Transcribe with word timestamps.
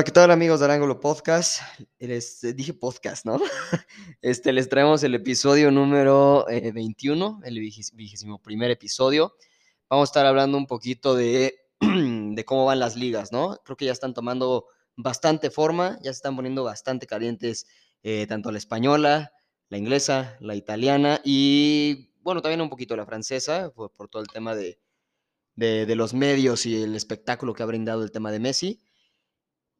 Hola, 0.00 0.06
¿qué 0.06 0.12
tal 0.12 0.30
amigos 0.30 0.60
del 0.60 0.70
Ángulo 0.70 0.98
Podcast? 0.98 1.60
Les 1.98 2.42
eh, 2.42 2.54
dije 2.54 2.72
podcast, 2.72 3.26
¿no? 3.26 3.38
Este, 4.22 4.50
les 4.50 4.66
traemos 4.70 5.02
el 5.02 5.14
episodio 5.14 5.70
número 5.70 6.48
eh, 6.48 6.72
21, 6.72 7.42
el 7.44 7.60
vigésimo 7.60 8.40
primer 8.40 8.70
episodio. 8.70 9.34
Vamos 9.90 10.08
a 10.08 10.10
estar 10.10 10.24
hablando 10.24 10.56
un 10.56 10.66
poquito 10.66 11.14
de, 11.14 11.54
de 11.80 12.44
cómo 12.46 12.64
van 12.64 12.78
las 12.78 12.96
ligas, 12.96 13.30
¿no? 13.30 13.58
Creo 13.62 13.76
que 13.76 13.84
ya 13.84 13.92
están 13.92 14.14
tomando 14.14 14.68
bastante 14.96 15.50
forma, 15.50 15.98
ya 15.98 16.14
se 16.14 16.16
están 16.16 16.34
poniendo 16.34 16.64
bastante 16.64 17.06
calientes 17.06 17.66
eh, 18.02 18.26
tanto 18.26 18.50
la 18.52 18.56
española, 18.56 19.34
la 19.68 19.76
inglesa, 19.76 20.38
la 20.40 20.54
italiana 20.54 21.20
y, 21.26 22.14
bueno, 22.22 22.40
también 22.40 22.62
un 22.62 22.70
poquito 22.70 22.96
la 22.96 23.04
francesa, 23.04 23.70
por, 23.74 24.08
todo 24.08 24.22
el 24.22 24.28
tema 24.28 24.54
de, 24.54 24.80
de, 25.56 25.84
de 25.84 25.94
los 25.94 26.14
medios 26.14 26.64
y 26.64 26.82
el 26.82 26.96
espectáculo 26.96 27.52
que 27.52 27.62
ha 27.62 27.66
brindado 27.66 28.02
el 28.02 28.10
tema 28.10 28.32
de 28.32 28.38
Messi. 28.38 28.82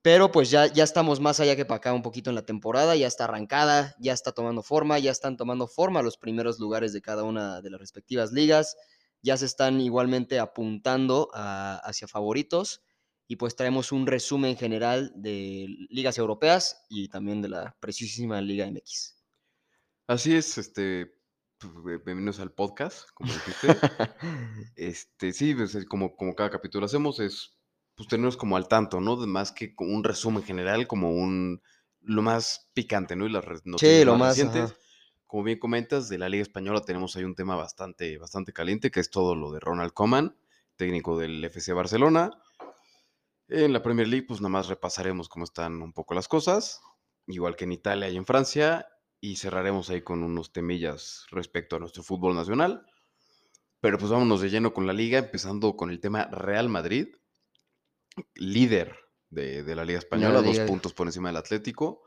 Pero 0.02 0.32
pues 0.32 0.50
ya, 0.50 0.66
ya 0.66 0.84
estamos 0.84 1.20
más 1.20 1.40
allá 1.40 1.56
que 1.56 1.66
para 1.66 1.76
acá 1.76 1.92
un 1.92 2.02
poquito 2.02 2.30
en 2.30 2.36
la 2.36 2.46
temporada, 2.46 2.96
ya 2.96 3.06
está 3.06 3.24
arrancada, 3.24 3.94
ya 4.00 4.14
está 4.14 4.32
tomando 4.32 4.62
forma, 4.62 4.98
ya 4.98 5.10
están 5.10 5.36
tomando 5.36 5.66
forma 5.68 6.00
los 6.02 6.16
primeros 6.16 6.58
lugares 6.58 6.92
de 6.94 7.02
cada 7.02 7.22
una 7.22 7.60
de 7.60 7.68
las 7.70 7.80
respectivas 7.80 8.32
ligas, 8.32 8.76
ya 9.22 9.36
se 9.36 9.44
están 9.44 9.78
igualmente 9.80 10.38
apuntando 10.38 11.28
a- 11.34 11.76
hacia 11.84 12.08
favoritos 12.08 12.82
y 13.28 13.36
pues 13.36 13.54
traemos 13.56 13.92
un 13.92 14.06
resumen 14.06 14.56
general 14.56 15.12
de 15.14 15.66
ligas 15.90 16.16
europeas 16.16 16.82
y 16.88 17.08
también 17.08 17.42
de 17.42 17.48
la 17.50 17.76
preciosísima 17.78 18.40
Liga 18.40 18.66
MX. 18.66 19.22
Así 20.08 20.34
es, 20.34 20.56
este, 20.58 21.12
pues, 21.58 22.02
bienvenidos 22.04 22.40
al 22.40 22.52
podcast, 22.52 23.08
como 23.14 23.32
dijiste. 23.32 23.68
Este, 24.76 25.32
sí, 25.32 25.54
pues, 25.54 25.74
es 25.74 25.84
como, 25.84 26.16
como 26.16 26.34
cada 26.34 26.50
capítulo 26.50 26.86
hacemos 26.86 27.20
es, 27.20 27.59
pues, 28.00 28.08
tenernos 28.08 28.38
como 28.38 28.56
al 28.56 28.66
tanto, 28.66 28.98
¿no? 28.98 29.14
Más 29.26 29.52
que 29.52 29.74
un 29.76 30.02
resumen 30.02 30.42
general, 30.42 30.86
como 30.86 31.12
un, 31.12 31.60
lo 32.00 32.22
más 32.22 32.70
picante, 32.72 33.14
¿no? 33.14 33.26
Y 33.26 33.28
las 33.30 33.44
noticias 33.66 33.98
Sí, 33.98 34.04
lo 34.06 34.12
más 34.12 34.20
más, 34.20 34.28
recientes. 34.30 34.70
ajá. 34.70 34.80
Como 35.26 35.42
bien 35.42 35.58
comentas, 35.58 36.08
de 36.08 36.16
la 36.16 36.30
Liga 36.30 36.40
Española 36.40 36.80
tenemos 36.80 37.14
ahí 37.14 37.24
un 37.24 37.34
tema 37.34 37.56
bastante, 37.56 38.16
bastante 38.16 38.54
caliente, 38.54 38.90
que 38.90 39.00
es 39.00 39.10
todo 39.10 39.34
lo 39.34 39.52
de 39.52 39.60
Ronald 39.60 39.92
Koeman, 39.92 40.34
técnico 40.76 41.18
del 41.18 41.44
FC 41.44 41.74
Barcelona. 41.74 42.30
En 43.48 43.74
la 43.74 43.82
Premier 43.82 44.08
League, 44.08 44.24
pues 44.26 44.40
nada 44.40 44.48
más 44.48 44.68
repasaremos 44.68 45.28
cómo 45.28 45.44
están 45.44 45.82
un 45.82 45.92
poco 45.92 46.14
las 46.14 46.26
cosas, 46.26 46.80
igual 47.26 47.54
que 47.54 47.64
en 47.64 47.72
Italia 47.72 48.08
y 48.08 48.16
en 48.16 48.24
Francia, 48.24 48.86
y 49.20 49.36
cerraremos 49.36 49.90
ahí 49.90 50.00
con 50.00 50.22
unos 50.22 50.52
temillas 50.54 51.26
respecto 51.30 51.76
a 51.76 51.80
nuestro 51.80 52.02
fútbol 52.02 52.34
nacional. 52.34 52.86
Pero 53.80 53.98
pues 53.98 54.10
vámonos 54.10 54.40
de 54.40 54.48
lleno 54.48 54.72
con 54.72 54.86
la 54.86 54.94
liga, 54.94 55.18
empezando 55.18 55.76
con 55.76 55.90
el 55.90 56.00
tema 56.00 56.24
Real 56.32 56.70
Madrid, 56.70 57.08
líder 58.34 58.96
de, 59.28 59.62
de 59.62 59.74
la 59.76 59.84
Liga 59.84 59.98
Española, 59.98 60.42
dos 60.42 60.52
Liga. 60.52 60.66
puntos 60.66 60.92
por 60.92 61.06
encima 61.06 61.28
del 61.28 61.36
Atlético, 61.36 62.02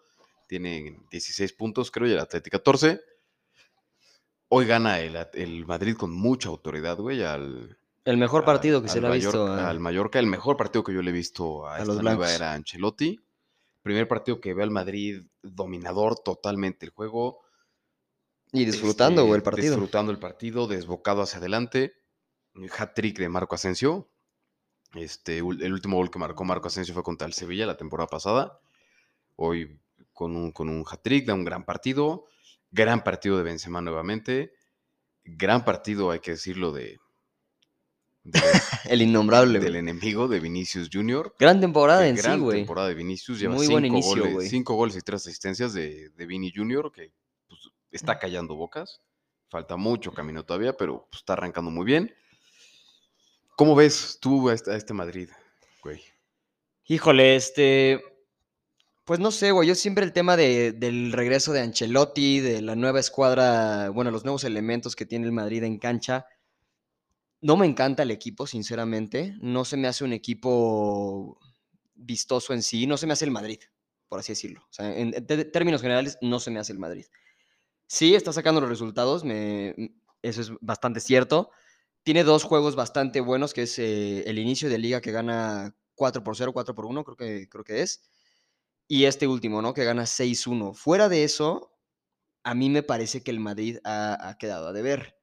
tienen 0.48 1.06
16 1.12 1.54
puntos, 1.54 1.90
creo, 1.92 2.08
y 2.08 2.12
el 2.14 2.20
Atlético 2.20 2.58
14. 2.58 3.02
Hoy 4.50 4.66
gana 4.66 5.00
el, 5.00 5.18
el 5.34 5.66
Madrid 5.66 5.96
con 5.96 6.12
mucha 6.12 6.50
autoridad, 6.50 6.98
güey, 6.98 7.24
al, 7.24 7.78
El 8.06 8.18
mejor 8.18 8.46
partido 8.46 8.82
que 8.82 8.88
al 8.88 8.94
se 8.94 9.02
le 9.02 9.08
ha 9.08 9.12
visto 9.12 9.48
a- 9.48 9.70
al 9.70 9.80
Mallorca, 9.80 10.20
el 10.20 10.28
mejor 10.28 10.58
partido 10.58 10.84
que 10.84 10.94
yo 10.94 11.02
le 11.02 11.10
he 11.10 11.14
visto 11.14 11.66
a, 11.68 11.76
a 11.76 11.80
esta 11.80 11.94
los 11.94 12.04
nueva 12.04 12.32
era 12.34 12.54
Ancelotti. 12.54 13.20
Primer 13.82 14.08
partido 14.08 14.40
que 14.40 14.54
ve 14.54 14.64
al 14.64 14.72
Madrid 14.72 15.24
dominador 15.42 16.20
totalmente 16.20 16.86
el 16.86 16.92
juego. 16.92 17.42
y 18.52 18.66
disfrutando 18.66 19.24
este, 19.24 19.36
el 19.36 19.44
partido. 19.44 19.68
Disfrutando 19.72 20.12
el 20.12 20.20
partido, 20.20 20.68
desbocado 20.68 21.22
hacia 21.24 21.40
adelante. 21.40 21.94
Hat-trick 22.78 23.18
de 23.18 23.30
Marco 23.30 23.56
Asensio. 23.56 24.12
Este, 24.96 25.40
el 25.40 25.74
último 25.74 25.98
gol 25.98 26.12
que 26.12 26.20
marcó 26.20 26.44
Marco 26.44 26.68
Asensio 26.68 26.94
fue 26.94 27.04
contra 27.04 27.26
el 27.28 27.34
Sevilla 27.34 27.66
la 27.66 27.78
temporada 27.78 28.08
pasada. 28.08 28.60
Hoy 29.36 29.80
con 30.14 30.36
un, 30.36 30.52
con 30.52 30.70
un 30.70 30.86
hat-trick, 30.90 31.26
da 31.26 31.34
un 31.34 31.44
gran 31.46 31.66
partido. 31.66 32.26
Gran 32.72 33.04
partido 33.04 33.38
de 33.38 33.44
Benzema 33.44 33.82
nuevamente. 33.82 34.54
Gran 35.24 35.66
partido, 35.66 36.12
hay 36.12 36.20
que 36.20 36.32
decirlo, 36.32 36.72
de, 36.72 37.00
de- 38.24 38.40
El 38.90 39.02
innombrable, 39.02 39.60
del 39.60 39.76
enemigo 39.76 40.28
de 40.28 40.40
Vinicius 40.40 40.90
Jr. 40.92 41.34
Gran 41.40 41.60
temporada 41.62 42.02
Qué 42.02 42.10
en 42.10 42.18
sí, 42.18 42.24
gran 42.24 42.42
güey. 42.42 42.60
temporada 42.60 42.90
de 42.90 42.94
Vinicius. 42.96 43.40
Lleva 43.40 43.56
Muy 43.56 43.66
cinco, 43.66 43.74
buen 43.74 43.86
inicio, 43.86 44.32
goles, 44.32 44.50
cinco 44.50 44.76
goles 44.76 44.96
y 44.98 45.02
tres 45.02 45.22
asistencias 45.26 45.74
de, 45.74 46.10
de 46.10 46.26
Vini 46.26 46.52
Jr., 46.56 46.92
que 46.92 47.12
pues, 47.48 47.60
está 47.92 48.20
callando 48.20 48.56
bocas. 48.56 49.02
Falta 49.50 49.76
mucho 49.76 50.12
camino 50.14 50.44
todavía, 50.44 50.74
pero 50.76 51.08
pues, 51.10 51.22
está 51.22 51.34
arrancando 51.34 51.72
muy 51.72 51.86
bien. 51.86 52.14
¿Cómo 53.56 53.76
ves 53.76 54.18
tú 54.20 54.50
a 54.50 54.54
este, 54.54 54.94
Madrid, 54.94 55.30
güey? 55.84 56.02
Híjole, 56.86 57.36
este. 57.36 58.04
Pues 59.06 59.20
no 59.20 59.32
sé, 59.32 59.52
güey. 59.52 59.68
Yo 59.68 59.76
siempre 59.76 60.06
el 60.06 60.14
tema 60.14 60.36
de- 60.38 60.72
del 60.72 61.12
regreso 61.12 61.52
de 61.54 61.62
Ancelotti, 61.62 62.40
de 62.40 62.62
la 62.62 62.76
nueva 62.76 63.00
escuadra, 63.00 63.90
bueno, 63.90 64.12
los 64.12 64.24
nuevos 64.24 64.44
elementos 64.44 64.96
que 64.96 65.06
tiene 65.06 65.26
el 65.26 65.32
Madrid 65.32 65.64
en 65.64 65.78
cancha. 65.78 66.26
No 67.42 67.58
me 67.58 67.66
encanta 67.66 68.04
el 68.04 68.12
equipo, 68.12 68.48
sinceramente. 68.48 69.36
No 69.42 69.66
se 69.66 69.78
me 69.78 69.88
hace 69.88 70.04
un 70.04 70.14
equipo 70.14 71.38
vistoso 71.94 72.54
en 72.54 72.64
sí. 72.64 72.88
No 72.88 72.98
se 72.98 73.06
me 73.06 73.14
hace 73.14 73.26
el 73.26 73.32
Madrid, 73.32 73.60
por 74.08 74.20
así 74.20 74.32
decirlo. 74.32 74.62
O 74.62 74.74
sea, 74.74 74.98
en, 74.98 75.12
términos 75.52 75.82
generales, 75.82 76.18
no 76.22 76.40
se 76.40 76.52
me 76.52 76.60
hace 76.60 76.72
el 76.72 76.80
Madrid. 76.80 77.06
Sí, 77.86 78.16
está 78.16 78.32
sacando 78.34 78.62
los 78.62 78.70
resultados, 78.70 79.24
eso 79.26 80.42
es 80.42 80.52
bastante 80.62 81.02
cierto. 81.02 81.52
Tiene 82.04 82.26
dos 82.26 82.44
juegos 82.44 82.76
bastante 82.76 83.22
buenos, 83.22 83.54
que 83.54 83.64
es 83.64 83.80
eh, 83.80 84.24
el 84.30 84.38
inicio 84.38 84.70
de 84.70 84.78
liga 84.78 85.02
que 85.02 85.12
gana 85.12 85.76
4 85.96 86.24
por 86.24 86.36
0, 86.36 86.52
4 86.54 86.76
por 86.76 86.86
1, 86.86 87.04
creo 87.06 87.18
que, 87.18 87.50
creo 87.50 87.64
que 87.64 87.82
es. 87.82 88.04
Y 88.88 89.06
este 89.06 89.28
último, 89.28 89.62
¿no? 89.62 89.74
Que 89.74 89.86
gana 89.86 90.06
6-1. 90.06 90.74
Fuera 90.76 91.08
de 91.10 91.24
eso, 91.24 91.74
a 92.44 92.56
mí 92.56 92.70
me 92.70 92.84
parece 92.84 93.24
que 93.24 93.32
el 93.32 93.40
Madrid 93.40 93.80
ha, 93.86 94.36
quedado 94.40 94.68
a 94.68 94.74
deber. 94.74 95.18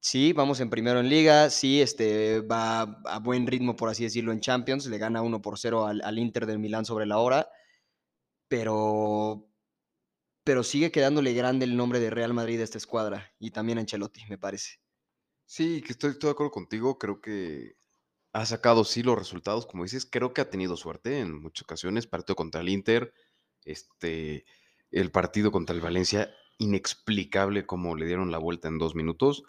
Sí, 0.00 0.32
vamos 0.32 0.60
en 0.60 0.70
primero 0.70 1.00
en 1.00 1.10
liga, 1.10 1.50
sí, 1.50 1.82
este, 1.82 2.40
va 2.40 2.82
a 3.04 3.18
buen 3.18 3.46
ritmo, 3.46 3.76
por 3.76 3.90
así 3.90 4.04
decirlo, 4.04 4.32
en 4.32 4.40
Champions, 4.40 4.86
le 4.86 4.98
gana 4.98 5.22
1 5.22 5.42
por 5.42 5.58
0 5.58 5.86
al, 5.86 6.00
al 6.02 6.18
Inter 6.18 6.46
del 6.46 6.58
Milán 6.58 6.86
sobre 6.86 7.06
la 7.06 7.18
hora, 7.18 7.50
pero, 8.48 9.50
pero 10.44 10.62
sigue 10.64 10.90
quedándole 10.92 11.34
grande 11.34 11.66
el 11.66 11.76
nombre 11.76 12.00
de 12.00 12.10
Real 12.10 12.34
Madrid 12.34 12.60
a 12.60 12.64
esta 12.64 12.78
escuadra 12.78 13.34
y 13.38 13.50
también 13.50 13.78
a 13.78 13.82
Ancelotti, 13.82 14.24
me 14.28 14.38
parece. 14.38 14.80
Sí, 15.52 15.82
que 15.82 15.90
estoy, 15.90 16.10
estoy 16.12 16.28
de 16.28 16.32
acuerdo 16.32 16.52
contigo. 16.52 16.96
Creo 16.96 17.20
que 17.20 17.74
ha 18.32 18.46
sacado 18.46 18.84
sí 18.84 19.02
los 19.02 19.18
resultados, 19.18 19.66
como 19.66 19.82
dices. 19.82 20.06
Creo 20.06 20.32
que 20.32 20.40
ha 20.42 20.48
tenido 20.48 20.76
suerte 20.76 21.18
en 21.18 21.42
muchas 21.42 21.64
ocasiones. 21.64 22.06
Partido 22.06 22.36
contra 22.36 22.60
el 22.60 22.68
Inter, 22.68 23.12
este, 23.64 24.44
el 24.92 25.10
partido 25.10 25.50
contra 25.50 25.74
el 25.74 25.82
Valencia, 25.82 26.30
inexplicable 26.58 27.66
cómo 27.66 27.96
le 27.96 28.06
dieron 28.06 28.30
la 28.30 28.38
vuelta 28.38 28.68
en 28.68 28.78
dos 28.78 28.94
minutos. 28.94 29.42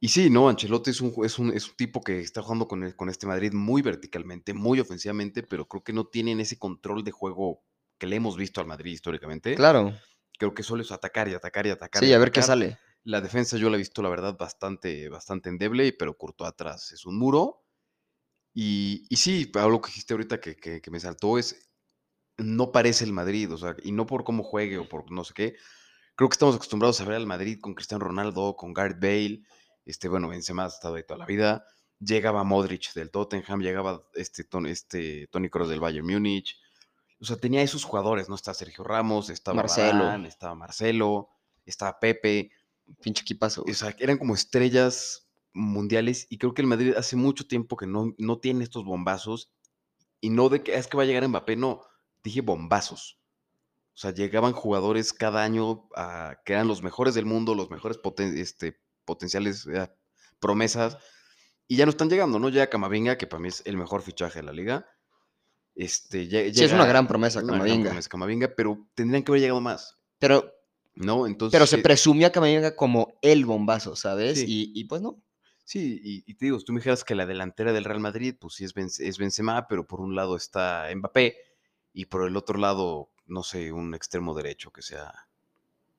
Y 0.00 0.08
sí, 0.08 0.30
no, 0.30 0.48
Ancelotti 0.48 0.92
es 0.92 1.02
un, 1.02 1.12
es 1.26 1.38
un, 1.38 1.52
es 1.52 1.68
un 1.68 1.76
tipo 1.76 2.00
que 2.02 2.20
está 2.20 2.40
jugando 2.40 2.66
con, 2.66 2.84
el- 2.84 2.96
con 2.96 3.10
este 3.10 3.26
Madrid 3.26 3.52
muy 3.52 3.82
verticalmente, 3.82 4.54
muy 4.54 4.80
ofensivamente, 4.80 5.42
pero 5.42 5.68
creo 5.68 5.84
que 5.84 5.92
no 5.92 6.06
tienen 6.06 6.40
ese 6.40 6.58
control 6.58 7.04
de 7.04 7.10
juego 7.10 7.62
que 7.98 8.06
le 8.06 8.16
hemos 8.16 8.38
visto 8.38 8.62
al 8.62 8.66
Madrid 8.66 8.92
históricamente. 8.92 9.56
Claro, 9.56 9.92
Creo 10.38 10.54
que 10.54 10.62
solo 10.62 10.82
es 10.82 10.90
atacar 10.90 11.28
y 11.28 11.34
atacar 11.34 11.66
y 11.66 11.70
atacar. 11.70 12.02
y 12.02 12.06
sí, 12.06 12.12
a 12.14 12.18
ver 12.18 12.32
qué 12.32 12.40
sale. 12.42 12.78
La 13.04 13.20
defensa 13.20 13.56
yo 13.56 13.70
la 13.70 13.76
he 13.76 13.78
visto, 13.78 14.02
la 14.02 14.08
verdad, 14.10 14.36
bastante, 14.38 15.08
bastante 15.08 15.48
endeble, 15.48 15.92
pero 15.92 16.16
Courtois 16.16 16.48
atrás 16.50 16.92
es 16.92 17.06
un 17.06 17.18
muro. 17.18 17.64
Y, 18.54 19.06
y 19.08 19.16
sí, 19.16 19.50
algo 19.54 19.80
que 19.80 19.88
dijiste 19.88 20.14
ahorita 20.14 20.40
que, 20.40 20.56
que- 20.56 20.80
que 20.80 20.90
me 20.90 21.00
saltó 21.00 21.38
es, 21.38 21.70
no 22.38 22.70
parece 22.72 23.04
el 23.04 23.12
Madrid, 23.12 23.52
o 23.52 23.58
sea, 23.58 23.76
y 23.82 23.92
no 23.92 24.06
por 24.06 24.24
cómo 24.24 24.42
juegue 24.42 24.78
o 24.78 24.88
por 24.88 25.10
no 25.10 25.24
sé 25.24 25.34
qué. 25.34 25.56
Creo 26.16 26.28
que 26.28 26.34
estamos 26.34 26.56
acostumbrados 26.56 27.00
a 27.00 27.04
ver 27.04 27.16
al 27.16 27.26
Madrid 27.26 27.58
con 27.60 27.74
Cristiano 27.74 28.04
Ronaldo, 28.04 28.56
con 28.56 28.72
Gareth 28.74 29.00
Bale, 29.00 29.42
este, 29.84 30.08
bueno, 30.08 30.28
Benzema 30.28 30.64
ha 30.64 30.68
estado 30.68 30.96
ahí 30.96 31.04
toda 31.04 31.18
la 31.18 31.26
vida. 31.26 31.64
Llegaba 32.00 32.44
Modric 32.44 32.92
del 32.94 33.10
Tottenham, 33.10 33.60
llegaba 33.60 34.02
este, 34.14 34.44
este 34.66 35.26
Tony 35.28 35.48
Kroos 35.48 35.68
del 35.68 35.80
Bayern 35.80 36.06
Múnich. 36.06 36.56
O 37.20 37.24
sea, 37.24 37.36
tenía 37.36 37.62
esos 37.62 37.84
jugadores, 37.84 38.28
¿no? 38.28 38.34
Está 38.36 38.54
Sergio 38.54 38.84
Ramos, 38.84 39.30
estaba 39.30 39.56
Marcelo. 39.56 40.04
Varane, 40.04 40.28
estaba 40.28 40.54
Marcelo, 40.54 41.30
estaba 41.64 41.98
Pepe. 41.98 42.52
Pinche 43.02 43.22
equipazo. 43.22 43.60
O 43.62 43.64
güey. 43.64 43.74
sea, 43.74 43.94
eran 43.98 44.18
como 44.18 44.34
estrellas 44.34 45.28
mundiales 45.52 46.26
y 46.30 46.38
creo 46.38 46.54
que 46.54 46.62
el 46.62 46.68
Madrid 46.68 46.94
hace 46.96 47.16
mucho 47.16 47.46
tiempo 47.46 47.76
que 47.76 47.86
no, 47.86 48.14
no 48.18 48.38
tiene 48.38 48.64
estos 48.64 48.84
bombazos 48.84 49.50
y 50.20 50.30
no 50.30 50.48
de 50.48 50.62
que 50.62 50.74
"Ah, 50.74 50.78
es 50.78 50.86
que 50.86 50.96
va 50.96 51.02
a 51.02 51.06
llegar 51.06 51.26
Mbappé, 51.26 51.56
no, 51.56 51.82
dije 52.22 52.40
bombazos. 52.40 53.18
O 53.94 54.00
sea, 54.00 54.12
llegaban 54.12 54.52
jugadores 54.52 55.12
cada 55.12 55.42
año 55.42 55.88
a- 55.96 56.36
que 56.44 56.52
eran 56.52 56.68
los 56.68 56.82
mejores 56.82 57.14
del 57.14 57.24
mundo, 57.26 57.54
los 57.54 57.70
mejores 57.70 57.98
poten- 57.98 58.36
este, 58.38 58.80
potenciales 59.04 59.66
eh, 59.66 59.90
promesas 60.38 60.98
y 61.66 61.76
ya 61.76 61.84
no 61.86 61.90
están 61.90 62.08
llegando, 62.08 62.38
¿no? 62.38 62.48
Llega 62.48 62.68
Camavinga, 62.70 63.18
que 63.18 63.26
para 63.26 63.40
mí 63.40 63.48
es 63.48 63.62
el 63.66 63.76
mejor 63.76 64.02
fichaje 64.02 64.38
de 64.40 64.44
la 64.44 64.52
liga. 64.52 64.86
Este, 65.74 66.28
lle- 66.28 66.52
Sí, 66.54 66.64
es 66.64 66.72
una 66.72 66.86
gran 66.86 67.06
promesa, 67.06 67.40
una 67.40 67.58
gran 67.58 67.82
promesa 67.84 68.08
Camavinga, 68.08 68.52
pero 68.56 68.86
tendrían 68.94 69.22
que 69.22 69.30
haber 69.32 69.40
llegado 69.42 69.60
más, 69.60 69.96
Pero, 70.18 70.52
¿no? 70.98 71.26
Entonces, 71.26 71.52
pero 71.56 71.66
se 71.66 71.76
eh, 71.76 71.82
presumía 71.82 72.32
Camavinga 72.32 72.76
como 72.76 73.14
el 73.22 73.44
bombazo, 73.44 73.96
¿sabes? 73.96 74.38
Sí. 74.40 74.44
Y, 74.48 74.80
y 74.80 74.84
pues 74.84 75.00
no. 75.02 75.22
Sí, 75.64 76.00
y, 76.02 76.24
y 76.30 76.34
te 76.34 76.46
digo, 76.46 76.58
si 76.58 76.64
tú 76.64 76.72
me 76.72 76.80
dijeras 76.80 77.04
que 77.04 77.14
la 77.14 77.26
delantera 77.26 77.72
del 77.72 77.84
Real 77.84 78.00
Madrid, 78.00 78.34
pues 78.40 78.54
sí 78.54 78.64
es, 78.64 78.74
Benz- 78.74 79.00
es 79.00 79.18
Benzema, 79.18 79.66
pero 79.68 79.86
por 79.86 80.00
un 80.00 80.14
lado 80.14 80.34
está 80.36 80.86
Mbappé 80.94 81.36
y 81.92 82.06
por 82.06 82.26
el 82.26 82.36
otro 82.36 82.58
lado, 82.58 83.10
no 83.26 83.42
sé, 83.42 83.70
un 83.72 83.94
extremo 83.94 84.34
derecho 84.34 84.70
que 84.70 84.80
sea. 84.82 85.12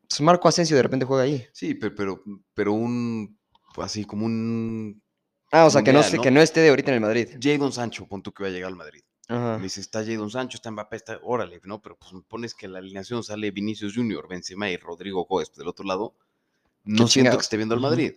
Pues 0.07 0.21
Marco 0.21 0.47
Asensio 0.47 0.75
de 0.75 0.81
repente 0.83 1.05
juega 1.05 1.23
ahí. 1.23 1.45
Sí, 1.53 1.75
pe- 1.75 1.91
pero, 1.91 2.23
pero 2.55 2.73
un. 2.73 3.37
Así 3.77 4.05
como 4.05 4.25
un. 4.25 5.03
Ah, 5.51 5.65
o 5.65 5.69
sea, 5.69 5.83
que 5.83 5.93
¿no? 5.93 6.01
que 6.21 6.31
no 6.31 6.41
esté 6.41 6.61
de 6.61 6.69
ahorita 6.69 6.89
en 6.89 6.95
el 6.95 7.01
Madrid. 7.01 7.27
Jadon 7.39 7.71
Sancho, 7.71 8.07
pon 8.07 8.23
tú 8.23 8.31
que 8.33 8.43
va 8.43 8.49
a 8.49 8.51
llegar 8.51 8.69
al 8.69 8.75
Madrid. 8.75 9.01
Ajá. 9.29 9.57
Me 9.57 9.63
dice, 9.63 9.79
está 9.79 10.03
Jadon 10.03 10.29
Sancho, 10.31 10.57
está 10.57 10.69
Mbappé, 10.71 10.95
está. 10.97 11.19
Órale, 11.23 11.61
¿no? 11.63 11.81
Pero 11.81 11.97
pues 11.97 12.11
me 12.13 12.21
pones 12.21 12.53
que 12.55 12.67
la 12.67 12.79
alineación 12.79 13.23
sale 13.23 13.51
Vinicius 13.51 13.95
Junior, 13.95 14.27
Benzema 14.27 14.69
y 14.69 14.75
Rodrigo 14.77 15.25
Góez 15.25 15.53
del 15.55 15.67
otro 15.67 15.85
lado. 15.85 16.15
No 16.83 17.07
siento 17.07 17.07
que 17.07 17.11
chingados. 17.11 17.43
esté 17.43 17.57
viendo 17.57 17.75
al. 17.75 17.81
Madrid. 17.81 18.13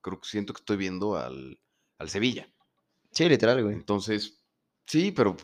Creo 0.00 0.20
que 0.20 0.28
siento 0.28 0.52
que 0.54 0.60
estoy 0.60 0.76
viendo 0.76 1.16
al, 1.16 1.58
al 1.98 2.08
Sevilla. 2.08 2.48
Sí, 3.10 3.28
literal, 3.28 3.62
güey. 3.62 3.74
Entonces, 3.74 4.38
sí, 4.86 5.10
pero, 5.12 5.36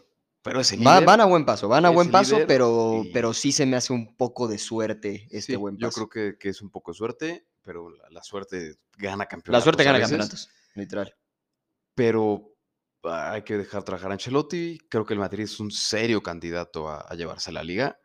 pero 0.42 0.60
ese 0.60 0.76
Va- 0.76 0.94
líder, 0.94 1.06
van 1.06 1.20
a 1.20 1.24
buen 1.26 1.44
paso, 1.44 1.68
van 1.68 1.84
a 1.84 1.90
buen 1.90 2.10
paso, 2.10 2.34
líder 2.36 2.46
pero, 2.46 3.02
y- 3.04 3.12
pero 3.12 3.32
sí 3.34 3.52
se 3.52 3.66
me 3.66 3.76
hace 3.76 3.92
un 3.92 4.16
poco 4.16 4.46
de 4.48 4.58
suerte 4.58 5.26
este 5.30 5.52
sí, 5.52 5.56
buen 5.56 5.76
yo 5.78 5.88
paso. 5.88 6.08
creo 6.08 6.32
que, 6.32 6.38
que 6.38 6.48
es 6.50 6.62
un 6.62 6.70
poco 6.70 6.92
de 6.92 6.96
suerte, 6.96 7.46
pero 7.62 7.90
la, 7.90 8.08
la 8.10 8.22
suerte 8.22 8.76
gana 8.96 9.16
La 9.24 9.28
campeonatos. 9.28 9.64
suerte 9.64 9.82
a 9.82 9.84
gana 9.86 9.98
veces, 9.98 10.10
campeonatos, 10.10 10.48
literal. 10.74 11.14
Pero 11.94 12.52
hay 13.10 13.42
que 13.42 13.56
dejar 13.58 13.82
trabajar 13.82 14.10
a 14.10 14.14
Ancelotti. 14.14 14.78
Creo 14.88 15.04
que 15.04 15.14
el 15.14 15.20
Madrid 15.20 15.44
es 15.44 15.58
un 15.60 15.70
serio 15.70 16.22
candidato 16.22 16.88
a, 16.88 17.00
a 17.00 17.14
llevarse 17.14 17.52
la 17.52 17.62
liga. 17.62 17.98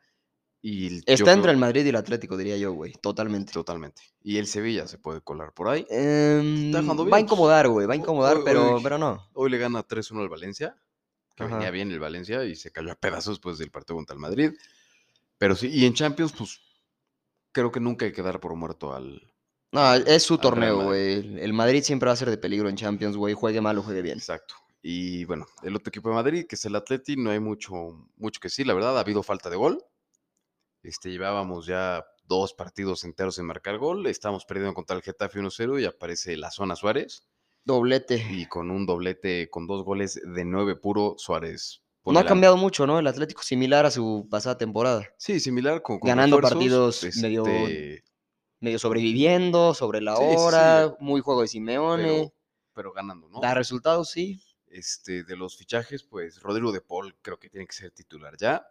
Y 0.62 0.98
Está 1.06 1.26
creo- 1.26 1.36
entre 1.36 1.52
el 1.52 1.58
Madrid 1.58 1.86
y 1.86 1.90
el 1.90 1.96
Atlético, 1.98 2.38
diría 2.38 2.56
yo, 2.58 2.72
güey. 2.72 2.94
Totalmente. 2.94 3.52
Totalmente. 3.52 4.02
Y 4.22 4.38
el 4.38 4.48
Sevilla 4.48 4.88
se 4.88 4.98
puede 4.98 5.20
colar 5.22 5.54
por 5.54 5.68
ahí. 5.68 5.86
Em, 5.90 6.74
va 6.74 7.18
a 7.18 7.20
incomodar, 7.20 7.68
güey. 7.68 7.86
Va 7.86 7.94
a 7.94 7.98
incomodar, 7.98 8.38
hoy- 8.38 8.44
pero, 8.46 8.76
hoy- 8.76 8.84
pero 8.84 8.98
no. 8.98 9.30
Hoy 9.34 9.50
le 9.50 9.58
gana 9.58 9.84
3-1 9.86 10.22
al 10.22 10.30
Valencia, 10.30 10.78
que 11.36 11.44
Ajá. 11.44 11.56
venía 11.56 11.70
bien 11.72 11.92
el 11.92 12.00
Valencia 12.00 12.46
y 12.46 12.56
se 12.56 12.72
cayó 12.72 12.92
a 12.92 12.96
pedazos 12.96 13.36
después 13.36 13.58
del 13.58 13.72
partido 13.72 13.98
contra 13.98 14.14
el 14.14 14.22
Madrid. 14.22 14.52
Pero 15.38 15.56
sí, 15.56 15.68
y 15.68 15.86
en 15.86 15.94
Champions, 15.96 16.32
pues 16.32 16.62
creo 17.52 17.70
que 17.72 17.82
nunca 17.82 18.06
hay 18.06 18.14
que 18.14 18.22
dar 18.22 18.40
por 18.40 18.56
muerto 18.56 18.94
al. 18.96 19.22
No, 19.74 19.94
es 19.96 20.24
su 20.24 20.38
torneo, 20.38 20.84
güey. 20.84 21.42
El 21.42 21.52
Madrid 21.52 21.82
siempre 21.84 22.08
va 22.08 22.14
a 22.14 22.16
ser 22.16 22.30
de 22.30 22.38
peligro 22.38 22.70
en 22.70 22.76
Champions, 22.78 23.18
güey. 23.18 23.34
Juegue 23.34 23.60
mal 23.60 23.78
o 23.80 23.82
juegue 23.84 24.04
bien. 24.04 24.20
Exacto. 24.20 24.56
Y 24.86 25.24
bueno, 25.24 25.46
el 25.64 25.76
otro 25.78 25.90
equipo 25.90 26.10
de 26.10 26.16
Madrid, 26.16 26.46
que 26.46 26.56
es 26.56 26.66
el 26.66 26.76
Atleti, 26.76 27.16
no 27.16 27.32
hay 27.32 27.40
mucho, 27.40 27.74
mucho 28.18 28.40
que 28.42 28.48
decir, 28.50 28.68
la 28.68 28.74
verdad, 28.74 28.98
ha 28.98 29.00
habido 29.02 29.24
falta 29.24 29.50
de 29.50 29.56
gol. 29.56 29.82
Este, 30.84 31.10
llevábamos 31.10 31.66
ya 31.66 32.06
dos 32.26 32.54
partidos 32.54 33.06
enteros 33.06 33.36
sin 33.36 33.46
marcar 33.46 33.78
gol. 33.78 34.06
Estamos 34.08 34.44
perdiendo 34.44 34.74
contra 34.74 34.98
el 34.98 35.02
Getafe 35.02 35.40
1-0 35.40 35.80
y 35.82 35.86
aparece 35.86 36.36
la 36.36 36.52
zona 36.52 36.76
Suárez. 36.76 37.26
Doblete. 37.64 38.26
Y 38.30 38.46
con 38.48 38.70
un 38.72 38.86
doblete, 38.86 39.50
con 39.50 39.68
dos 39.68 39.86
goles 39.86 40.20
de 40.22 40.44
nueve 40.44 40.76
puro, 40.76 41.16
Suárez. 41.18 41.82
No 42.06 42.20
ha 42.20 42.24
la- 42.24 42.28
cambiado 42.28 42.58
mucho, 42.58 42.86
¿no? 42.86 43.00
El 43.00 43.08
Atlético 43.08 43.42
similar 43.42 43.86
a 43.86 43.92
su 43.92 44.28
pasada 44.30 44.58
temporada. 44.58 45.08
Sí, 45.18 45.40
similar 45.40 45.82
con, 45.82 46.00
con 46.00 46.10
Ganando 46.10 46.42
partidos 46.42 47.02
medio 47.22 47.46
este, 47.48 48.04
Medio 48.60 48.80
sobreviviendo, 48.80 49.74
sobre 49.74 50.02
la 50.02 50.18
Sí, 50.18 50.24
sí, 50.24 50.30
sí, 50.32 50.36
hora, 50.40 50.96
muy 51.00 51.22
juego 51.22 51.42
de 51.42 51.48
Simeone. 51.48 52.04
pero, 52.04 52.34
pero 52.74 52.92
ganando, 52.92 53.30
¿no? 53.30 53.40
Da 53.40 53.54
resultados, 53.54 54.10
sí. 54.10 54.42
Este, 54.76 55.24
de 55.24 55.36
los 55.36 55.56
fichajes, 55.56 56.02
pues 56.04 56.42
Rodrigo 56.42 56.72
de 56.72 56.82
Paul 56.82 57.16
creo 57.22 57.40
que 57.40 57.48
tiene 57.50 57.68
que 57.68 57.74
ser 57.74 57.92
titular 57.92 58.36
ya. 58.38 58.66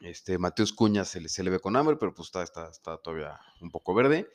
Este, 0.00 0.38
Mateus 0.38 0.72
Cuña 0.72 1.04
se 1.04 1.20
le, 1.20 1.28
se 1.28 1.42
le 1.44 1.50
ve 1.50 1.60
con 1.60 1.76
hambre, 1.76 1.96
pero 1.96 2.14
pues 2.14 2.28
está, 2.28 2.42
está, 2.42 2.70
está 2.70 2.96
todavía 2.96 3.38
un 3.60 3.70
poco 3.70 3.92
verde. 3.94 4.28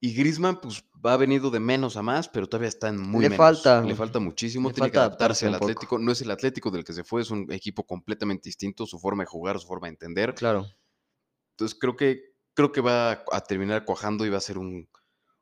Y 0.00 0.14
Griezmann, 0.14 0.60
pues 0.60 0.84
va 1.04 1.16
venido 1.16 1.50
de 1.50 1.58
menos 1.58 1.96
a 1.96 2.02
más, 2.02 2.28
pero 2.28 2.46
todavía 2.46 2.68
está 2.68 2.88
en 2.88 3.00
muy 3.00 3.22
Le 3.22 3.30
menos. 3.30 3.38
falta- 3.62 3.80
Le 3.82 3.96
falta 3.96 4.18
muchísimo. 4.20 4.68
le 4.68 4.74
tiene 4.74 4.90
que 4.90 4.98
falta 4.98 5.06
adaptarse 5.06 5.46
adaptarse 5.46 5.46
al 5.46 5.52
poco. 5.58 5.64
Atlético. 5.72 5.98
No 5.98 6.12
es 6.12 6.20
el 6.20 6.30
Atlético 6.30 6.70
del 6.70 6.84
que 6.84 6.92
se 6.92 7.02
fue, 7.02 7.22
es 7.22 7.30
un 7.30 7.50
equipo 7.50 7.84
completamente 7.84 8.48
distinto. 8.48 8.86
Su 8.86 8.98
forma 9.00 9.22
de 9.24 9.26
jugar, 9.26 9.58
su 9.58 9.66
forma 9.66 9.86
de 9.88 9.92
entender. 9.94 10.34
Claro. 10.34 10.68
Entonces 11.52 11.76
creo 11.80 11.96
que, 11.96 12.34
creo 12.54 12.70
que 12.70 12.80
va 12.82 13.12
a, 13.12 13.24
a 13.32 13.40
terminar 13.40 13.84
cuajando 13.84 14.24
y 14.24 14.28
va 14.28 14.36
a 14.36 14.40
ser 14.42 14.58
un, 14.58 14.88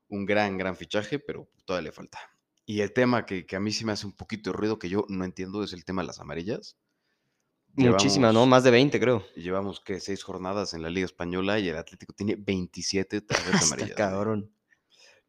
un 0.09 0.25
gran, 0.25 0.57
gran 0.57 0.77
fichaje, 0.77 1.19
pero 1.19 1.47
todavía 1.67 1.91
le 1.91 1.93
falta. 1.93 2.19
Y 2.67 2.81
el 2.81 2.93
tema 2.93 3.25
que, 3.25 3.47
que 3.47 3.57
a 3.57 3.61
mí 3.61 3.73
sí 3.73 3.85
me 3.85 3.93
hace 3.93 4.07
un 4.07 4.13
poquito 4.13 4.51
de 4.51 4.57
ruido 4.57 4.79
que 4.79 4.89
yo 4.89 5.07
no 5.09 5.25
entiendo 5.25 5.63
es 5.63 5.73
el 5.73 5.85
tema 5.85 6.03
de 6.03 6.09
las 6.09 6.19
amarillas. 6.19 6.77
Muchísimas, 7.75 8.33
¿no? 8.33 8.47
Más 8.47 8.65
de 8.65 8.71
20, 8.71 8.99
creo. 8.99 9.25
Llevamos 9.37 9.81
que 9.81 10.01
seis 10.01 10.23
jornadas 10.23 10.73
en 10.75 10.83
la 10.83 10.89
Liga 10.91 11.05
Española 11.05 11.59
y 11.59 11.69
el 11.69 11.77
Atlético 11.77 12.13
tiene 12.15 12.35
27 12.37 13.21
tarjetas 13.23 13.63
Está 13.63 13.75
amarillas. 13.75 13.97
güey. 14.01 14.11
cabrón. 14.11 14.53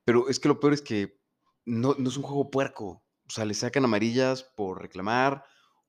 Pero 0.04 0.30
es 0.30 0.40
que 0.40 0.48
lo 0.48 0.60
peor 0.60 0.74
es 0.74 0.82
que 0.82 1.20
no, 1.66 1.96
no 1.98 2.10
es 2.10 2.18
un 2.18 2.24
juego 2.24 2.50
puerco. 2.50 3.04
O 3.28 3.30
sea, 3.30 3.44
le 3.44 3.54
sacan 3.54 3.84
amarillas 3.84 4.44
por 4.44 4.82
reclamar 4.82 5.44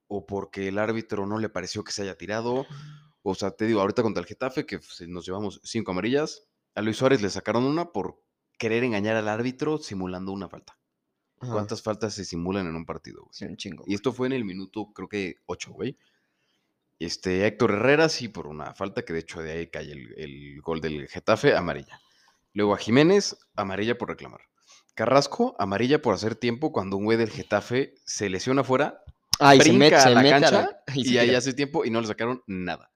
o 0.08 0.26
porque 0.26 0.66
el 0.68 0.78
árbitro 0.78 1.26
no 1.26 1.38
le 1.38 1.48
pareció 1.48 1.84
que 1.84 1.92
se 1.92 2.02
haya 2.02 2.18
tirado. 2.18 2.66
O 3.22 3.34
sea, 3.36 3.52
te 3.52 3.66
digo, 3.66 3.80
ahorita 3.80 4.02
contra 4.02 4.20
el 4.20 4.26
Getafe, 4.26 4.66
que 4.66 4.80
nos 5.06 5.24
llevamos 5.24 5.60
cinco 5.62 5.92
amarillas, 5.92 6.48
a 6.74 6.82
Luis 6.82 6.96
Suárez 6.96 7.22
le 7.22 7.30
sacaron 7.30 7.64
una 7.64 7.92
por 7.92 8.20
querer 8.58 8.82
engañar 8.82 9.14
al 9.14 9.28
árbitro 9.28 9.78
simulando 9.78 10.32
una 10.32 10.48
falta. 10.48 10.77
Ajá. 11.40 11.52
¿Cuántas 11.52 11.82
faltas 11.82 12.14
se 12.14 12.24
simulan 12.24 12.66
en 12.66 12.74
un 12.76 12.84
partido? 12.84 13.22
güey? 13.22 13.30
Sí, 13.32 13.44
un 13.44 13.56
chingo. 13.56 13.84
Y 13.86 13.94
esto 13.94 14.12
fue 14.12 14.26
en 14.26 14.32
el 14.32 14.44
minuto, 14.44 14.92
creo 14.94 15.08
que 15.08 15.36
8, 15.46 15.72
güey. 15.72 15.96
Este, 16.98 17.46
Héctor 17.46 17.72
Herrera, 17.72 18.08
sí, 18.08 18.28
por 18.28 18.46
una 18.46 18.74
falta, 18.74 19.04
que 19.04 19.12
de 19.12 19.20
hecho 19.20 19.40
de 19.40 19.52
ahí 19.52 19.66
cae 19.68 19.92
el, 19.92 20.14
el 20.16 20.60
gol 20.62 20.80
del 20.80 21.06
Getafe, 21.08 21.54
amarilla. 21.56 22.00
Luego 22.54 22.74
a 22.74 22.78
Jiménez, 22.78 23.36
amarilla 23.54 23.96
por 23.96 24.08
reclamar. 24.08 24.40
Carrasco, 24.94 25.54
amarilla 25.60 26.02
por 26.02 26.14
hacer 26.14 26.34
tiempo 26.34 26.72
cuando 26.72 26.96
un 26.96 27.04
güey 27.04 27.16
del 27.16 27.30
Getafe 27.30 27.94
se 28.04 28.28
lesiona 28.28 28.62
afuera 28.62 29.04
Ah, 29.40 29.54
y 29.54 29.60
se 29.60 29.72
mete, 29.72 29.94
a 29.94 30.00
se 30.00 30.10
la 30.10 30.20
a 30.20 30.24
cancha 30.24 30.80
y 30.94 31.04
se 31.04 31.10
y 31.14 31.18
ahí 31.18 31.34
hace 31.34 31.52
tiempo 31.52 31.84
y 31.84 31.90
no 31.90 32.00
le 32.00 32.06
sacaron 32.06 32.42
nada. 32.46 32.90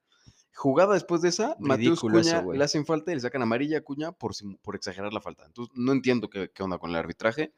Jugada 0.55 0.93
después 0.93 1.21
de 1.21 1.29
esa, 1.29 1.55
Mateus 1.59 1.99
eso, 1.99 2.07
Cuña 2.07 2.41
güey. 2.41 2.57
le 2.57 2.63
hacen 2.63 2.85
falta 2.85 3.11
y 3.11 3.15
le 3.15 3.21
sacan 3.21 3.41
amarilla 3.41 3.79
a 3.79 3.81
Cuña 3.81 4.11
por, 4.11 4.33
por 4.61 4.75
exagerar 4.75 5.11
la 5.13 5.21
falta. 5.21 5.45
Entonces, 5.45 5.73
no 5.75 5.91
entiendo 5.91 6.29
qué, 6.29 6.51
qué 6.53 6.63
onda 6.63 6.77
con 6.77 6.91
el 6.91 6.95
arbitraje. 6.97 7.53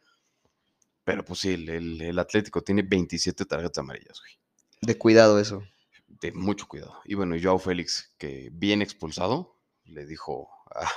Pero 1.06 1.24
pues 1.26 1.40
sí, 1.42 1.54
el, 1.54 1.70
el- 1.70 2.02
el 2.02 2.20
Atlético 2.20 2.64
tiene 2.64 2.84
27 2.84 3.46
tarjetas 3.46 3.80
amarillas, 3.80 4.20
güey. 4.22 4.34
De 4.82 4.98
cuidado 4.98 5.40
eso. 5.40 5.64
De 6.08 6.34
mucho 6.34 6.68
cuidado. 6.68 7.00
Y 7.06 7.16
bueno, 7.16 7.36
Joao 7.42 7.60
Félix, 7.60 8.16
que 8.18 8.50
bien 8.54 8.82
expulsado, 8.82 9.58
le 9.86 10.06
dijo 10.06 10.50
a, 10.76 10.90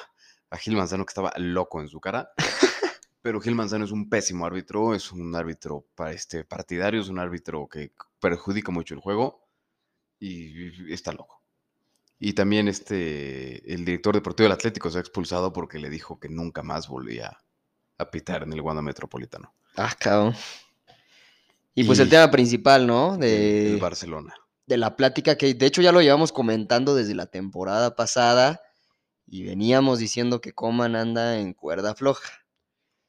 a 0.50 0.56
Gil 0.58 0.76
Manzano 0.76 1.04
que 1.06 1.10
estaba 1.12 1.32
loco 1.36 1.80
en 1.80 1.88
su 1.88 2.00
cara. 2.00 2.30
Pero 3.22 3.40
Gil 3.40 3.54
Manzano 3.56 3.84
es 3.84 3.92
un 3.92 4.08
pésimo 4.08 4.46
árbitro, 4.46 4.94
es 4.94 5.12
un 5.12 5.34
árbitro 5.36 5.86
para 5.94 6.12
este 6.12 6.44
partidario, 6.44 7.00
es 7.02 7.08
un 7.08 7.18
árbitro 7.18 7.68
que 7.68 7.92
perjudica 8.20 8.72
mucho 8.72 8.94
el 8.94 9.00
juego 9.00 9.48
y 10.20 10.92
está 10.92 11.12
loco. 11.12 11.42
Y 12.20 12.34
también 12.34 12.68
este, 12.68 13.72
el 13.72 13.84
director 13.84 14.14
deportivo 14.14 14.44
del 14.46 14.52
Atlético 14.54 14.90
se 14.90 14.98
ha 14.98 15.00
expulsado 15.02 15.52
porque 15.52 15.78
le 15.78 15.90
dijo 15.90 16.20
que 16.20 16.28
nunca 16.28 16.62
más 16.62 16.88
volvía 16.88 17.38
a 17.98 18.10
pitar 18.10 18.44
en 18.44 18.52
el 18.54 18.60
Wanda 18.62 18.82
Metropolitano. 18.82 19.54
Ah, 19.78 19.94
cabrón. 19.98 20.34
Y 21.74 21.84
pues 21.84 22.00
el 22.00 22.08
tema 22.10 22.30
principal, 22.30 22.86
¿no? 22.86 23.16
De, 23.16 23.74
el 23.74 23.80
Barcelona. 23.80 24.34
de 24.66 24.76
la 24.76 24.96
plática 24.96 25.36
que 25.38 25.54
de 25.54 25.66
hecho 25.66 25.80
ya 25.80 25.92
lo 25.92 26.02
llevamos 26.02 26.32
comentando 26.32 26.94
desde 26.96 27.14
la 27.14 27.26
temporada 27.26 27.94
pasada 27.94 28.60
y 29.26 29.44
veníamos 29.44 30.00
diciendo 30.00 30.40
que 30.40 30.52
Coman 30.52 30.96
anda 30.96 31.38
en 31.38 31.54
cuerda 31.54 31.94
floja. 31.94 32.28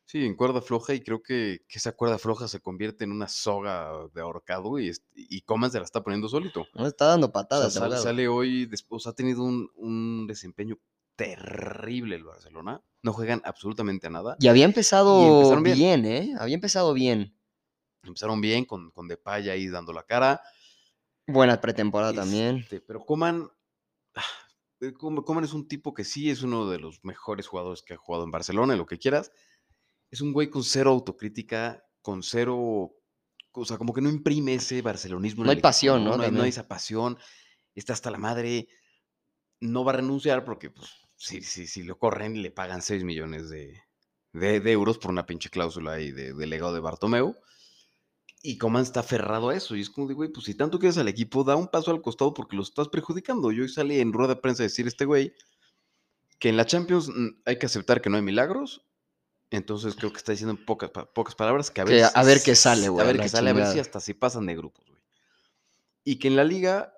Sí, 0.06 0.26
en 0.26 0.36
cuerda 0.36 0.62
floja 0.62 0.94
y 0.94 1.02
creo 1.02 1.22
que, 1.22 1.62
que 1.68 1.78
esa 1.78 1.92
cuerda 1.94 2.18
floja 2.18 2.48
se 2.48 2.60
convierte 2.60 3.04
en 3.04 3.12
una 3.12 3.28
soga 3.28 3.92
de 4.14 4.22
ahorcado 4.22 4.80
y, 4.80 4.92
y 5.16 5.42
Coman 5.42 5.72
se 5.72 5.80
la 5.80 5.86
está 5.86 6.04
poniendo 6.04 6.28
solito. 6.30 6.66
No 6.76 6.86
está 6.88 7.06
dando 7.06 7.28
O 7.28 7.30
sea, 7.30 7.34
patadas. 7.34 7.78
ahogado. 7.78 8.04
sale 8.04 8.28
hoy, 8.28 8.66
después 8.68 9.08
ha 9.08 9.14
tenido 9.14 9.44
un, 9.44 9.70
un 9.76 10.28
desempeño 10.28 10.78
terrible 11.20 12.16
el 12.16 12.24
Barcelona. 12.24 12.82
No 13.04 13.12
juegan 13.12 13.42
absolutamente 13.44 14.08
a 14.08 14.10
nada. 14.10 14.38
Y 14.40 14.48
había 14.48 14.64
empezado 14.64 15.62
bien. 15.62 15.76
bien. 15.76 16.06
¿eh? 16.06 16.34
Había 16.40 16.56
empezado 16.56 16.94
bien. 16.94 17.38
Empezaron 18.04 18.40
bien 18.40 18.64
con, 18.64 18.92
con 18.92 19.10
Depay 19.10 19.50
ahí 19.50 19.68
dando 19.68 19.92
la 19.92 20.04
cara. 20.04 20.42
Buena 21.28 21.60
pretemporada 21.60 22.14
también. 22.14 22.58
Este, 22.58 22.80
pero 22.80 23.06
Coman, 23.06 23.50
ah, 24.16 24.24
eh, 24.80 24.94
Coman 24.94 25.44
es 25.44 25.52
un 25.52 25.68
tipo 25.68 25.94
que 25.94 26.06
sí 26.06 26.30
es 26.30 26.42
uno 26.42 26.70
de 26.70 26.80
los 26.80 27.04
mejores 27.04 27.48
jugadores 27.48 27.84
que 27.84 27.96
ha 27.96 27.98
jugado 27.98 28.24
en 28.24 28.32
Barcelona, 28.32 28.78
lo 28.78 28.86
que 28.86 28.98
quieras. 28.98 29.32
Es 30.10 30.22
un 30.22 30.32
güey 30.32 30.50
con 30.50 30.64
cero 30.64 30.92
autocrítica, 30.92 31.84
con 32.02 32.24
cero, 32.24 32.96
o 33.52 33.66
sea, 33.66 33.78
como 33.78 33.94
que 33.94 34.02
no 34.02 34.10
imprime 34.10 34.56
ese 34.56 34.82
barcelonismo. 34.82 35.44
No 35.44 35.52
hay 35.52 35.60
pasión, 35.60 36.06
¿no? 36.06 36.12
No, 36.12 36.14
hay, 36.14 36.18
no 36.20 36.24
También. 36.24 36.44
hay 36.46 36.50
esa 36.50 36.68
pasión. 36.68 37.18
Está 37.76 37.92
hasta 37.92 38.10
la 38.10 38.18
madre. 38.18 38.70
No 39.60 39.84
va 39.84 39.92
a 39.92 39.96
renunciar 39.98 40.46
porque, 40.46 40.70
pues, 40.70 41.09
si, 41.20 41.42
si, 41.42 41.68
si 41.68 41.84
lo 41.84 41.98
corren, 41.98 42.42
le 42.42 42.50
pagan 42.52 42.82
6 42.82 43.04
millones 43.04 43.50
de, 43.50 43.82
de- 44.34 44.60
de 44.62 44.72
euros 44.72 44.98
por 44.98 45.12
una 45.12 45.26
pinche 45.26 45.50
cláusula 45.50 45.94
ahí 45.94 46.12
de, 46.12 46.34
de 46.34 46.48
legado 46.48 46.74
de 46.74 46.80
Bartomeu. 46.80 47.36
Y 48.42 48.58
Coman 48.58 48.84
está 48.84 49.02
aferrado 49.02 49.50
a 49.50 49.56
eso. 49.56 49.76
Y 49.76 49.82
es 49.82 49.90
como 49.90 50.08
de, 50.08 50.14
güey, 50.14 50.30
pues 50.32 50.46
si 50.46 50.56
tanto 50.56 50.80
quieres 50.80 50.98
al 50.98 51.10
equipo, 51.10 51.44
da 51.44 51.58
un 51.58 51.68
paso 51.68 51.92
al 51.92 52.02
costado 52.02 52.34
porque 52.34 52.56
lo 52.56 52.64
estás 52.64 52.88
perjudicando. 52.88 53.52
Y 53.52 53.60
hoy 53.60 53.68
sale 53.68 54.00
en 54.00 54.14
rueda 54.14 54.36
de 54.36 54.42
prensa 54.42 54.64
a 54.64 54.68
decir 54.68 54.88
este 54.88 55.04
güey 55.04 55.34
que 56.40 56.48
en 56.48 56.56
la 56.56 56.66
Champions 56.66 57.10
mm, 57.10 57.42
hay 57.46 57.60
que 57.60 57.66
aceptar 57.66 58.02
que 58.02 58.10
no 58.10 58.16
hay 58.16 58.24
milagros. 58.24 58.86
Entonces 59.52 59.96
creo 59.96 60.12
que 60.12 60.20
está 60.20 60.32
diciendo 60.32 60.52
en 60.58 60.64
pocas, 60.66 60.90
pocas 61.14 61.36
palabras 61.36 61.70
que 61.70 61.82
a 61.82 61.86
Que 61.86 61.92
ver, 61.96 62.06
a 62.14 62.24
ver 62.24 62.42
qué 62.42 62.56
sale, 62.56 62.88
güey, 62.88 63.04
A 63.04 63.08
ver 63.12 63.20
qué 63.20 63.28
sale, 63.28 63.50
a 63.50 63.54
ver 63.54 63.66
si 63.68 63.80
hasta 63.80 64.00
se 64.00 64.16
pasan 64.16 64.46
de 64.46 64.56
grupos, 64.56 64.86
güey. 64.88 65.02
Y 66.06 66.18
que 66.18 66.30
en 66.30 66.38
la 66.38 66.44
liga 66.46 66.94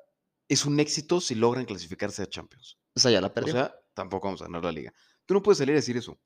es 0.48 0.66
un 0.66 0.80
éxito 0.80 1.22
si 1.22 1.34
logran 1.34 1.66
clasificarse 1.66 2.22
a 2.22 2.30
Champions. 2.30 2.78
O 2.94 3.00
sea, 3.00 3.10
ya 3.10 3.20
la 3.22 3.28
O 3.28 3.34
perdió. 3.34 3.54
sea, 3.54 3.74
tampoco 3.94 4.28
vamos 4.28 4.42
a 4.42 4.46
ganar 4.46 4.64
la 4.64 4.72
liga. 4.72 4.94
Tú 5.26 5.34
no 5.34 5.42
puedes 5.42 5.58
salir 5.58 5.74
a 5.74 5.76
decir 5.76 5.98
eso. 5.98 6.20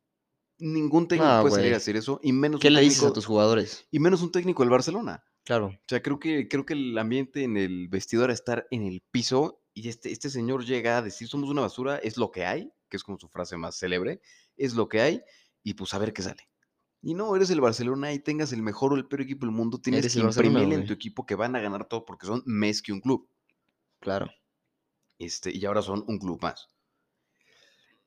Ningún 0.57 1.07
técnico 1.07 1.41
puede 1.41 1.55
salir 1.55 1.72
a 1.74 1.77
decir 1.77 1.98
eso, 1.98 2.19
y 2.24 2.31
menos, 2.31 2.62
¿Qué 2.62 2.69
un 2.69 2.75
le 2.75 2.81
dices 2.81 3.03
a 3.03 3.12
tus 3.12 3.25
jugadores? 3.25 3.88
y 3.91 4.00
menos 4.00 4.22
un 4.22 4.31
técnico 4.31 4.63
del 4.63 4.69
Barcelona. 4.69 5.24
Claro. 5.43 5.67
O 5.67 5.88
sea, 5.88 6.01
creo 6.01 6.19
que, 6.19 6.48
creo 6.48 6.65
que 6.65 6.74
el 6.74 6.98
ambiente 6.98 7.43
en 7.43 7.57
el 7.57 7.88
vestidor 7.89 8.31
estar 8.31 8.65
en 8.72 8.84
el 8.84 9.01
piso 9.12 9.62
y 9.74 9.89
este, 9.89 10.12
este 10.12 10.29
señor 10.29 10.65
llega 10.65 10.98
a 10.98 11.01
decir 11.01 11.27
somos 11.27 11.50
una 11.50 11.62
basura, 11.62 11.98
es 11.98 12.17
lo 12.17 12.31
que 12.31 12.45
hay, 12.45 12.72
que 12.89 12.98
es 12.98 13.03
como 13.03 13.19
su 13.19 13.27
frase 13.27 13.57
más 13.57 13.77
célebre, 13.77 14.22
es 14.55 14.74
lo 14.74 14.88
que 14.88 15.01
hay 15.01 15.22
y 15.62 15.74
pues 15.74 15.93
a 15.93 16.00
ver 16.00 16.13
qué 16.13 16.22
sale. 16.22 16.50
Y 17.01 17.13
no, 17.13 17.36
eres 17.36 17.51
el 17.51 17.62
Barcelona 17.62 18.13
y 18.13 18.19
tengas 18.19 18.51
el 18.53 18.63
mejor 18.63 18.93
o 18.93 18.95
el 18.95 19.07
peor 19.07 19.22
equipo 19.22 19.45
del 19.45 19.53
mundo, 19.53 19.79
tienes 19.79 20.12
que 20.12 20.19
imprimirle 20.19 20.75
en 20.75 20.88
tu 20.88 20.93
equipo 20.93 21.25
que 21.25 21.36
van 21.36 21.55
a 21.55 21.60
ganar 21.60 21.88
todo 21.88 22.05
porque 22.05 22.25
son 22.25 22.41
mes 22.45 22.81
que 22.81 22.93
un 22.93 23.01
club. 23.01 23.29
Claro. 24.00 24.31
Este, 25.19 25.55
y 25.55 25.63
ahora 25.65 25.84
son 25.84 26.03
un 26.07 26.17
club 26.17 26.41
más. 26.41 26.67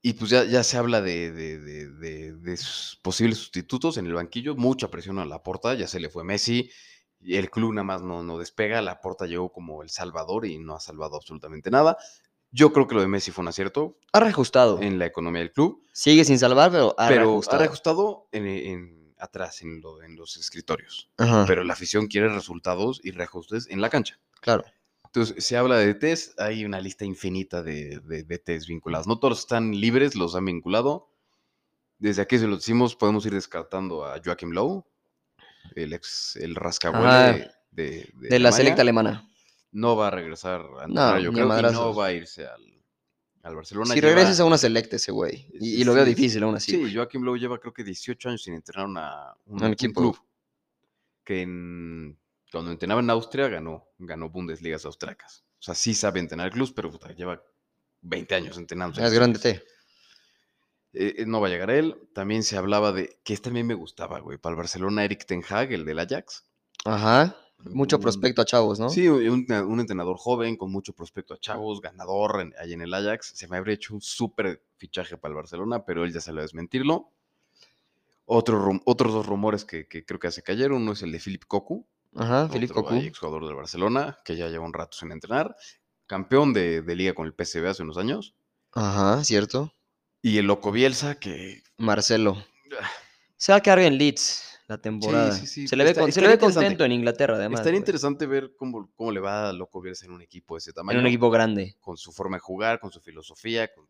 Y 0.00 0.12
pues 0.12 0.30
ya, 0.30 0.44
ya 0.44 0.62
se 0.62 0.76
habla 0.76 1.00
de, 1.00 1.32
de- 1.32 1.58
de- 1.58 1.88
de- 1.90 2.32
de 2.34 2.56
sus 2.56 2.96
posibles 3.02 3.38
sustitutos 3.38 3.96
en 3.98 4.06
el 4.06 4.14
banquillo, 4.14 4.54
mucha 4.54 4.88
presión 4.88 5.18
a 5.18 5.24
la 5.26 5.42
porta, 5.42 5.74
ya 5.74 5.88
se 5.88 5.98
le 6.00 6.08
fue 6.08 6.22
Messi, 6.24 6.70
el 7.20 7.50
club 7.50 7.72
nada 7.74 7.82
más 7.84 8.02
no, 8.02 8.22
no 8.22 8.38
despega, 8.38 8.80
la 8.80 9.00
porta 9.00 9.26
llegó 9.26 9.50
como 9.52 9.82
el 9.82 9.90
salvador 9.90 10.46
y 10.46 10.58
no 10.58 10.74
ha 10.76 10.80
salvado 10.80 11.16
absolutamente 11.16 11.70
nada. 11.70 11.96
Yo 12.52 12.72
creo 12.72 12.86
que 12.86 12.94
lo 12.94 13.00
de 13.00 13.08
Messi 13.08 13.30
fue 13.32 13.42
un 13.42 13.48
acierto 13.48 13.98
Ha 14.12 14.20
reajustado. 14.20 14.80
en 14.80 14.98
la 15.00 15.06
economía 15.06 15.40
del 15.40 15.52
club, 15.52 15.84
Sigue 15.92 16.24
sin 16.24 16.38
salvar, 16.38 16.70
pero 16.70 16.94
ha 16.96 17.08
pero 17.08 17.24
reajustado. 17.24 17.56
ha 17.56 17.58
reajustado 17.58 18.28
en, 18.32 18.46
en- 18.46 19.14
atrás, 19.18 19.62
en, 19.62 19.80
lo- 19.80 20.00
en 20.00 20.14
los 20.14 20.36
escritorios. 20.36 21.10
Ajá, 21.18 21.44
Pero 21.44 21.64
la 21.64 21.72
afición 21.72 22.06
quiere 22.06 22.28
resultados 22.28 23.00
y 23.02 23.10
reajustes 23.10 23.66
en 23.68 23.80
la 23.80 23.90
cancha. 23.90 24.20
claro. 24.40 24.64
Entonces, 25.20 25.44
se 25.44 25.56
habla 25.56 25.76
de 25.78 25.94
DTs, 25.94 26.34
hay 26.38 26.64
una 26.64 26.80
lista 26.80 27.04
infinita 27.04 27.62
de, 27.62 28.00
de 28.00 28.22
DTs 28.24 28.66
vinculados. 28.66 29.06
No 29.06 29.18
todos 29.18 29.40
están 29.40 29.72
libres, 29.78 30.14
los 30.14 30.34
han 30.34 30.44
vinculado. 30.44 31.10
Desde 31.98 32.22
aquí 32.22 32.38
se 32.38 32.46
lo 32.46 32.56
decimos, 32.56 32.94
podemos 32.94 33.26
ir 33.26 33.34
descartando 33.34 34.04
a 34.04 34.20
Joachim 34.24 34.50
Lowe, 34.52 34.84
el 35.74 35.92
ex, 35.92 36.36
el 36.36 36.54
rascahuele 36.54 37.06
Ajá. 37.08 37.32
de, 37.32 37.50
de, 37.72 38.08
de 38.14 38.28
De 38.28 38.38
la 38.38 38.52
selecta 38.52 38.82
alemana. 38.82 39.28
No 39.72 39.96
va 39.96 40.08
a 40.08 40.10
regresar 40.10 40.64
a 40.80 40.86
No, 40.86 41.18
yo 41.18 41.30
no 41.32 41.94
va 41.94 42.06
a 42.06 42.12
irse 42.12 42.46
al, 42.46 42.62
al 43.42 43.56
Barcelona. 43.56 43.92
Si 43.94 44.00
Lleva- 44.00 44.14
regresas 44.14 44.40
a 44.40 44.44
una 44.44 44.56
selecta 44.58 44.96
ese 44.96 45.10
güey. 45.12 45.46
Y, 45.60 45.80
y 45.80 45.84
lo 45.84 45.92
veo 45.94 46.04
difícil 46.04 46.42
aún 46.44 46.54
así. 46.54 46.70
Sí, 46.72 46.78
güey. 46.78 46.94
Joachim 46.94 47.22
Lowe 47.22 47.36
lleva 47.38 47.58
creo 47.58 47.72
que 47.74 47.82
18 47.84 48.28
años 48.28 48.42
sin 48.42 48.54
entrenar 48.54 48.86
una, 48.86 49.34
un, 49.46 49.56
Un 49.58 49.64
un 49.66 49.72
equipo. 49.72 50.00
club. 50.00 50.18
Que 51.24 51.42
en- 51.42 52.16
cuando 52.50 52.70
entrenaba 52.70 53.00
en 53.00 53.10
Austria 53.10 53.48
ganó, 53.48 53.88
ganó 53.98 54.30
Bundesligas 54.30 54.84
austriacas. 54.84 55.44
O 55.58 55.62
sea, 55.62 55.74
sí 55.74 55.94
sabe 55.94 56.20
entrenar 56.20 56.50
clubs, 56.52 56.72
pero 56.72 56.90
puta, 56.90 57.12
lleva 57.12 57.42
20 58.02 58.34
años 58.34 58.56
entrenando. 58.58 59.00
Es 59.00 59.12
grande 59.12 59.38
T. 59.38 59.62
Eh, 60.94 61.14
eh, 61.18 61.26
no 61.26 61.40
va 61.40 61.48
a 61.48 61.50
llegar 61.50 61.70
él. 61.70 61.96
También 62.14 62.42
se 62.42 62.56
hablaba 62.56 62.92
de, 62.92 63.18
que 63.24 63.34
este 63.34 63.44
también 63.50 63.66
me 63.66 63.74
gustaba, 63.74 64.20
güey, 64.20 64.38
para 64.38 64.52
el 64.52 64.56
Barcelona, 64.56 65.04
Eric 65.04 65.26
Ten 65.26 65.42
Hag, 65.48 65.72
el 65.72 65.84
del 65.84 65.98
Ajax. 65.98 66.44
Ajá. 66.84 67.36
Mucho 67.64 67.96
Un- 67.96 68.02
prospecto 68.02 68.40
a 68.40 68.44
chavos, 68.44 68.78
¿no? 68.78 68.88
Sí, 68.88 69.08
un, 69.08 69.44
un 69.52 69.80
entrenador 69.80 70.16
joven 70.16 70.56
con 70.56 70.70
mucho 70.70 70.92
prospecto 70.94 71.34
a 71.34 71.40
chavos, 71.40 71.80
ganador 71.80 72.40
en- 72.40 72.54
ahí 72.60 72.72
en 72.72 72.82
el 72.82 72.94
Ajax. 72.94 73.32
Se 73.34 73.48
me 73.48 73.56
habría 73.56 73.74
hecho 73.74 73.94
un 73.94 74.00
súper 74.00 74.62
fichaje 74.76 75.16
para 75.18 75.32
el 75.32 75.36
Barcelona, 75.36 75.84
pero 75.84 76.04
él 76.04 76.12
ya 76.12 76.20
salió 76.20 76.38
a 76.40 76.42
desmentirlo. 76.42 77.10
Otro 78.26 78.70
otros 78.84 79.12
dos 79.12 79.26
rumores 79.26 79.64
que, 79.64 79.88
que 79.88 80.04
creo 80.04 80.20
que 80.20 80.30
se 80.30 80.42
cayeron. 80.42 80.82
Uno 80.82 80.92
es 80.92 81.02
el 81.02 81.10
de 81.12 81.18
Philip 81.18 81.44
Cocu, 81.46 81.86
Ajá, 82.16 82.44
otro 82.46 82.74
Cocu. 82.74 82.94
exjugador 82.94 83.46
del 83.46 83.54
Barcelona, 83.56 84.18
que 84.24 84.36
ya 84.36 84.48
lleva 84.48 84.64
un 84.64 84.72
rato 84.72 84.96
sin 84.96 85.12
entrenar. 85.12 85.54
Campeón 86.06 86.52
de, 86.52 86.82
de 86.82 86.96
liga 86.96 87.14
con 87.14 87.26
el 87.26 87.34
PSV 87.34 87.66
hace 87.68 87.82
unos 87.82 87.98
años. 87.98 88.34
Ajá, 88.72 89.22
cierto. 89.24 89.72
Y 90.22 90.38
el 90.38 90.46
Loco 90.46 90.72
Bielsa, 90.72 91.16
que 91.18 91.62
Marcelo. 91.76 92.42
ah, 92.80 92.90
Se 93.36 93.52
va 93.52 93.58
a 93.58 93.60
quedar 93.60 93.78
en 93.80 93.98
Leeds 93.98 94.58
la 94.66 94.78
temporada. 94.78 95.32
sí, 95.32 95.46
sí. 95.46 95.68
Se 95.68 95.76
le 95.76 95.84
ve, 95.84 95.90
Está- 95.90 96.02
con- 96.02 96.12
se 96.12 96.20
le 96.20 96.28
ve 96.28 96.38
contento 96.38 96.84
en 96.84 96.92
Inglaterra, 96.92 97.36
además. 97.36 97.60
estaría 97.60 97.74
güey. 97.78 97.82
interesante 97.82 98.26
ver 98.26 98.52
cómo, 98.56 98.90
cómo 98.96 99.12
le 99.12 99.20
va 99.20 99.50
a 99.50 99.52
Loco 99.52 99.80
Bielsa 99.80 100.06
en 100.06 100.12
un 100.12 100.22
equipo 100.22 100.54
de 100.54 100.58
ese 100.58 100.72
tamaño. 100.72 100.98
En 100.98 101.04
un 101.04 101.08
equipo 101.08 101.30
grande. 101.30 101.76
Con 101.80 101.96
su 101.96 102.10
forma 102.12 102.36
de 102.36 102.40
jugar, 102.40 102.80
con 102.80 102.90
su 102.90 103.00
filosofía, 103.00 103.72
con- 103.72 103.86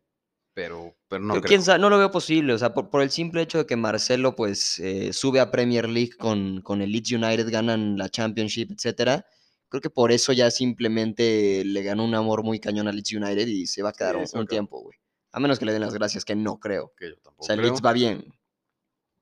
pero, 0.59 0.93
pero 1.07 1.23
no 1.23 1.33
Pero 1.35 1.41
creo. 1.43 1.47
quién 1.47 1.63
sabe, 1.63 1.79
no 1.79 1.89
lo 1.89 1.97
veo 1.97 2.11
posible. 2.11 2.51
O 2.51 2.57
sea, 2.57 2.73
por, 2.73 2.89
por 2.89 3.01
el 3.01 3.09
simple 3.11 3.41
hecho 3.41 3.59
de 3.59 3.65
que 3.65 3.77
Marcelo, 3.77 4.35
pues, 4.35 4.77
eh, 4.79 5.13
sube 5.13 5.39
a 5.39 5.51
Premier 5.51 5.87
League 5.87 6.17
con, 6.19 6.61
con 6.61 6.81
el 6.81 6.91
Leeds 6.91 7.13
United, 7.13 7.49
ganan 7.49 7.97
la 7.97 8.09
Championship, 8.09 8.69
etcétera. 8.71 9.25
Creo 9.69 9.79
que 9.79 9.89
por 9.89 10.11
eso 10.11 10.33
ya 10.33 10.51
simplemente 10.51 11.63
le 11.63 11.81
ganó 11.81 12.03
un 12.03 12.13
amor 12.13 12.43
muy 12.43 12.59
cañón 12.59 12.89
a 12.89 12.91
Leeds 12.91 13.13
United 13.13 13.47
y 13.47 13.67
se 13.67 13.81
va 13.83 13.89
a 13.89 13.93
quedar 13.93 14.27
Sí, 14.27 14.37
un, 14.37 14.47
tiempo, 14.47 14.81
güey. 14.81 14.97
A 15.31 15.39
menos 15.39 15.59
que 15.59 15.65
le 15.65 15.71
den 15.71 15.81
las 15.81 15.93
gracias, 15.93 16.25
que 16.25 16.35
no 16.35 16.59
creo. 16.59 16.91
que 16.97 17.07
yo 17.09 17.15
tampoco 17.21 17.43
O 17.43 17.45
sea, 17.45 17.53
el 17.55 17.61
creo. 17.61 17.71
Leeds 17.71 17.85
va 17.85 17.93
bien. 17.93 18.33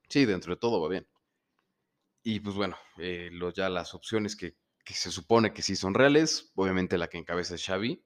Sí, 0.09 0.25
dentro 0.25 0.55
de 0.55 0.59
todo 0.59 0.81
va 0.81 0.89
bien. 0.89 1.05
Y 2.23 2.39
pues 2.39 2.55
bueno, 2.55 2.77
eh, 2.97 3.29
lo- 3.31 3.53
ya 3.53 3.69
las 3.69 3.93
opciones 3.93 4.35
que, 4.35 4.55
que 4.83 4.95
se 4.95 5.11
supone 5.11 5.53
que 5.53 5.61
sí 5.61 5.75
son 5.75 5.93
reales, 5.93 6.51
obviamente 6.55 6.97
la 6.97 7.09
que 7.09 7.19
encabeza 7.19 7.53
es 7.53 7.63
Xavi. 7.63 8.03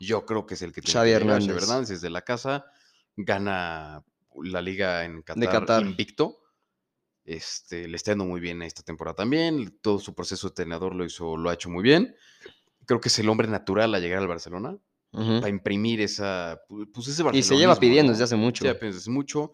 Yo 0.00 0.24
creo 0.26 0.46
que 0.46 0.54
es 0.54 0.62
el 0.62 0.72
que 0.72 0.80
tiene 0.80 0.94
Xavi 0.98 1.10
Hernández. 1.12 1.56
Hernández 1.62 1.88
desde 1.90 2.10
la 2.10 2.22
casa, 2.22 2.64
gana 3.16 4.02
la 4.42 4.62
liga 4.62 5.04
en 5.04 5.22
Qatar, 5.22 5.44
Qatar. 5.60 5.82
invicto. 5.82 6.38
Este, 7.24 7.86
le 7.86 7.96
está 7.96 8.12
yendo 8.12 8.24
muy 8.24 8.40
bien 8.40 8.62
esta 8.62 8.82
temporada 8.82 9.14
también. 9.14 9.78
Todo 9.82 9.98
su 9.98 10.14
proceso 10.14 10.48
de 10.48 10.52
entrenador 10.52 10.94
lo 10.94 11.04
hizo, 11.04 11.36
lo 11.36 11.50
ha 11.50 11.54
hecho 11.54 11.68
muy 11.68 11.82
bien. 11.82 12.16
Creo 12.86 13.00
que 13.00 13.08
es 13.08 13.18
el 13.18 13.28
hombre 13.28 13.46
natural 13.46 13.94
a 13.94 13.98
llegar 14.00 14.18
al 14.20 14.26
Barcelona 14.28 14.76
para 15.12 15.48
imprimir 15.50 16.00
esa, 16.00 16.60
pu- 16.68 16.90
pues 16.92 17.08
ese 17.08 17.22
Y 17.32 17.42
se 17.42 17.56
lleva 17.56 17.76
pidiendo 17.76 18.12
desde 18.12 18.24
hace 18.24 18.36
mucho. 18.36 18.64
Ya 18.64 18.78
piensas 18.78 19.06
mucho. 19.08 19.52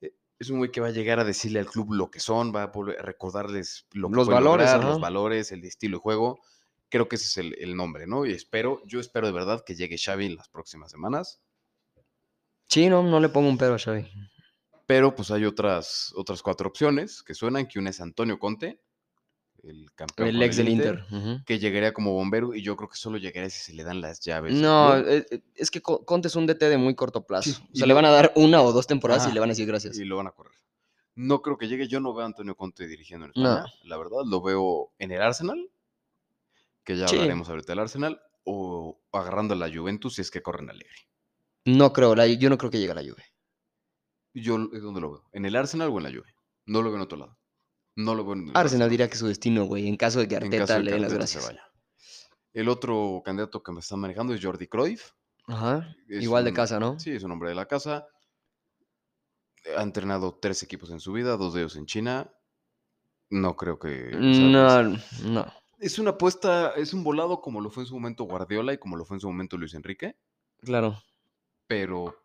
Eh, 0.00 0.14
Es 0.38 0.48
un 0.50 0.58
güey 0.58 0.70
que 0.70 0.80
va 0.80 0.88
a 0.88 0.92
llegar 0.92 1.18
a 1.18 1.24
decirle 1.24 1.58
al 1.58 1.66
club 1.66 1.92
lo 1.94 2.10
que 2.10 2.20
son, 2.20 2.54
va 2.54 2.64
a 2.64 2.72
recordarles 3.02 3.86
lo 3.92 4.08
que 4.08 4.14
Los 4.16 4.28
valores, 4.28 4.66
lograr, 4.70 4.84
los 4.90 5.00
valores, 5.00 5.50
el 5.52 5.64
estilo 5.64 5.96
de 5.98 6.02
juego. 6.02 6.40
Creo 6.92 7.08
que 7.08 7.16
ese 7.16 7.24
es 7.24 7.36
el, 7.38 7.56
el 7.58 7.74
nombre, 7.74 8.06
¿no? 8.06 8.26
Y 8.26 8.32
espero, 8.32 8.82
yo 8.84 9.00
espero 9.00 9.26
de 9.26 9.32
verdad 9.32 9.64
que 9.64 9.74
llegue 9.74 9.96
Xavi 9.96 10.26
en 10.26 10.36
las 10.36 10.50
próximas 10.50 10.90
semanas. 10.90 11.40
Sí, 12.68 12.88
no, 12.90 13.02
no 13.02 13.18
le 13.18 13.30
pongo 13.30 13.48
un 13.48 13.56
pero 13.56 13.74
a 13.74 13.78
Xavi. 13.78 14.06
Pero 14.86 15.14
pues 15.14 15.30
hay 15.30 15.46
otras, 15.46 16.12
otras 16.16 16.42
cuatro 16.42 16.68
opciones 16.68 17.22
que 17.22 17.34
suenan, 17.34 17.66
que 17.66 17.78
una 17.78 17.88
es 17.90 18.00
Antonio 18.02 18.38
Conte, 18.38 18.78
el 19.62 19.90
campeón 19.94 20.28
El 20.28 20.42
ex 20.42 20.56
del 20.58 20.68
Inter. 20.68 21.04
que 21.46 21.58
llegaría 21.58 21.94
como 21.94 22.12
bombero 22.12 22.54
y 22.54 22.62
yo 22.62 22.76
creo 22.76 22.90
que 22.90 22.96
solo 22.96 23.16
llegaría 23.16 23.48
si 23.48 23.60
se 23.60 23.72
le 23.72 23.84
dan 23.84 24.02
las 24.02 24.20
llaves. 24.20 24.52
No, 24.52 24.94
eh, 24.98 25.24
es 25.54 25.70
que 25.70 25.80
Co- 25.80 26.04
Conte 26.04 26.28
es 26.28 26.36
un 26.36 26.46
DT 26.46 26.68
de 26.68 26.76
muy 26.76 26.94
corto 26.94 27.24
plazo. 27.24 27.48
Sí, 27.50 27.56
o 27.72 27.74
sea, 27.76 27.86
le 27.86 27.94
van 27.94 28.04
a 28.04 28.10
dar 28.10 28.32
una 28.36 28.60
o 28.60 28.70
dos 28.72 28.86
temporadas 28.86 29.26
y 29.30 29.32
le 29.32 29.40
van 29.40 29.48
a 29.48 29.52
decir 29.52 29.66
gracias. 29.66 29.96
y 29.98 30.04
lo 30.04 30.18
van 30.18 30.26
a 30.26 30.32
correr. 30.32 30.52
No 31.14 31.40
creo 31.42 31.56
que 31.58 31.68
llegue. 31.68 31.88
Yo 31.88 32.00
no 32.00 32.12
veo 32.12 32.22
a 32.24 32.26
Antonio 32.26 32.54
Conte 32.56 32.86
dirigiendo 32.86 33.26
en 33.26 33.32
No. 33.36 33.54
España, 33.56 33.72
la 33.84 33.96
verdad. 33.98 34.22
Lo 34.26 34.42
veo 34.42 34.92
en 34.98 35.12
el 35.12 35.22
Arsenal, 35.22 35.70
que 36.84 36.96
ya 36.96 37.08
Sí. 37.08 37.16
hablaremos 37.16 37.48
ahorita 37.48 37.72
del 37.72 37.78
Arsenal, 37.80 38.20
o 38.44 39.00
agarrando 39.12 39.54
a 39.54 39.56
la 39.56 39.72
Juventus 39.72 40.14
si 40.16 40.22
es 40.22 40.30
que 40.30 40.42
corren 40.42 40.68
alegre. 40.70 40.96
No 41.64 41.92
creo, 41.92 42.14
la- 42.14 42.26
yo 42.26 42.50
no 42.50 42.58
creo 42.58 42.70
que 42.70 42.78
llegue 42.78 42.92
a 42.92 42.96
la 42.96 43.02
Juve. 43.02 43.24
Yo 44.34 44.56
es 44.72 44.82
donde 44.82 45.00
lo 45.00 45.12
veo. 45.12 45.28
¿En 45.32 45.44
el 45.44 45.54
Arsenal 45.56 45.88
o 45.90 45.98
en 45.98 46.04
la 46.04 46.10
Juve? 46.10 46.34
No 46.66 46.80
lo 46.82 46.88
veo 46.90 46.96
en 46.96 47.02
otro 47.02 47.18
lado. 47.18 47.38
No 47.96 48.14
lo 48.14 48.24
veo 48.24 48.32
en 48.32 48.38
el 48.40 48.44
Arsenal 48.48 48.62
Barcelona, 48.64 48.88
diría 48.88 49.06
que 49.08 49.12
es 49.14 49.18
su 49.20 49.26
destino, 49.28 49.64
güey, 49.64 49.86
en 49.86 49.96
caso 49.96 50.18
de 50.20 50.26
que 50.28 50.36
Arteta 50.36 50.74
de 50.78 50.80
le 50.80 50.86
que 50.86 50.92
den 50.92 51.02
las 51.02 51.10
se 51.10 51.16
gracias. 51.18 51.46
vaya. 51.46 51.62
El 52.54 52.68
otro 52.68 53.22
candidato 53.24 53.62
que 53.62 53.72
me 53.72 53.80
están 53.80 54.00
manejando 54.00 54.34
es 54.34 54.42
Jordi 54.44 54.66
Cruyff. 54.66 55.12
Ajá, 55.48 55.94
Es 56.08 56.22
igual 56.22 56.44
de 56.44 56.52
casa, 56.52 56.78
¿no? 56.80 56.98
Sí, 56.98 57.10
es 57.10 57.22
un 57.22 57.32
hombre 57.32 57.48
de 57.50 57.54
la 57.54 57.66
casa. 57.66 58.06
Ha 59.76 59.82
entrenado 59.82 60.38
tres 60.40 60.62
equipos 60.62 60.90
en 60.90 61.00
su 61.00 61.12
vida, 61.12 61.36
dos 61.36 61.54
de 61.54 61.60
ellos 61.60 61.76
en 61.76 61.86
China. 61.86 62.32
No 63.30 63.56
creo 63.56 63.78
que... 63.78 64.08
o 64.08 64.10
sea, 64.10 64.18
pues, 64.18 65.22
No, 65.22 65.42
no. 65.44 65.52
Es 65.82 65.98
una 65.98 66.10
apuesta, 66.10 66.74
es 66.76 66.94
un 66.94 67.02
volado 67.02 67.40
como 67.40 67.60
lo 67.60 67.68
fue 67.68 67.82
en 67.82 67.88
su 67.88 67.94
momento 67.94 68.22
Guardiola 68.22 68.72
y 68.72 68.78
como 68.78 68.96
lo 68.96 69.04
fue 69.04 69.16
en 69.16 69.20
su 69.20 69.26
momento 69.26 69.56
Luis 69.56 69.74
Enrique, 69.74 70.14
Claro. 70.60 71.02
pero, 71.66 72.16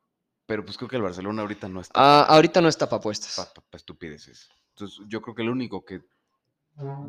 pero 0.46 0.64
pues 0.64 0.78
creo 0.78 0.88
que 0.88 0.96
el 0.98 1.02
Barcelona 1.02 1.42
ahorita 1.42 1.68
no 1.68 1.82
está 1.82 1.94
Ah, 1.96 2.24
para 2.28 2.36
ahorita 2.36 2.62
no 2.62 2.68
está 2.70 2.88
para 2.88 3.00
apuestas. 3.00 3.52
estupideces. 3.72 4.48
Entonces 4.76 5.00
yo 5.08 5.24
creo 5.24 5.34
que 5.34 5.42
el 5.42 5.50
único 5.50 5.84
que 5.84 6.02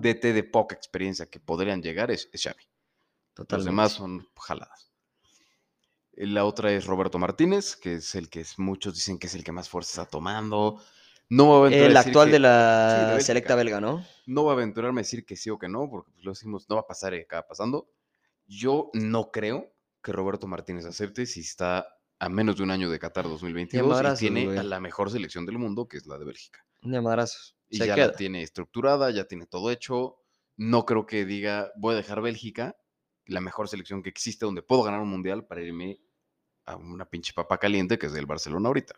DT 0.01 0.33
de 0.33 0.43
poca 0.43 0.75
experiencia 0.75 1.27
que 1.27 1.39
podrían 1.39 1.83
llegar 1.83 2.11
es, 2.11 2.31
es 2.33 2.43
Xavi. 2.43 2.63
Los 2.65 3.35
Totalmente. 3.47 3.69
demás 3.71 3.93
son 3.93 4.27
jaladas. 4.41 4.91
Eh, 6.15 6.27
La 6.27 6.47
otra 6.47 6.73
es 6.73 6.87
Roberto 6.87 7.19
Martínez, 7.19 7.77
que 7.77 7.97
es 7.97 8.15
el 8.15 8.31
que 8.31 8.41
es- 8.41 8.59
muchos 8.59 8.95
dicen 8.95 9.19
que 9.19 9.27
es 9.27 9.35
el 9.35 9.45
que 9.45 9.53
más 9.53 9.69
fuerza 9.69 10.01
está 10.01 10.11
tomando. 10.11 10.83
No 11.31 11.45
voy 11.47 11.55
a 11.55 11.59
aventurar 11.59 11.83
a 11.85 11.87
El 11.89 11.95
decir 11.95 12.09
actual 12.09 12.27
que- 12.29 12.33
de 12.33 12.37
sí, 12.39 12.43
la 12.43 12.97
Bélgica. 13.09 13.21
selecta 13.21 13.55
belga, 13.55 13.81
¿no? 13.81 14.05
No 14.27 14.43
voy 14.45 14.51
a 14.51 14.53
aventurarme 14.55 15.01
a 15.01 15.03
decir 15.03 15.25
que 15.27 15.37
sí 15.37 15.51
o 15.51 15.59
que 15.59 15.69
no, 15.69 15.89
porque 15.91 16.11
pues, 16.13 16.25
lo 16.25 16.33
decimos, 16.33 16.67
no 16.69 16.77
va 16.77 16.83
a 16.83 16.87
pasar 16.87 17.15
y 17.15 17.21
acaba 17.21 17.47
pasando. 17.47 17.91
Yo 18.47 18.91
no 18.95 19.31
creo 19.31 19.73
que 20.03 20.13
Roberto 20.13 20.47
Martínez 20.47 20.87
acepte 20.87 21.27
si 21.27 21.41
está 21.41 21.87
a 22.19 22.29
menos 22.29 22.57
de 22.57 22.63
un 22.63 22.71
año 22.71 22.91
de 22.91 22.99
Qatar 22.99 23.29
2022 23.29 23.87
y 23.87 23.89
madrazos, 23.91 24.19
tiene 24.21 24.47
güey. 24.47 24.59
a 24.59 24.63
la 24.63 24.81
mejor 24.81 25.11
selección 25.11 25.45
del 25.47 25.59
mundo, 25.59 25.87
que 25.87 25.99
es 25.99 26.07
la 26.07 26.19
de 26.19 26.25
Bélgica. 26.25 26.65
De 26.83 27.01
madrazos. 27.01 27.57
Y 27.69 27.77
Se 27.79 27.87
ya 27.87 27.95
queda. 27.95 28.07
la 28.09 28.13
tiene 28.15 28.43
estructurada, 28.43 29.11
ya 29.11 29.25
tiene 29.25 29.47
todo 29.47 29.71
hecho. 29.71 30.17
No 30.57 30.87
creo 30.87 31.05
que 31.07 31.25
diga, 31.27 31.71
voy 31.77 31.93
a 31.95 31.97
dejar 31.99 32.23
Bélgica, 32.23 32.77
la 33.27 33.41
mejor 33.41 33.69
selección 33.69 34.03
que 34.03 34.09
existe 34.09 34.47
donde 34.47 34.63
puedo 34.63 34.83
ganar 34.83 35.01
un 35.01 35.11
mundial 35.11 35.45
para 35.47 35.61
irme 35.61 36.01
a 36.65 36.77
una 36.77 37.05
pinche 37.05 37.33
papa 37.35 37.59
caliente 37.59 37.99
que 37.99 38.07
es 38.07 38.13
del 38.15 38.27
Barcelona 38.27 38.69
ahorita. 38.69 38.95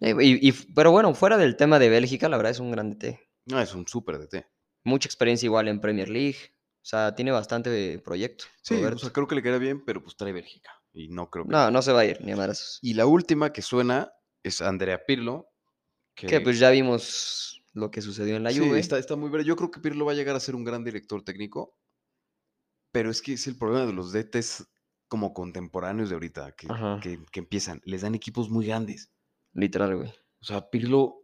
Eh, 0.00 0.14
y- 0.20 0.48
y- 0.48 0.52
pero 0.74 0.90
bueno, 0.92 1.12
fuera 1.14 1.36
del 1.36 1.56
tema 1.56 1.78
de 1.78 1.88
Bélgica, 1.88 2.28
la 2.28 2.36
verdad 2.36 2.52
es 2.52 2.60
un 2.60 2.70
gran 2.70 2.90
DT. 2.90 3.18
No, 3.46 3.60
es 3.60 3.74
un 3.74 3.86
súper 3.88 4.18
DT. 4.18 4.46
Mucha 4.84 5.08
experiencia 5.08 5.46
igual 5.46 5.68
en 5.68 5.80
Premier 5.80 6.08
League. 6.08 6.36
O 6.80 6.86
sea, 6.88 7.14
tiene 7.14 7.32
bastante 7.32 7.98
proyecto. 7.98 8.44
Sí, 8.62 8.74
o 8.82 8.98
sea, 8.98 9.10
creo 9.10 9.26
que 9.26 9.34
le 9.34 9.42
queda 9.42 9.58
bien, 9.58 9.84
pero 9.84 10.02
pues 10.02 10.16
trae 10.16 10.32
Bélgica. 10.32 10.70
Y 10.92 11.08
no 11.08 11.28
creo 11.28 11.44
que. 11.44 11.50
No, 11.50 11.70
no 11.70 11.82
se 11.82 11.92
va 11.92 12.00
a 12.00 12.04
ir, 12.06 12.20
ni 12.24 12.32
a 12.32 12.36
madrazos. 12.36 12.78
Y 12.80 12.94
la 12.94 13.06
última 13.06 13.52
que 13.52 13.60
suena 13.62 14.10
es 14.42 14.62
Andrea 14.62 15.04
Pirlo. 15.06 15.48
Que, 16.14 16.26
Que 16.26 16.40
pues 16.40 16.58
ya 16.58 16.70
vimos 16.70 17.62
lo 17.74 17.90
que 17.90 18.00
sucedió 18.02 18.36
en 18.36 18.44
la 18.44 18.50
sí, 18.50 18.58
Juve. 18.60 18.78
está, 18.80 18.98
está 18.98 19.16
muy 19.16 19.28
verde. 19.30 19.44
Yo 19.46 19.56
creo 19.56 19.70
que 19.70 19.80
Pirlo 19.80 20.04
va 20.06 20.12
a 20.12 20.14
llegar 20.14 20.34
a 20.34 20.40
ser 20.40 20.54
un 20.56 20.64
gran 20.64 20.82
director 20.84 21.22
técnico. 21.22 21.76
Pero 22.92 23.10
es 23.10 23.20
que 23.20 23.34
es 23.34 23.46
el 23.46 23.56
problema 23.58 23.86
de 23.86 23.92
los 23.92 24.12
DTs 24.12 24.66
como 25.08 25.34
contemporáneos 25.34 26.08
de 26.08 26.14
ahorita, 26.14 26.52
que- 26.52 26.68
que 27.30 27.40
empiezan. 27.40 27.80
Les 27.84 28.00
dan 28.02 28.14
equipos 28.14 28.48
muy 28.50 28.66
grandes. 28.66 29.10
Literal, 29.54 29.96
güey. 29.96 30.12
O 30.40 30.44
sea, 30.44 30.70
Pirlo 30.70 31.22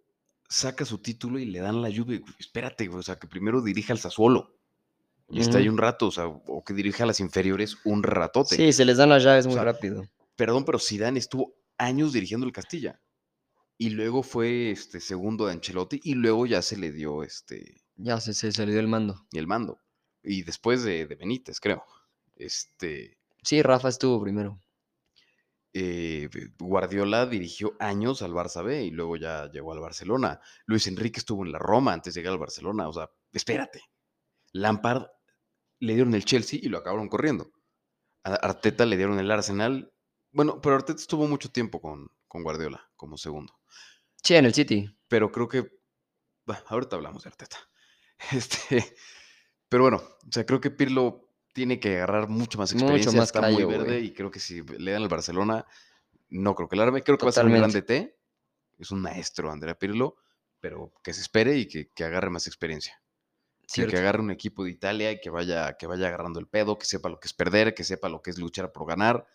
saca 0.49 0.85
su 0.85 0.99
título 0.99 1.39
y 1.39 1.47
le 1.47 1.61
dan 1.61 1.83
la 1.83 1.89
lluvia. 1.89 2.21
Espérate, 2.39 2.87
güey. 2.87 3.01
O 3.01 3.03
sea, 3.03 3.17
que 3.17 3.27
primero 3.27 3.63
dirija 3.63 3.93
al 3.93 3.99
Sassuolo. 3.99 4.55
Y 5.29 5.41
está 5.41 5.59
ahí 5.59 5.69
un 5.69 5.79
rato. 5.79 6.09
O 6.09 6.11
sea, 6.11 6.27
o 6.27 6.65
que 6.65 6.75
dirija 6.75 7.05
a 7.05 7.07
las 7.07 7.21
inferiores 7.21 7.79
un 7.85 8.03
ratote. 8.03 8.57
Sí, 8.57 8.73
se 8.73 8.85
les 8.85 8.97
dan 8.97 9.09
las 9.09 9.23
llaves 9.23 9.47
muy 9.47 9.55
sea, 9.55 9.65
rápido. 9.65 10.05
Perdón, 10.37 10.65
pero 10.65 10.79
Zidane 10.79 11.19
estuvo 11.19 11.55
años 11.79 12.13
dirigiendo 12.13 12.47
el 12.47 12.53
Castilla. 12.53 13.01
Y 13.79 13.91
luego 13.91 14.23
fue 14.23 14.71
este 14.71 15.01
segundo 15.01 15.47
de 15.47 15.53
Ancelotti. 15.53 16.01
Y 16.05 16.15
luego 16.15 16.47
ya 16.47 16.63
se 16.63 16.77
le 16.77 16.93
dio 16.93 17.23
este 17.23 17.83
Ya 17.97 18.21
se, 18.21 18.35
se, 18.35 18.53
se 18.53 18.67
le 18.67 18.73
dio 18.73 18.81
el 18.81 18.89
mando. 18.89 19.27
el 19.33 19.47
mando. 19.47 19.79
Y 20.23 20.43
después 20.43 20.83
de, 20.85 21.07
de 21.07 21.15
Benítez, 21.17 21.61
creo. 21.61 21.85
Este. 22.37 23.19
Sí, 23.43 23.63
Rafa 23.63 23.89
estuvo 23.89 24.21
primero. 24.23 24.59
Eh, 25.77 26.29
Guardiola 26.57 27.27
dirigió 27.27 27.75
años 27.81 28.23
al 28.23 28.33
Barça 28.33 28.65
B 28.65 28.85
y 28.85 28.91
luego 28.91 29.17
ya 29.17 29.51
llegó 29.51 29.73
al 29.73 29.81
Barcelona. 29.81 30.41
Luis 30.67 30.87
Enrique 30.87 31.19
estuvo 31.19 31.45
en 31.45 31.51
la 31.51 31.59
Roma 31.59 31.93
antes 31.93 32.15
de 32.15 32.21
llegar 32.21 32.33
al 32.33 32.39
Barcelona. 32.39 32.89
O 32.89 32.93
sea, 32.93 33.11
espérate. 33.33 33.83
Lampard 34.53 35.09
le 35.81 35.95
dieron 35.95 36.15
el 36.15 36.25
Chelsea 36.25 36.61
y 36.63 36.69
lo 36.69 36.79
acabaron 36.79 37.09
corriendo. 37.09 37.51
A 38.23 38.35
Arteta 38.35 38.87
le 38.87 38.97
dieron 38.97 39.19
el 39.19 39.31
Arsenal. 39.31 39.93
Bueno, 40.31 40.61
pero 40.61 40.77
Arteta 40.77 41.01
estuvo 41.01 41.27
mucho 41.27 41.51
tiempo 41.51 41.81
con, 41.81 42.09
con 42.29 42.45
Guardiola 42.45 42.89
como 42.95 43.17
segundo. 43.17 43.53
Sí, 44.23 44.37
en 44.37 44.45
el 44.45 44.55
City. 44.55 44.89
Pero 45.09 45.33
creo 45.33 45.49
que. 45.49 45.69
Bueno, 46.47 46.63
ahorita 46.69 46.97
hablamos 46.97 47.25
de 47.25 47.31
Arteta. 47.31 47.59
Este. 48.33 48.97
Pero 49.69 49.83
bueno, 49.83 49.97
o 49.97 50.33
sea, 50.33 50.47
creo 50.47 50.61
que 50.61 50.71
Pirlo 50.71 51.24
tiene 51.55 51.81
que 51.81 51.97
agarrar 51.97 52.29
mucho 52.29 52.59
más 52.59 52.75
Mucho 52.75 52.85
experiencia. 52.85 53.19
más 53.19 53.29
está 53.29 53.41
muy 53.41 53.55
callo, 53.55 53.69
verde 53.69 53.85
güey. 53.85 54.07
y 54.07 54.13
creo 54.13 54.31
que 54.31 54.41
si 54.41 54.63
le 54.63 54.93
dan 54.93 55.03
al 55.03 55.09
Barcelona, 55.09 55.65
no 56.29 56.55
creo 56.55 56.69
que 56.69 56.77
la 56.77 56.83
arme. 56.83 57.03
Creo 57.03 57.17
que 57.17 57.25
va 57.25 57.31
a 57.31 57.33
ser 57.33 57.47
un 57.47 57.53
gran. 57.55 57.71
DT. 57.71 58.15
Es 58.79 58.91
un 58.91 59.01
maestro, 59.01 59.51
Andrea 59.51 59.79
Pirlo. 59.79 60.17
Pero 60.61 60.93
que 61.03 61.13
se 61.15 61.21
espere 61.23 61.57
y 61.57 61.67
que, 61.67 61.91
que 61.91 62.05
agarre 62.05 62.29
más 62.31 62.47
experiencia. 62.47 63.01
Que, 63.73 63.87
que 63.87 63.97
agarre 63.97 64.21
un 64.21 64.31
equipo 64.31 64.65
de 64.65 64.71
Italia 64.71 65.13
y 65.13 65.21
que 65.21 65.31
vaya, 65.31 65.77
que 65.77 65.87
vaya 65.87 66.09
agarrando 66.09 66.41
el 66.41 66.47
pedo, 66.49 66.79
que 66.79 66.87
sepa 66.87 67.09
lo 67.09 67.21
que 67.21 67.29
es 67.29 67.33
perder, 67.35 67.75
que 67.75 67.85
sepa 67.85 68.09
lo 68.09 68.21
que 68.21 68.31
es 68.31 68.39
luchar 68.39 68.73
por 68.73 68.87
ganar, 68.87 69.27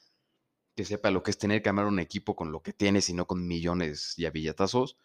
que 0.75 0.85
sepa 0.85 1.09
lo 1.11 1.23
que 1.23 1.31
es 1.31 1.37
tener 1.37 1.61
que 1.61 1.69
armar 1.69 1.85
un 1.85 1.99
equipo 1.99 2.35
con 2.35 2.51
lo 2.51 2.61
que 2.61 2.73
tienes 2.73 3.09
y 3.09 3.13
no 3.13 3.25
con 3.27 3.47
millones 3.47 4.13
y 4.17 4.25
a 4.25 4.31
billetazos. 4.31 4.97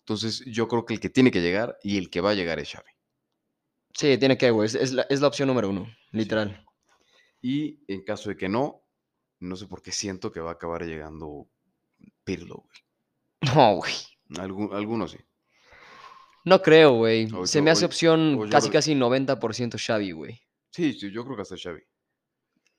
Entonces, 0.00 0.44
yo 0.46 0.66
creo 0.68 0.84
que 0.84 0.94
el 0.94 1.00
que 1.00 1.10
tiene 1.10 1.30
que 1.30 1.40
llegar 1.40 1.78
y 1.82 1.98
el 1.98 2.08
que 2.10 2.20
va 2.20 2.30
a 2.30 2.34
llegar 2.34 2.58
es 2.58 2.70
Xavi. 2.70 2.91
Sí, 3.94 4.16
tiene 4.18 4.38
que, 4.38 4.50
güey. 4.50 4.66
Es, 4.66 4.74
es 4.74 4.92
la, 4.92 5.02
es 5.02 5.20
la 5.20 5.28
opción 5.28 5.48
número 5.48 5.68
uno, 5.70 5.86
literal. 6.12 6.64
Y 7.40 7.80
en 7.92 8.02
caso 8.04 8.30
de 8.30 8.36
que 8.36 8.48
no, 8.48 8.82
no 9.40 9.56
sé 9.56 9.66
por 9.66 9.82
qué 9.82 9.92
siento 9.92 10.30
que 10.32 10.40
va 10.40 10.50
a 10.50 10.54
acabar 10.54 10.84
llegando 10.84 11.48
Pirlo, 12.24 12.64
güey. 12.64 12.78
No, 13.56 13.76
güey. 13.76 13.92
Algunos 14.38 15.10
sí. 15.10 15.18
No 16.44 16.62
creo, 16.62 16.94
güey. 16.96 17.28
Se 17.44 17.58
yo- 17.58 17.62
me 17.64 17.70
hace 17.70 17.84
opción 17.84 18.36
o 18.38 18.44
yo 18.46 18.50
casi, 18.50 18.70
casi 18.70 18.94
90% 18.94 19.76
Xavi, 19.84 20.12
güey. 20.12 20.40
Sí, 20.70 20.92
sí, 20.94 21.10
yo 21.12 21.24
creo 21.24 21.36
que 21.36 21.42
hasta 21.42 21.56
Xavi. 21.56 21.82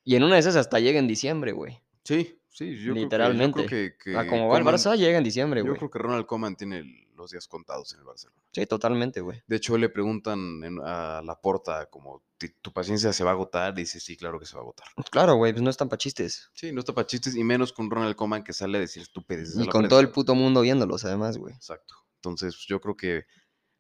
Y 0.06 0.16
en 0.16 0.24
una 0.24 0.34
de 0.36 0.40
esas 0.40 0.56
hasta 0.56 0.80
llega 0.80 1.00
en 1.00 1.08
diciembre, 1.08 1.52
güey. 1.52 1.80
Sí, 2.04 2.42
sí, 2.50 2.76
yo 2.84 2.94
Literalmente. 2.94 3.66
creo 3.66 3.70
que... 3.70 4.12
Yo 4.12 4.18
que 4.18 4.18
A 4.18 4.28
como 4.28 4.48
va 4.50 4.58
el 4.58 4.66
Barça, 4.66 4.98
llega 4.98 5.18
en 5.18 5.24
diciembre, 5.24 5.62
Yo 5.62 5.66
güey. 5.68 5.78
creo 5.78 5.92
que 5.92 6.00
Ronald 6.00 6.26
Koeman 6.26 6.56
tiene 6.58 6.80
el- 6.80 7.08
los 7.24 7.32
días 7.32 7.48
contados 7.48 7.94
en 7.94 8.00
el 8.00 8.06
Barcelona. 8.06 8.42
Sí, 8.52 8.66
totalmente, 8.66 9.22
güey. 9.22 9.42
De 9.48 9.56
hecho, 9.56 9.78
le 9.78 9.90
preguntan 9.90 10.62
a 10.84 11.22
Laporta 11.24 11.86
como, 11.90 12.22
"¿Ti- 12.38 12.54
¿tu 12.62 12.72
paciencia 12.72 13.12
se 13.14 13.24
va 13.24 13.32
a 13.32 13.34
agotar? 13.34 13.74
Dice, 13.74 14.00
sí, 14.00 14.16
claro 14.18 14.40
que 14.40 14.46
se 14.46 14.54
va 14.56 14.60
a 14.62 14.64
agotar. 14.64 14.88
Claro, 15.12 15.36
güey, 15.36 15.54
pues 15.54 15.62
no 15.64 15.70
están 15.70 15.90
pa' 15.90 15.98
chistes. 15.98 16.50
Sí, 16.54 16.72
no 16.72 16.80
está 16.82 16.94
para 16.94 17.08
chistes, 17.08 17.36
y 17.36 17.44
menos 17.44 17.72
con 17.74 17.90
Ronald 17.90 18.16
Koeman 18.16 18.44
que 18.44 18.54
sale 18.54 18.78
a 18.78 18.82
decir 18.82 19.02
estupideces. 19.02 19.56
Y 19.56 19.66
la 19.66 19.72
con 19.72 19.88
todo 19.88 20.00
el 20.00 20.10
puto 20.12 20.36
mundo 20.36 20.62
viéndolos, 20.62 21.06
además, 21.06 21.38
güey. 21.38 21.54
Exacto. 21.56 21.96
Entonces, 22.18 22.56
yo 22.68 22.80
creo 22.80 22.96
que 22.98 23.26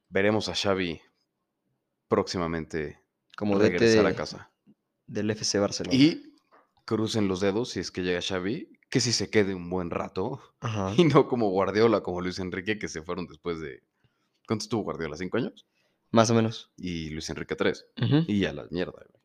veremos 0.09 0.49
a 0.49 0.55
Xavi 0.55 1.01
próximamente 2.07 2.99
Como 3.37 3.57
regresar 3.57 4.05
a 4.05 4.15
casa. 4.15 4.51
del 5.07 5.29
FC 5.31 5.59
Barcelona. 5.59 5.95
Y 5.95 6.35
crucen 6.85 7.27
los 7.27 7.39
dedos 7.39 7.71
si 7.71 7.79
es 7.79 7.91
que 7.91 8.01
llega 8.03 8.21
Xavi, 8.21 8.69
que 8.93 8.99
si 8.99 9.11
se 9.11 9.31
quede 9.31 9.55
un 9.55 9.71
buen 9.71 9.89
rato, 9.89 10.39
Ajá. 10.59 10.93
y 10.95 11.03
no 11.05 11.27
como 11.27 11.49
Guardiola, 11.49 12.01
como 12.01 12.21
Luis 12.21 12.37
Enrique, 12.37 12.77
que 12.77 12.87
se 12.87 13.01
fueron 13.01 13.25
después 13.25 13.59
de... 13.59 13.81
¿Cuánto 14.47 14.63
estuvo 14.65 14.83
Guardiola? 14.83 15.17
¿Cinco 15.17 15.37
años? 15.37 15.65
Más 16.11 16.29
o 16.29 16.35
menos. 16.35 16.69
Y 16.77 17.09
Luis 17.09 17.27
Enrique 17.31 17.55
tres. 17.55 17.87
Y 18.27 18.45
a 18.45 18.53
la 18.53 18.67
mierda, 18.69 18.93
güey. 19.09 19.23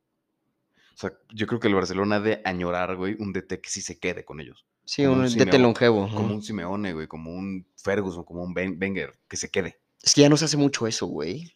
O 0.94 0.96
sea, 0.96 1.12
yo 1.34 1.46
creo 1.46 1.60
que 1.60 1.68
el 1.68 1.74
Barcelona 1.74 2.16
ha 2.16 2.20
de 2.20 2.40
añorar, 2.46 2.96
güey, 2.96 3.14
un 3.18 3.34
DT 3.34 3.60
que 3.60 3.68
sí 3.68 3.82
se 3.82 3.98
quede 3.98 4.24
con 4.24 4.40
ellos. 4.40 4.64
Sí, 4.86 5.02
como 5.04 5.16
un 5.16 5.24
un 5.26 5.28
DT 5.36 5.58
longevo. 5.58 6.08
Como 6.08 6.34
un 6.34 6.42
Simeone, 6.42 6.94
güey, 6.94 7.06
como 7.06 7.30
un 7.30 7.66
Ferguson, 7.76 8.24
como 8.24 8.42
un 8.42 8.54
Wenger, 8.56 9.18
que 9.28 9.36
se 9.36 9.50
quede. 9.50 9.78
Es 10.02 10.14
que 10.14 10.22
ya 10.22 10.30
no 10.30 10.38
se 10.38 10.46
hace 10.46 10.56
mucho 10.56 10.86
eso, 10.86 11.06
güey. 11.06 11.54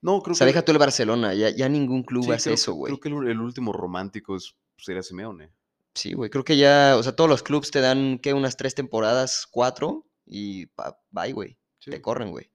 No, 0.00 0.20
creo 0.20 0.32
O 0.32 0.34
sea, 0.34 0.46
que... 0.46 0.52
deja 0.52 0.64
tú 0.64 0.72
el 0.72 0.78
Barcelona. 0.78 1.32
Ya, 1.32 1.50
ya 1.50 1.68
ningún 1.68 2.02
club 2.02 2.24
sí, 2.24 2.32
hace 2.32 2.44
creo- 2.50 2.54
eso, 2.54 2.72
güey. 2.74 2.90
Creo 2.92 3.00
que 3.00 3.08
el, 3.08 3.30
el 3.30 3.40
último 3.40 3.72
romántico 3.72 4.34
es, 4.36 4.56
sería 4.78 5.02
Simeone. 5.04 5.50
Sí, 5.94 6.14
güey. 6.14 6.30
Creo 6.30 6.44
que 6.44 6.56
ya, 6.56 6.96
o 6.98 7.02
sea, 7.02 7.14
todos 7.14 7.28
los 7.28 7.42
clubs 7.42 7.70
te 7.70 7.80
dan, 7.80 8.18
¿qué? 8.18 8.32
Unas 8.32 8.56
tres 8.56 8.74
temporadas, 8.74 9.46
cuatro, 9.50 10.06
y 10.24 10.66
pa- 10.66 10.98
bye, 11.10 11.32
güey. 11.32 11.58
Sí, 11.78 11.90
Te 11.90 12.00
corren, 12.00 12.30
güey. 12.30 12.50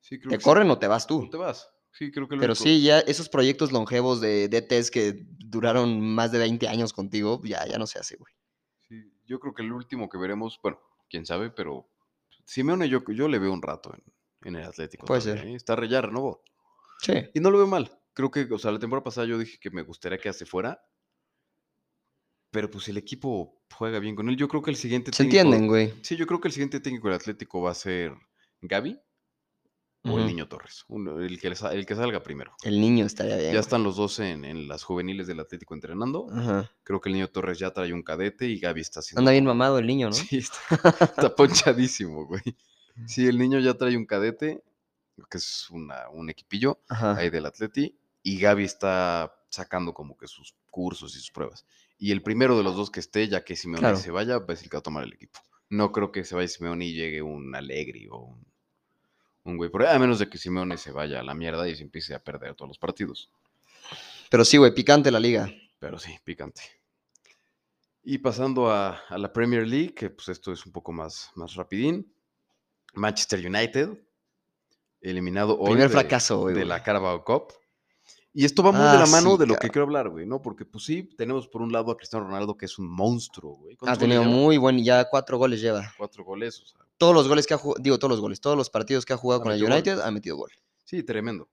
sí, 0.00 0.18
creo 0.18 0.30
Te 0.30 0.36
que 0.38 0.42
sí. 0.42 0.44
corren 0.44 0.70
o 0.70 0.78
te 0.78 0.86
vas 0.88 1.04
No 1.08 1.20
tú. 1.20 1.30
te 1.30 1.36
vas. 1.36 1.70
Sí, 1.92 2.10
creo 2.10 2.26
que 2.28 2.34
el 2.34 2.40
Pero 2.40 2.54
único- 2.54 2.64
sí, 2.64 2.82
ya 2.82 2.98
esos 3.00 3.28
proyectos 3.28 3.70
longevos 3.70 4.20
de 4.20 4.48
DTs 4.48 4.90
que 4.90 5.26
duraron 5.38 6.00
más 6.00 6.32
de 6.32 6.38
20 6.38 6.66
años 6.66 6.92
contigo, 6.92 7.40
ya, 7.44 7.64
ya 7.66 7.78
no 7.78 7.86
se 7.86 7.98
hace, 8.00 8.16
güey. 8.16 8.32
sí, 8.88 9.12
yo 9.26 9.38
creo 9.38 9.54
que 9.54 9.62
el 9.62 9.72
último 9.72 10.08
que 10.08 10.18
veremos, 10.18 10.58
bueno, 10.62 10.80
quién 11.08 11.24
sabe, 11.26 11.50
pero 11.50 11.88
Simeone 12.44 12.88
yo, 12.88 13.02
yo 13.08 13.28
le 13.28 13.38
veo 13.38 13.52
un 13.52 13.62
rato 13.62 13.94
en, 13.94 14.02
en 14.48 14.56
el 14.56 14.64
Atlético. 14.64 15.06
Puede 15.06 15.20
todavía, 15.22 15.42
ser. 15.42 15.52
¿eh? 15.52 15.54
Está 15.56 15.76
re- 15.76 15.88
ya 15.88 16.00
renovó. 16.02 16.42
Sí. 17.00 17.12
Y 17.32 17.40
no 17.40 17.50
lo 17.50 17.58
veo 17.58 17.66
mal. 17.66 17.90
Creo 18.12 18.30
que, 18.30 18.42
o 18.52 18.58
sea, 18.58 18.70
la 18.72 18.78
temporada 18.78 19.04
pasada 19.04 19.26
yo 19.26 19.38
dije 19.38 19.58
que 19.58 19.70
me 19.70 19.82
gustaría 19.82 20.18
que 20.18 20.32
se 20.32 20.44
fuera. 20.44 20.82
Pero 22.54 22.70
pues 22.70 22.88
el 22.88 22.96
equipo 22.96 23.60
juega 23.72 23.98
bien 23.98 24.14
con 24.14 24.28
él. 24.28 24.36
Yo 24.36 24.46
creo 24.46 24.62
que 24.62 24.70
el 24.70 24.76
siguiente 24.76 25.10
Se 25.12 25.24
técnico- 25.24 25.40
entienden, 25.40 25.66
güey. 25.66 25.92
Sí, 26.02 26.14
yo 26.14 26.24
creo 26.24 26.40
que 26.40 26.46
el 26.46 26.52
siguiente 26.54 26.78
técnico 26.78 27.08
del 27.08 27.16
Atlético 27.16 27.60
va 27.62 27.72
a 27.72 27.74
ser 27.74 28.12
Gaby 28.62 28.96
o 30.04 30.18
el. 30.20 30.26
Niño 30.26 30.46
Torres. 30.46 30.84
uno- 30.86 31.18
el, 31.18 31.40
que, 31.40 31.48
el 31.48 31.84
que 31.86 31.94
salga 31.96 32.22
primero. 32.22 32.52
El 32.62 32.80
niño 32.80 33.06
estaría 33.06 33.36
bien. 33.36 33.52
Ya 33.54 33.58
están 33.58 33.82
los 33.82 33.96
dos 33.96 34.20
en, 34.20 34.44
en 34.44 34.68
las 34.68 34.84
juveniles 34.84 35.26
del 35.26 35.40
Atlético 35.40 35.74
entrenando. 35.74 36.28
Ajá. 36.32 36.70
Creo 36.84 37.00
que 37.00 37.08
el 37.08 37.14
Niño 37.16 37.28
Torres 37.28 37.58
ya 37.58 37.72
trae 37.72 37.92
un 37.92 38.04
cadete 38.04 38.46
y 38.46 38.60
Gaby 38.60 38.80
está 38.82 39.00
haciendo. 39.00 39.18
Anda 39.18 39.32
bien 39.32 39.44
mamado 39.46 39.80
el 39.80 39.86
niño, 39.88 40.06
¿no? 40.06 40.12
Sí, 40.14 40.38
está, 40.38 40.60
está 41.04 41.34
ponchadísimo, 41.34 42.26
güey. 42.26 42.42
Sí, 43.08 43.26
el 43.26 43.36
niño 43.36 43.58
ya 43.58 43.74
trae 43.74 43.96
un 43.96 44.06
cadete, 44.06 44.62
que 45.28 45.38
es 45.38 45.68
una- 45.70 46.08
un 46.10 46.30
equipillo 46.30 46.78
ahí 46.88 47.30
del 47.30 47.46
Atleti, 47.46 47.98
y 48.22 48.38
Gaby 48.38 48.62
está 48.62 49.34
sacando 49.48 49.92
como 49.92 50.16
que 50.16 50.26
sus 50.28 50.54
cursos 50.70 51.14
y 51.16 51.18
sus 51.18 51.30
pruebas. 51.30 51.64
Y 51.98 52.12
el 52.12 52.22
primero 52.22 52.56
de 52.56 52.62
los 52.64 52.76
dos 52.76 52.90
que 52.90 53.00
esté, 53.00 53.28
ya 53.28 53.44
que 53.44 53.56
Simeone 53.56 53.80
Claro. 53.80 53.96
se 53.96 54.10
vaya, 54.10 54.38
va 54.38 54.52
a 54.52 54.56
ser 54.56 54.64
el 54.64 54.70
que 54.70 54.76
va 54.76 54.80
a 54.80 54.82
tomar 54.82 55.04
el 55.04 55.12
equipo. 55.12 55.40
No 55.70 55.92
creo 55.92 56.12
que 56.12 56.24
se 56.24 56.34
vaya 56.34 56.48
Simeone 56.48 56.86
y 56.86 56.94
llegue 56.94 57.22
un 57.22 57.54
Alegri 57.54 58.08
o 58.10 58.18
un, 58.18 58.46
un 59.44 59.56
güey 59.56 59.70
a 59.86 59.98
menos 59.98 60.18
de 60.18 60.28
que 60.28 60.38
Simeone 60.38 60.76
se 60.76 60.92
vaya 60.92 61.20
a 61.20 61.22
la 61.22 61.34
mierda 61.34 61.68
y 61.68 61.76
se 61.76 61.82
empiece 61.82 62.14
a 62.14 62.22
perder 62.22 62.54
todos 62.54 62.68
los 62.68 62.78
partidos. 62.78 63.30
Pero 64.30 64.44
sí, 64.44 64.56
güey, 64.56 64.74
picante 64.74 65.10
la 65.10 65.20
liga. 65.20 65.50
Pero 65.78 65.98
sí, 65.98 66.16
picante. 66.24 66.62
Y 68.02 68.18
pasando 68.18 68.70
a, 68.70 68.98
a 69.08 69.18
la 69.18 69.32
Premier 69.32 69.66
League, 69.66 69.94
que 69.94 70.10
pues 70.10 70.28
esto 70.28 70.52
es 70.52 70.66
un 70.66 70.72
poco 70.72 70.92
más, 70.92 71.30
más 71.36 71.54
rapidín. 71.54 72.12
Manchester 72.94 73.44
United, 73.46 73.98
eliminado 75.00 75.58
hoy 75.58 75.72
Primer 75.72 75.88
de, 75.88 75.92
fracaso, 75.92 76.46
de 76.46 76.64
la 76.64 76.82
Carabao 76.82 77.24
Cup. 77.24 77.52
Y 78.36 78.44
esto 78.44 78.64
va 78.64 78.72
muy 78.72 78.80
de 78.82 78.88
Ah, 78.88 79.00
la 79.00 79.06
mano 79.06 79.32
sí, 79.34 79.38
de 79.38 79.46
lo 79.46 79.54
que 79.56 79.68
quiero 79.70 79.84
hablar, 79.84 80.08
güey, 80.10 80.26
¿no? 80.26 80.42
Porque 80.42 80.64
pues 80.64 80.84
sí, 80.84 81.04
tenemos 81.16 81.46
por 81.46 81.62
un 81.62 81.70
lado 81.72 81.92
a 81.92 81.96
Cristiano 81.96 82.26
Ronaldo, 82.26 82.56
que 82.56 82.66
es 82.66 82.78
un 82.80 82.88
monstruo, 82.88 83.54
güey. 83.54 83.74
Ha 83.74 83.78
¿Cuántos 83.78 83.98
goles 83.98 83.98
tenido 84.00 84.22
lleva? 84.24 84.34
muy 84.34 84.56
buen, 84.58 84.82
ya 84.84 85.08
cuatro 85.08 85.38
goles 85.38 85.60
lleva. 85.60 85.94
Cuatro 85.96 86.24
goles, 86.24 86.60
o 86.60 86.66
sea, 86.66 86.80
Todos 86.98 87.14
los 87.14 87.28
goles 87.28 87.46
que 87.46 87.54
ha 87.54 87.58
jugado, 87.58 87.80
digo 87.80 87.96
todos 87.98 88.10
los 88.10 88.20
goles, 88.20 88.40
todos 88.40 88.56
los 88.56 88.70
partidos 88.70 89.04
que 89.06 89.12
ha 89.12 89.16
jugado 89.16 89.40
Ha 89.40 89.44
con 89.44 89.52
el 89.52 89.62
gol. 89.62 89.70
United 89.70 90.00
ha 90.00 90.10
metido 90.10 90.36
gol. 90.36 90.50
sí, 90.84 91.04
tremendo. 91.04 91.48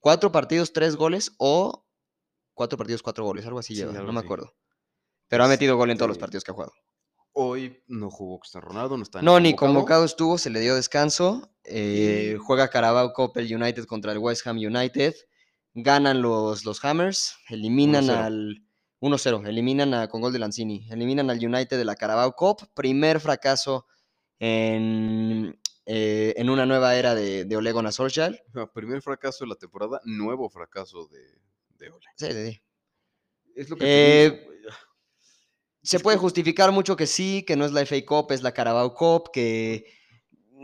Cuatro 0.00 0.30
partidos, 0.32 0.72
tres 0.72 0.96
goles 0.96 1.32
o 1.38 1.86
cuatro 2.54 2.76
partidos, 2.76 3.00
cuatro 3.02 3.24
goles, 3.24 3.46
algo 3.46 3.60
así 3.60 3.74
Sí, 3.74 3.80
lleva, 3.80 3.92
no 3.92 4.12
me 4.12 4.20
acuerdo. 4.20 4.52
Pero 5.28 5.44
ha 5.44 5.48
metido 5.48 5.76
gol 5.76 5.90
en 5.90 5.96
todos 5.96 6.08
los 6.08 6.16
Este, 6.16 6.20
partidos 6.22 6.44
que 6.44 6.50
ha 6.50 6.54
jugado. 6.54 6.72
Hoy 7.32 7.82
no 7.86 8.10
jugó 8.10 8.38
Cristiano 8.40 8.66
Ronaldo, 8.68 8.96
no 8.96 9.02
está 9.04 9.22
No, 9.22 9.38
ni 9.40 9.54
convocado 9.56 10.04
estuvo, 10.04 10.38
se 10.38 10.50
le 10.50 10.60
dio 10.60 10.74
descanso. 10.74 11.50
eh, 11.64 12.36
Juega 12.44 12.68
Carabao 12.68 13.12
Cup 13.12 13.32
el 13.36 13.54
United 13.54 13.84
contra 13.86 14.12
el 14.12 14.18
West 14.18 14.46
Ham 14.46 14.56
United. 14.58 15.14
Ganan 15.74 16.22
los, 16.22 16.64
los 16.64 16.84
Hammers, 16.84 17.36
eliminan 17.48 18.06
1-0. 18.06 18.10
al 18.10 18.64
1-0, 19.00 19.48
eliminan 19.48 19.92
a, 19.92 20.08
con 20.08 20.20
gol 20.20 20.32
de 20.32 20.38
Lanzini, 20.38 20.86
eliminan 20.90 21.30
al 21.30 21.44
United 21.44 21.76
de 21.76 21.84
la 21.84 21.96
Carabao 21.96 22.32
Cup. 22.32 22.68
Primer 22.74 23.20
fracaso 23.20 23.86
en, 24.38 25.58
eh, 25.86 26.32
en 26.36 26.48
una 26.48 26.64
nueva 26.64 26.94
era 26.96 27.14
de, 27.14 27.44
de 27.44 27.56
Ole 27.56 27.72
Gunnar 27.72 27.92
Solskjaer. 27.92 28.44
Primer 28.72 29.02
fracaso 29.02 29.44
de 29.44 29.48
la 29.48 29.56
temporada, 29.56 30.00
nuevo 30.04 30.48
fracaso 30.48 31.08
de, 31.08 31.40
de 31.78 31.90
Ole. 31.90 32.06
Sí, 32.16 32.26
sí, 32.26 32.50
sí. 32.50 32.62
Es 33.56 33.70
lo 33.70 33.76
que 33.76 34.26
Eh. 34.26 34.46
Se 35.82 36.00
puede 36.00 36.16
justificar 36.16 36.72
mucho 36.72 36.96
que 36.96 37.06
sí, 37.06 37.44
que 37.46 37.56
no 37.56 37.66
es 37.66 37.72
la 37.72 37.84
FA 37.84 37.96
Cup, 38.06 38.32
es 38.32 38.42
la 38.42 38.52
Carabao 38.52 38.94
Cup, 38.94 39.30
que 39.30 39.84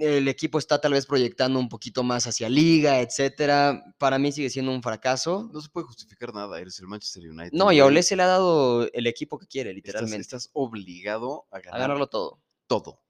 el 0.01 0.29
equipo 0.29 0.59
está 0.59 0.81
tal 0.81 0.93
vez 0.93 1.07
proyectando 1.07 1.59
un 1.59 1.69
poquito 1.69 2.03
más 2.03 2.27
hacia 2.27 2.49
liga, 2.49 3.01
etcétera. 3.01 3.83
Para 3.99 4.19
mí 4.19 4.33
sigue 4.33 4.51
siendo 4.51 4.73
un 4.73 4.83
fracaso. 4.83 5.49
No 5.53 5.61
se 5.61 5.69
puede 5.69 5.87
justificar 5.87 6.33
nada, 6.35 6.61
eres 6.61 6.79
el 6.81 6.87
Manchester 6.87 7.29
United. 7.31 7.51
No, 7.53 7.71
y 7.73 7.81
a. 7.81 7.87
Ole 7.87 8.03
se 8.03 8.17
le 8.17 8.23
ha 8.23 8.27
dado 8.27 8.89
el 8.93 9.07
equipo 9.07 9.39
que 9.39 9.47
quiere, 9.47 9.73
literalmente. 9.75 10.21
estás 10.23 10.51
obligado 10.53 11.47
a 11.51 11.57
a 11.59 11.61
ganar 11.61 11.81
ganarlo 11.81 12.07
todo. 12.09 12.43
todo. 12.67 13.03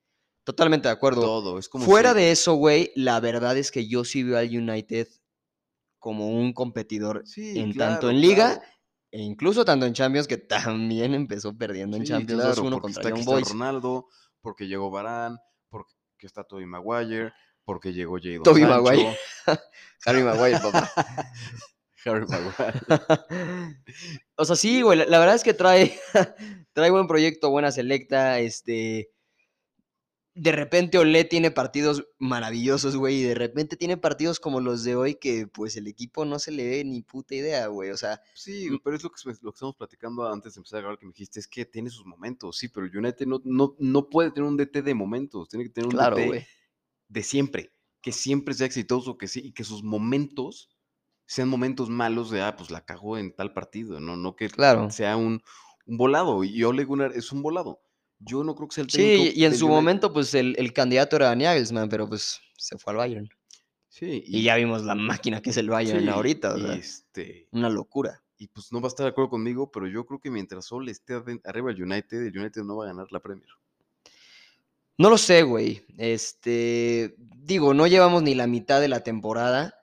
Totalmente 0.44 0.88
de 0.88 0.92
acuerdo. 0.92 1.20
Todo. 1.22 1.59
Es 1.59 1.68
como 1.68 1.85
Fuera 1.85 2.11
si- 2.12 2.16
de 2.18 2.31
eso, 2.33 2.55
güey, 2.55 2.90
la 2.96 3.20
verdad 3.20 3.57
es 3.57 3.70
que 3.70 3.87
yo 3.88 4.05
sí 4.05 4.22
veo 4.22 4.38
al 4.38 4.48
United 4.48 5.07
como 5.98 6.29
un 6.31 6.53
competidor 6.53 7.22
Sí, 7.26 7.59
en 7.59 7.72
claro, 7.72 7.92
tanto 7.92 8.11
en 8.11 8.20
liga 8.22 8.55
claro. 8.55 8.62
e 9.12 9.20
incluso 9.22 9.64
tanto 9.66 9.85
en 9.87 9.92
Champions, 9.92 10.26
que 10.26 10.38
también 10.38 11.12
empezó 11.14 11.57
perdiendo 11.57 11.96
en 11.96 12.05
Champions 12.05 12.42
claro, 12.42 12.57
2-1 12.62 12.70
porque 12.70 12.81
contra 12.94 13.03
Cristiano 13.12 13.31
Boys. 13.33 13.48
Ronaldo, 13.50 14.09
porque 14.40 14.66
llegó 14.66 14.90
Barán, 14.90 15.38
porque 15.68 15.92
está 16.26 16.44
Toby 16.44 16.66
Maguire, 16.66 17.33
porque 17.64 17.92
llegó 17.92 18.18
Jadon 18.18 18.44
Sancho, 18.44 18.68
Maguire. 18.68 19.16
Harry 20.06 20.22
Maguire, 20.22 20.59
papá. 20.59 20.90
Harry 22.04 22.26
Maguire. 22.26 22.80
O 24.37 24.44
sea, 24.44 24.56
sí, 24.56 24.80
güey, 24.80 24.98
la, 24.98 25.04
la 25.04 25.18
verdad 25.18 25.35
es 25.35 25.44
que 25.44 25.52
trae, 25.52 26.00
trae 26.72 26.90
buen 26.90 27.06
proyecto, 27.06 27.50
buena 27.50 27.70
selecta, 27.72 28.38
este... 28.38 29.11
De 30.40 30.53
repente 30.53 30.96
Olé 30.96 31.24
tiene 31.24 31.50
partidos 31.50 32.07
maravillosos, 32.18 32.96
güey, 32.96 33.16
y 33.20 33.24
de 33.24 33.35
repente 33.35 33.76
tiene 33.76 33.98
partidos 33.98 34.40
como 34.40 34.61
los 34.61 34.85
de 34.85 34.96
hoy 34.96 35.16
que 35.16 35.46
pues 35.46 35.76
el 35.76 35.87
equipo 35.87 36.24
no 36.24 36.38
se 36.38 36.50
le 36.50 36.66
ve 36.66 36.83
ni 36.85 37.03
puta 37.03 37.35
idea, 37.35 37.66
güey, 37.66 37.90
o 37.90 37.96
sea, 37.98 38.22
Sí, 38.33 38.70
Mm. 38.70 38.79
pero 38.83 38.96
es 38.96 39.03
lo 39.05 39.11
que, 39.11 39.20
lo 39.26 39.53
que 39.53 39.57
estamos 39.57 39.76
platicando 39.76 40.26
antes 40.33 40.55
de 40.55 40.61
empezar 40.61 40.79
a 40.79 40.81
grabar 40.81 40.98
que 40.98 41.05
me 41.05 41.12
dijiste, 41.12 41.40
es 41.40 41.46
que 41.46 41.66
tiene 41.66 41.90
sus 41.90 42.07
momentos, 42.07 42.57
sí, 42.57 42.68
pero 42.68 42.87
United 42.87 43.26
no, 43.26 43.42
no, 43.44 43.76
no 43.79 44.09
puede 44.09 44.31
tener 44.31 44.48
un 44.48 44.57
DT 44.57 44.81
de 44.83 44.94
momentos, 44.94 45.48
tiene 45.50 45.64
que 45.66 45.70
tener 45.70 45.88
un 45.88 45.96
claro, 45.96 46.16
DT 46.16 46.46
de 47.09 47.22
siempre, 47.22 47.72
que 48.00 48.12
siempre 48.12 48.55
sea 48.55 48.66
exitoso, 48.66 49.18
que 49.18 49.29
sí, 49.29 49.40
y 49.44 49.53
que 49.53 49.64
sus 49.64 49.83
momentos 49.83 50.70
sean 51.26 51.50
momentos 51.50 51.90
malos 51.90 52.31
de, 52.31 52.40
ah, 52.40 52.57
pues 52.57 52.70
la 52.70 52.85
cagó 52.87 53.18
en 53.18 53.35
tal 53.37 53.53
partido, 53.53 54.00
no, 54.00 54.16
no 54.16 54.37
que 54.37 54.48
Claro. 54.48 54.90
sea 54.90 55.16
un, 55.18 55.42
un 55.87 55.96
volado, 55.98 56.44
y 56.44 56.64
Ole 56.64 56.85
Gunnar 56.85 57.12
es 57.14 57.31
un 57.31 57.42
volado. 57.42 57.83
Yo 58.20 58.44
no 58.44 58.54
creo 58.54 58.68
que 58.68 58.74
sea 58.74 58.85
el 58.85 58.90
Sí, 58.90 58.96
técnico 58.98 59.33
y 59.35 59.44
en 59.44 59.54
su 59.54 59.64
United. 59.66 59.76
momento 59.76 60.12
pues 60.12 60.35
el, 60.35 60.54
el 60.59 60.72
candidato 60.72 61.16
era 61.16 61.35
Nagelsmann, 61.35 61.88
pero 61.88 62.09
pues 62.09 62.40
se 62.56 62.78
fue 62.78 62.92
al 62.92 62.98
Bayern. 62.98 63.28
Sí, 63.88 64.22
Y, 64.26 64.42
ya 64.44 64.54
vimos 64.56 64.83
la 64.85 64.94
máquina 64.94 65.40
que 65.42 65.50
es 65.50 65.56
el 65.56 65.68
Bayern 65.68 66.02
sí, 66.02 66.09
ahorita, 66.09 66.54
o 66.54 66.59
sea, 66.59 66.74
este, 66.74 67.48
una 67.50 67.68
locura. 67.68 68.22
y 68.38 68.46
pues 68.46 68.72
no 68.72 68.80
va 68.80 68.87
a 68.87 68.88
estar 68.88 69.04
de 69.04 69.11
acuerdo 69.11 69.30
conmigo, 69.30 69.70
pero 69.70 69.88
yo 69.88 70.06
creo 70.06 70.20
que 70.20 70.30
mientras 70.30 70.70
Ole 70.72 70.92
esté 70.92 71.14
arriba 71.44 71.72
del 71.72 71.83
United, 71.83 72.24
el 72.26 72.38
United 72.38 72.62
no 72.62 72.76
va 72.76 72.85
a 72.85 72.88
ganar 72.88 73.06
la 73.11 73.20
Premier. 73.20 73.48
No 74.96 75.09
lo 75.11 75.16
sé, 75.18 75.42
güey. 75.42 75.83
Este, 75.96 77.14
digo, 77.18 77.72
no 77.74 77.87
llevamos 77.87 78.22
ni 78.22 78.35
la 78.35 78.46
mitad 78.46 78.80
de 78.80 78.88
la 78.88 79.02
temporada, 79.02 79.74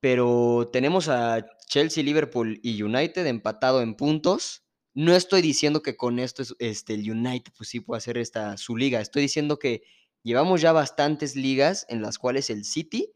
pero 0.00 0.68
tenemos 0.72 1.08
a 1.08 1.44
Chelsea, 1.66 2.04
Liverpool 2.04 2.60
y 2.62 2.82
United 2.82 3.26
empatado 3.26 3.80
en 3.82 3.94
puntos. 3.94 4.62
No 4.96 5.14
estoy 5.14 5.42
diciendo 5.42 5.80
que 5.82 5.96
con 5.96 6.18
esto 6.18 6.42
es- 6.42 6.56
este, 6.58 6.94
el 6.94 7.08
United 7.08 7.52
pues 7.56 7.68
sí 7.68 7.78
puede 7.78 7.98
hacer 7.98 8.18
esta 8.18 8.56
su 8.56 8.76
liga. 8.76 9.00
Estoy 9.00 9.22
diciendo 9.22 9.58
que 9.60 9.82
llevamos 10.24 10.60
ya 10.60 10.72
bastantes 10.72 11.36
ligas 11.36 11.86
en 11.88 12.02
las 12.02 12.18
cuales 12.18 12.50
el 12.50 12.64
City 12.64 13.12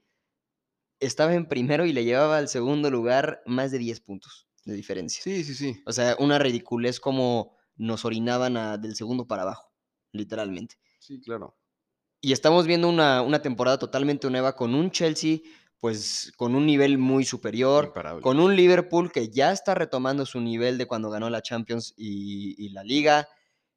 estaba 1.01 1.35
en 1.35 1.47
primero 1.47 1.87
y 1.87 1.93
le 1.93 2.05
llevaba 2.05 2.39
al 2.39 2.49
segundo 2.49 2.91
lugar 2.91 3.43
más 3.47 3.71
de 3.71 3.79
10 3.79 4.01
puntos 4.01 4.49
de 4.65 4.75
diferencia. 4.75 5.23
Sí, 5.23 5.43
sí, 5.45 5.55
sí. 5.55 5.83
O 5.87 5.93
sea, 5.93 6.17
una 6.19 6.39
ridiculez 6.39 7.01
como 7.01 7.57
nos 7.77 8.05
orinaban 8.05 8.57
a- 8.57 8.77
del 8.77 8.95
segundo 8.95 9.27
para 9.27 9.43
abajo, 9.43 9.73
literalmente. 10.13 10.77
Sí, 10.99 11.21
claro. 11.21 11.57
Y 12.23 12.33
estamos 12.33 12.67
viendo 12.67 12.89
una, 12.89 13.23
una 13.23 13.43
temporada 13.43 13.79
totalmente 13.79 14.29
nueva 14.31 14.57
con 14.57 14.75
un 14.75 14.91
Chelsea, 14.91 15.39
pues 15.81 16.33
con 16.37 16.55
un 16.55 16.67
nivel 16.67 16.99
muy 16.99 17.25
superior, 17.25 17.87
Imparable. 17.87 18.23
con 18.23 18.39
un 18.39 18.55
Liverpool 18.55 19.11
que 19.11 19.31
ya 19.31 19.51
está 19.51 19.75
retomando 19.75 20.27
su 20.27 20.41
nivel 20.41 20.77
de 20.77 20.87
cuando 20.87 21.11
ganó 21.11 21.31
la 21.31 21.43
Champions 21.43 21.95
y, 21.97 22.55
y 22.63 22.69
la 22.69 22.85
Liga. 22.85 23.29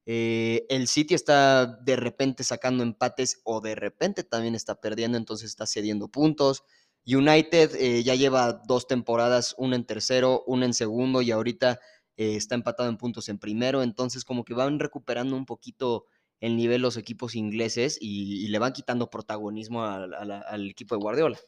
Eh, 0.05 0.65
el 0.69 0.87
City 0.87 1.13
está 1.13 1.65
de 1.65 1.95
repente 1.95 2.43
sacando 2.43 2.83
empates 2.83 3.39
o 3.45 3.61
de 3.61 3.75
repente 3.75 4.23
también 4.25 4.53
está 4.53 4.75
perdiendo, 4.81 5.17
entonces 5.17 5.49
está 5.49 5.65
cediendo 5.65 6.09
puntos. 6.09 6.63
United 7.05 7.75
eh, 7.75 8.03
ya 8.03 8.15
lleva 8.15 8.61
dos 8.67 8.85
temporadas, 8.87 9.55
una 9.57 9.77
en 9.77 9.85
tercero, 9.85 10.43
una 10.45 10.65
en 10.65 10.73
segundo 10.73 11.21
y 11.21 11.31
ahorita 11.31 11.79
eh, 12.17 12.35
está 12.35 12.55
empatado 12.55 12.89
en 12.89 12.97
puntos 12.97 13.29
en 13.29 13.39
primero, 13.39 13.81
entonces 13.81 14.25
como 14.25 14.43
que 14.43 14.53
van 14.53 14.79
recuperando 14.79 15.37
un 15.37 15.45
poquito 15.45 16.05
el 16.41 16.57
nivel 16.57 16.81
los 16.81 16.97
equipos 16.97 17.35
ingleses 17.35 17.97
y, 18.01 18.43
y 18.43 18.47
le 18.49 18.59
van 18.59 18.73
quitando 18.73 19.09
protagonismo 19.09 19.83
al 19.85 20.69
equipo 20.69 20.95
de 20.95 21.01
Guardiola. 21.01 21.39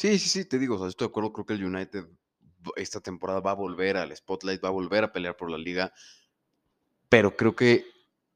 Sí, 0.00 0.18
sí, 0.18 0.30
sí, 0.30 0.44
te 0.46 0.58
digo, 0.58 0.76
o 0.76 0.78
sea, 0.78 0.88
estoy 0.88 1.08
de 1.08 1.10
acuerdo, 1.10 1.30
creo 1.34 1.44
que 1.44 1.52
el 1.52 1.62
United 1.62 2.06
esta 2.76 3.02
temporada 3.02 3.40
va 3.40 3.50
a 3.50 3.54
volver 3.54 3.98
al 3.98 4.16
spotlight, 4.16 4.64
va 4.64 4.68
a 4.68 4.72
volver 4.72 5.04
a 5.04 5.12
pelear 5.12 5.36
por 5.36 5.50
la 5.50 5.58
liga, 5.58 5.92
pero 7.10 7.36
creo 7.36 7.54
que 7.54 7.84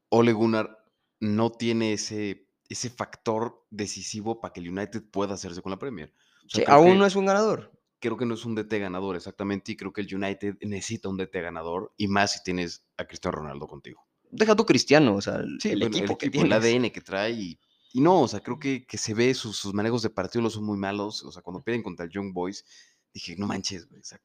Ole 0.09 0.31
Gunnar 0.33 0.77
no 1.19 1.51
tiene 1.51 1.93
ese, 1.93 2.47
ese 2.69 2.91
factor 2.91 3.65
decisivo 3.71 4.39
para 4.39 4.53
que 4.53 4.59
el 4.59 4.69
United 4.69 5.05
pueda 5.09 5.33
hacerse 5.33 5.63
con 5.63 5.71
la 5.71 5.79
Premier. 5.79 6.13
O 6.45 6.49
sea, 6.49 6.59
Sí, 6.59 6.63
aún 6.67 6.91
que- 6.91 6.97
no 6.99 7.05
es 7.07 7.15
un 7.15 7.25
ganador. 7.25 7.71
creo 7.99 8.15
que 8.15 8.27
no 8.27 8.35
es 8.35 8.45
un 8.45 8.53
DT 8.53 8.77
ganador 8.77 9.15
exactamente 9.15 9.71
y 9.71 9.75
creo 9.75 9.91
que 9.91 10.01
el 10.01 10.13
United 10.13 10.57
necesita 10.61 11.09
un 11.09 11.17
DT 11.17 11.41
ganador 11.41 11.91
y 11.97 12.07
más 12.07 12.33
si 12.33 12.43
tienes 12.43 12.85
a 12.97 13.05
Cristiano 13.05 13.37
Ronaldo 13.39 13.65
contigo. 13.67 14.05
Deja 14.29 14.55
tu 14.55 14.67
Cristiano, 14.67 15.15
o 15.15 15.21
sea, 15.21 15.37
el, 15.37 15.57
Sí, 15.59 15.69
el 15.71 15.79
bueno, 15.79 15.97
equipo 15.97 16.15
que 16.15 16.27
el 16.27 16.31
tienes. 16.31 16.53
ADN 16.53 16.91
que 16.91 17.01
trae 17.01 17.31
y, 17.31 17.59
y 17.97 18.01
no, 18.01 18.21
o 18.21 18.27
sea, 18.27 18.41
creo 18.41 18.59
que, 18.59 18.85
que 18.85 18.97
se 18.97 19.13
ve 19.13 19.33
sus, 19.33 19.55
sus 19.57 19.73
manejos 19.73 20.01
de 20.01 20.09
partido 20.09 20.41
los 20.43 20.53
son 20.53 20.65
muy 20.65 20.77
malos, 20.77 21.23
o 21.23 21.31
sea, 21.31 21.41
cuando 21.41 21.63
pierden 21.63 21.81
contra 21.83 22.05
el 22.05 22.11
Young 22.11 22.33
Boys, 22.33 22.65
dije, 23.13 23.35
no 23.37 23.47
manches, 23.47 23.87
güey, 23.87 24.01
o 24.01 24.03
sea, 24.03 24.19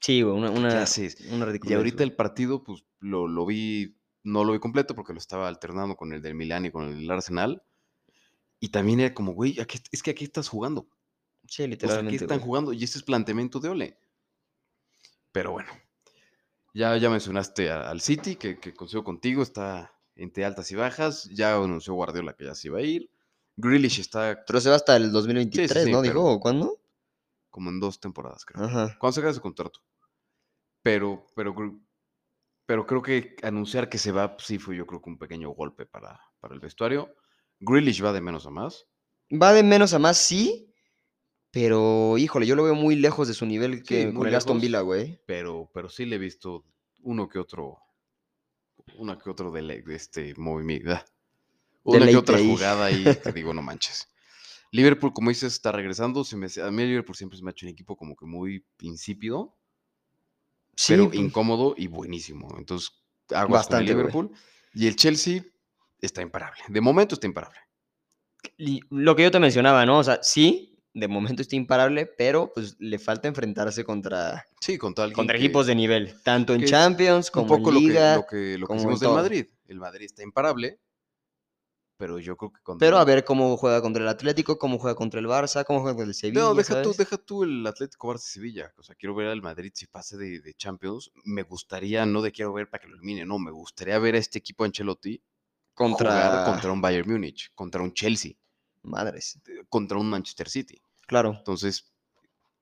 Sí, 0.00 0.22
güey, 0.22 0.36
una, 0.36 0.52
¿qué 0.52 0.58
una, 0.60 1.50
Y 1.64 1.74
ahorita 1.74 1.96
güey. 1.96 2.08
el 2.10 2.14
partido, 2.14 2.62
pues, 2.62 2.84
lo, 3.00 3.26
lo 3.26 3.44
vi, 3.44 3.96
no 4.22 4.44
lo 4.44 4.52
vi 4.52 4.60
completo 4.60 4.94
porque 4.94 5.12
lo 5.12 5.18
estaba 5.18 5.48
alternando 5.48 5.96
con 5.96 6.12
el 6.12 6.22
del 6.22 6.36
Milan 6.36 6.66
y 6.66 6.70
con 6.70 6.84
el 6.88 6.98
del 7.00 7.10
Arsenal, 7.10 7.62
y 8.60 8.68
también 8.68 9.00
era 9.00 9.12
como, 9.14 9.32
güey, 9.32 9.58
aquí- 9.60 9.80
es 9.90 10.02
que 10.02 10.12
aquí 10.12 10.24
estás 10.24 10.48
jugando, 10.48 10.88
Sí, 11.48 11.48
o 11.48 11.48
sea, 11.48 11.64
aquí 11.64 11.70
literalmente. 11.72 12.16
están 12.24 12.38
güey. 12.38 12.46
jugando 12.46 12.72
y 12.72 12.84
este 12.84 12.98
es 12.98 13.04
planteamiento 13.04 13.58
de 13.58 13.68
Ole. 13.70 13.98
Pero 15.32 15.50
bueno, 15.52 15.70
ya, 16.74 16.96
ya 16.96 17.10
mencionaste 17.10 17.70
al 17.70 18.00
City, 18.00 18.36
que, 18.36 18.58
que 18.60 18.72
consigo 18.74 19.02
contigo, 19.02 19.42
está 19.42 19.92
entre 20.18 20.44
altas 20.44 20.70
y 20.70 20.74
bajas. 20.76 21.24
Ya 21.32 21.54
anunció 21.56 21.94
Guardiola 21.94 22.34
que 22.34 22.44
ya 22.44 22.54
se 22.54 22.68
iba 22.68 22.78
a 22.78 22.82
ir. 22.82 23.10
Grealish 23.56 24.00
está 24.00 24.44
Pero 24.46 24.60
se 24.60 24.68
va 24.68 24.76
hasta 24.76 24.94
el 24.96 25.10
2023, 25.10 25.84
sí, 25.84 25.90
¿no? 25.90 26.02
pero- 26.02 26.12
Dijo, 26.12 26.32
¿o 26.32 26.38
¿cuándo? 26.40 26.78
como 27.50 27.70
en 27.70 27.80
dos 27.80 27.98
temporadas, 27.98 28.44
creo. 28.44 28.62
Ajá. 28.64 28.96
Cuando 29.00 29.14
se 29.14 29.20
acabe 29.20 29.34
su 29.34 29.40
contrato. 29.40 29.80
Pero, 30.82 31.26
pero, 31.34 31.54
pero 32.66 32.86
creo 32.86 33.02
que 33.02 33.34
anunciar 33.42 33.88
que 33.88 33.98
se 33.98 34.12
va, 34.12 34.36
pues, 34.36 34.46
sí 34.46 34.58
fue 34.58 34.76
yo 34.76 34.86
creo 34.86 35.02
que 35.02 35.10
un 35.10 35.18
pequeño 35.18 35.50
golpe 35.50 35.86
para, 35.86 36.20
para 36.38 36.54
el 36.54 36.60
vestuario. 36.60 37.12
Grealish 37.58 38.04
va 38.04 38.12
de 38.12 38.20
menos 38.20 38.46
a 38.46 38.50
más. 38.50 38.86
Va 39.32 39.52
de 39.52 39.62
menos 39.64 39.92
a 39.92 39.98
más, 39.98 40.18
sí, 40.18 40.72
pero 41.50 42.16
híjole, 42.18 42.46
yo 42.46 42.54
lo 42.54 42.62
veo 42.62 42.74
muy 42.74 42.94
lejos 42.94 43.26
de 43.26 43.34
su 43.34 43.44
nivel 43.44 43.82
que 43.82 44.12
con 44.14 44.26
el 44.28 44.34
Aston. 44.34 44.60
Villa, 44.60 44.80
güey. 44.80 45.20
pero, 45.26 45.68
pero 45.74 45.88
sí 45.88 46.04
le 46.04 46.16
he 46.16 46.18
visto 46.20 46.64
uno 47.02 47.28
que 47.28 47.38
otro, 47.38 47.78
uno 48.96 49.18
que 49.18 49.30
otro 49.30 49.50
de, 49.50 49.84
este 49.88 50.34
movimiento, 50.36 50.92
ah, 50.92 51.04
una 51.84 52.06
que 52.06 52.16
otra 52.16 52.38
jugada 52.38 52.86
ahí 52.86 53.04
que 53.22 53.32
digo, 53.32 53.52
no 53.54 53.62
manches. 53.62 54.08
Liverpool, 54.70 55.12
como 55.12 55.30
dices, 55.30 55.54
está 55.54 55.72
regresando. 55.72 56.24
Se 56.24 56.36
me, 56.36 56.46
a 56.62 56.70
mí 56.70 56.84
Liverpool 56.84 57.16
siempre 57.16 57.38
se 57.38 57.44
me 57.44 57.50
ha 57.50 57.52
hecho 57.52 57.66
un 57.66 57.72
equipo 57.72 57.96
como 57.96 58.14
que 58.14 58.26
muy 58.26 58.64
insípido, 58.80 59.58
Sí, 60.78 60.92
pero 60.92 61.08
pues, 61.08 61.18
incómodo 61.18 61.74
y 61.76 61.88
buenísimo. 61.88 62.54
Entonces, 62.56 62.92
con 63.26 63.38
el 63.40 63.48
Bastante. 63.48 63.92
Liverpool. 63.92 64.30
Y 64.72 64.86
el 64.86 64.94
Chelsea 64.94 65.42
está 66.00 66.22
imparable. 66.22 66.62
De 66.68 66.80
momento 66.80 67.16
está 67.16 67.26
imparable. 67.26 67.58
lo 68.90 69.16
que 69.16 69.24
yo 69.24 69.30
te 69.32 69.40
mencionaba, 69.40 69.84
¿no? 69.84 69.98
O 69.98 70.04
sea, 70.04 70.22
sí, 70.22 70.77
de 70.94 71.06
momento 71.08 71.42
está 71.42 71.54
imparable, 71.56 72.06
pero 72.06 72.50
pues 72.52 72.76
le 72.78 72.98
falta 72.98 73.28
enfrentarse 73.28 73.84
contra, 73.84 74.46
Sí, 74.60 74.78
contra 74.78 75.10
contra 75.12 75.36
que- 75.38 75.44
equipos 75.44 75.66
de 75.66 75.74
nivel, 75.74 76.20
tanto 76.22 76.54
en 76.54 76.60
que 76.60 76.66
Champions 76.66 77.28
un 77.28 77.32
como 77.32 77.46
poco 77.46 77.68
en 77.70 77.74
lo 77.74 77.80
que, 77.80 77.86
Liga. 77.86 78.16
lo 78.16 78.26
que, 78.26 78.58
lo 78.58 78.66
que 78.66 78.66
como 78.66 78.80
en 78.80 78.80
hicimos 78.80 79.00
del. 79.00 79.10
Madrid. 79.10 79.46
El 79.68 79.78
Madrid 79.78 80.06
está 80.06 80.22
imparable, 80.22 80.80
pero 81.98 82.18
yo 82.20 82.36
creo 82.36 82.52
que 82.52 82.60
contra 82.62 82.86
Pero 82.86 82.98
a 82.98 83.04
ver 83.04 83.24
cómo 83.24 83.56
juega 83.56 83.82
contra 83.82 84.02
el 84.02 84.08
Atlético, 84.08 84.56
cómo 84.58 84.78
juega 84.78 84.94
contra 84.94 85.18
el 85.20 85.26
Barça, 85.26 85.64
cómo 85.64 85.80
juega 85.80 85.94
contra 85.96 86.08
el 86.08 86.14
Sevilla. 86.14 86.40
No, 86.42 86.54
deja 86.54 86.80
tú, 86.82 86.94
deja 86.96 87.16
tú 87.18 87.42
el 87.42 87.66
Atlético 87.66 88.12
Barça 88.14 88.18
Sevilla. 88.18 88.72
O 88.76 88.82
sea, 88.84 88.94
quiero 88.94 89.14
ver 89.16 89.26
al 89.28 89.42
Madrid 89.42 89.72
si 89.74 89.86
pase 89.88 90.16
de, 90.16 90.40
de 90.40 90.54
Champions. 90.54 91.10
Me 91.24 91.42
gustaría, 91.42 92.06
no 92.06 92.22
de 92.22 92.30
quiero 92.32 92.52
ver 92.52 92.70
para 92.70 92.82
que 92.82 92.88
lo 92.88 92.94
elimine, 92.96 93.26
no, 93.26 93.38
me 93.40 93.50
gustaría 93.50 93.98
ver 93.98 94.14
a 94.14 94.18
este 94.18 94.38
equipo 94.38 94.64
Ancelotti 94.64 95.20
contra... 95.74 96.44
contra 96.44 96.70
un 96.72 96.80
Bayern 96.80 97.10
Múnich, 97.10 97.50
contra 97.54 97.82
un 97.82 97.92
Chelsea, 97.92 98.32
Madres. 98.88 99.40
eh, 99.46 99.64
contra 99.68 99.98
un 99.98 100.10
Manchester 100.10 100.48
City. 100.48 100.80
Claro. 101.06 101.34
Entonces, 101.36 101.92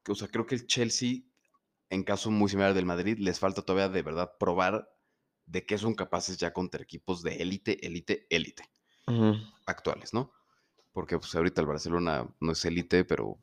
o 0.08 0.14
sea, 0.14 0.28
creo 0.28 0.46
que 0.46 0.54
el 0.54 0.66
Chelsea, 0.66 1.22
en 1.90 2.04
caso 2.04 2.30
muy 2.30 2.48
similar 2.48 2.74
del 2.74 2.86
Madrid, 2.86 3.18
les 3.18 3.38
falta 3.38 3.62
todavía 3.62 3.88
de 3.88 4.02
verdad 4.02 4.32
probar 4.38 4.88
de 5.46 5.64
qué 5.64 5.78
son 5.78 5.94
capaces 5.94 6.36
ya 6.36 6.52
contra 6.52 6.82
equipos 6.82 7.22
de 7.22 7.36
élite, 7.36 7.84
élite, 7.86 8.26
élite 8.30 8.68
actuales, 9.66 10.12
¿no? 10.12 10.32
Porque 10.92 11.18
pues 11.18 11.34
ahorita 11.34 11.60
el 11.60 11.66
Barcelona 11.66 12.26
no 12.40 12.52
es 12.52 12.64
élite, 12.64 13.04
pero 13.04 13.38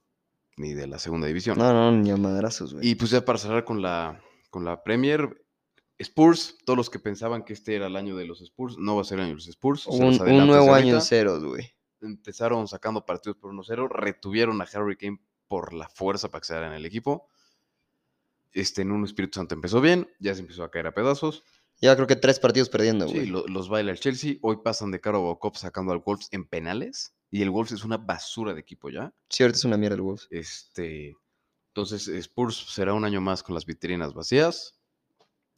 ni 0.58 0.74
de 0.74 0.88
la 0.88 1.00
segunda 1.00 1.28
división. 1.28 1.58
No, 1.58 1.72
no, 1.72 1.92
ni 1.92 2.12
a 2.12 2.18
madrazos, 2.18 2.74
güey. 2.74 2.90
Y 2.90 2.96
pues 2.96 3.12
ya 3.12 3.24
para 3.24 3.40
cerrar 3.40 3.64
con 3.64 3.82
la, 3.82 4.22
con 4.50 4.66
la 4.66 4.84
Premier, 4.84 5.46
Spurs, 6.00 6.58
todos 6.66 6.78
los 6.78 6.90
que 6.90 7.00
pensaban 7.00 7.44
que 7.44 7.54
este 7.54 7.76
era 7.76 7.88
el 7.88 7.96
año 7.96 8.16
de 8.16 8.26
los 8.26 8.42
Spurs, 8.42 8.78
no 8.78 8.96
va 8.96 9.02
a 9.02 9.06
ser 9.06 9.20
el 9.20 9.26
año 9.26 9.32
de 9.32 9.36
los 9.36 9.48
Spurs. 9.48 9.88
un, 9.88 10.18
nuevo 10.18 10.74
año 10.74 10.96
en 10.96 11.02
ceros, 11.02 11.44
güey. 11.44 11.74
Empezaron 12.04 12.68
sacando 12.68 13.06
partidos 13.06 13.38
por 13.38 13.52
1-0, 13.54 13.90
retuvieron 13.90 14.62
a 14.62 14.66
Harry 14.74 14.96
Kane 14.98 15.20
por 15.48 15.74
la 15.74 15.90
fuerza 15.90 16.30
para 16.30 16.42
que 16.42 16.48
se 16.48 16.56
en 16.58 16.74
el 16.74 16.86
equipo. 16.86 17.28
Este, 18.52 18.84
en 18.84 18.92
un 18.92 19.04
Espíritu 19.04 19.40
Santo 19.40 19.56
empezó 19.56 19.82
bien, 19.82 20.08
ya 20.20 20.34
se 20.36 20.42
empezó 20.42 20.64
a 20.64 20.70
caer 20.72 20.88
a 20.88 20.94
pedazos. 20.94 21.44
Ya 21.82 21.96
creo 21.96 22.08
que 22.08 22.16
tres 22.16 22.40
partidos 22.40 22.70
perdiendo, 22.70 23.08
güey. 23.08 23.22
Sí, 23.22 23.26
lo- 23.26 23.48
los 23.48 23.68
baila 23.68 23.92
el 23.92 24.00
Chelsea. 24.00 24.36
Hoy 24.42 24.58
pasan 24.64 24.92
de 24.92 25.02
Carabao 25.02 25.40
Cup 25.40 25.58
sacando 25.58 25.92
al 25.92 26.00
Wolves 26.06 26.30
en 26.32 26.46
penales. 26.46 27.16
Y 27.32 27.42
el 27.42 27.50
Wolves 27.50 27.72
es 27.72 27.84
una 27.84 27.98
basura 27.98 28.54
de 28.54 28.60
equipo 28.62 28.90
ya. 28.92 29.12
Sí, 29.30 29.42
ahorita 29.44 29.58
es 29.58 29.66
una 29.66 29.76
mierda 29.78 29.96
el 29.96 30.02
Wolves. 30.04 30.28
Este, 30.30 31.16
entonces, 31.70 32.08
Spurs 32.08 32.56
será 32.70 32.94
un 32.94 33.04
año 33.06 33.22
más 33.22 33.42
con 33.42 33.56
las 33.56 33.66
vitrinas 33.66 34.14
vacías. 34.14 34.76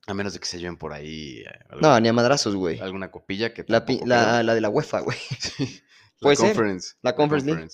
A 0.07 0.13
menos 0.13 0.33
de 0.33 0.39
que 0.39 0.45
se 0.45 0.57
lleven 0.59 0.77
por 0.77 0.93
ahí 0.93 1.39
eh, 1.39 1.59
No, 1.81 1.99
ni 1.99 2.07
a 2.07 2.13
madrazos, 2.13 2.55
güey. 2.55 2.79
alguna 2.79 3.11
copilla 3.11 3.53
que 3.53 3.65
La, 3.67 3.83
la, 4.05 4.41
la 4.43 4.53
de 4.55 4.61
la 4.61 4.69
UEFA, 4.69 5.01
güey. 5.01 5.17
Sí, 5.39 5.81
Puede 6.19 6.35
la 6.35 6.41
ser, 6.41 6.47
Conference. 6.55 6.93
la 7.01 7.15
Conference 7.15 7.45
League. 7.55 7.69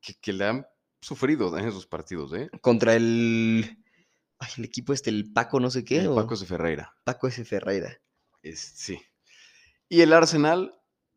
Que, 0.00 0.14
que 0.20 0.32
le 0.32 0.44
han 0.46 0.66
sufrido 1.00 1.56
en 1.58 1.66
esos 1.68 1.86
partidos, 1.86 2.32
¿eh? 2.34 2.48
Contra 2.60 2.94
el. 2.94 3.78
Ay, 4.38 4.50
el 4.58 4.64
equipo 4.64 4.92
este, 4.92 5.10
el 5.10 5.32
Paco, 5.32 5.60
no 5.60 5.70
sé 5.70 5.84
qué. 5.84 5.98
El 6.00 6.08
o 6.08 6.14
Paco 6.16 6.36
de 6.36 6.46
Ferreira. 6.46 6.92
Paco 7.04 7.28
S. 7.28 7.44
Ferreira. 7.44 8.00
Es, 8.42 8.58
sí. 8.60 9.00
Y 9.88 10.00
el 10.00 10.12
Arsenal, 10.12 10.74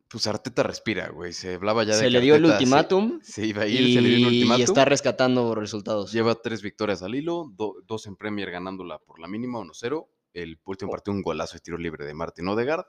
pues 0.08 0.26
Arteta 0.26 0.62
respira, 0.62 1.08
güey. 1.08 1.32
Se 1.32 1.54
hablaba 1.54 1.82
ya 1.84 1.94
de 1.94 1.98
Se 1.98 2.04
que 2.04 2.10
le 2.10 2.20
dio 2.20 2.34
el 2.36 2.44
Arteta 2.44 2.58
ultimátum. 2.58 3.20
Se, 3.22 3.44
iba 3.46 3.62
a 3.62 3.66
ir, 3.66 3.94
se 3.94 4.00
le 4.00 4.08
dio 4.08 4.16
el 4.28 4.34
Y 4.34 4.36
ultimátum. 4.42 4.62
está 4.64 4.84
rescatando 4.84 5.54
resultados. 5.54 6.12
Lleva 6.12 6.34
tres 6.36 6.62
victorias 6.62 7.02
al 7.02 7.14
hilo, 7.14 7.50
do- 7.54 7.82
dos 7.86 8.06
en 8.06 8.16
Premier 8.16 8.50
ganándola 8.50 8.98
por 9.00 9.18
la 9.18 9.26
mínima, 9.26 9.58
1-0. 9.58 10.08
El 10.34 10.60
Oh. 10.64 10.70
último 10.70 10.90
partido, 10.92 11.14
un 11.16 11.22
golazo 11.22 11.54
de 11.54 11.60
tiro 11.60 11.78
libre 11.78 12.04
de 12.04 12.14
Martin 12.14 12.46
Odegaard. 12.48 12.84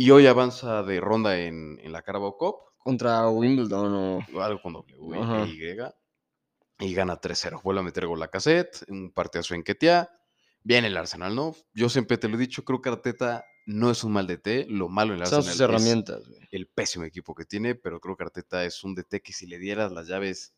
Y 0.00 0.12
hoy 0.12 0.28
avanza 0.28 0.84
de 0.84 1.00
ronda 1.00 1.40
en, 1.40 1.80
en 1.82 1.90
la 1.90 2.02
Carabao 2.02 2.36
Cup, 2.36 2.54
Contra 2.78 3.28
Wimbledon 3.28 4.24
o. 4.32 4.40
algo 4.40 4.62
con 4.62 4.74
W 4.74 5.20
Ajá. 5.20 5.44
Y, 5.44 6.86
y 6.86 6.94
gana 6.94 7.20
3-0. 7.20 7.60
Vuelve 7.64 7.80
a 7.80 7.82
meter 7.82 8.06
gol 8.06 8.22
a 8.22 8.28
cassette, 8.28 8.84
un 8.86 9.10
partidazo 9.10 9.56
en 9.56 9.64
Ketia. 9.64 10.08
Bien 10.62 10.84
el 10.84 10.96
Arsenal, 10.96 11.34
¿no? 11.34 11.56
Yo 11.74 11.88
siempre 11.88 12.16
te 12.16 12.28
lo 12.28 12.36
he 12.36 12.38
dicho, 12.38 12.64
creo 12.64 12.80
que 12.80 12.90
Arteta 12.90 13.44
no 13.66 13.90
es 13.90 14.04
un 14.04 14.12
mal 14.12 14.28
DT. 14.28 14.66
Lo 14.68 14.88
malo 14.88 15.14
en 15.14 15.20
el 15.20 15.26
Son 15.26 15.38
Arsenal 15.38 15.52
sus 15.52 15.54
es 15.54 15.60
herramientas, 15.60 16.28
güey. 16.28 16.48
el 16.52 16.68
pésimo 16.68 17.04
equipo 17.04 17.34
que 17.34 17.44
tiene, 17.44 17.74
pero 17.74 17.98
creo 17.98 18.16
que 18.16 18.22
Arteta 18.22 18.64
es 18.64 18.84
un 18.84 18.94
DT 18.94 19.20
que 19.20 19.32
si 19.32 19.48
le 19.48 19.58
dieras 19.58 19.90
las 19.90 20.06
llaves 20.06 20.54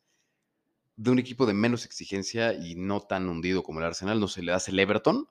de 0.97 1.13
un 1.13 1.19
equipo 1.19 1.47
de 1.47 1.55
menos 1.55 1.87
exigencia 1.87 2.53
y 2.53 2.75
no 2.75 3.01
tan 3.01 3.27
hundido 3.27 3.63
como 3.63 3.79
el 3.79 3.87
Arsenal, 3.87 4.21
no 4.21 4.29
se 4.29 4.43
le 4.43 4.53
das 4.53 4.69
el 4.69 4.79
Everton, 4.79 5.27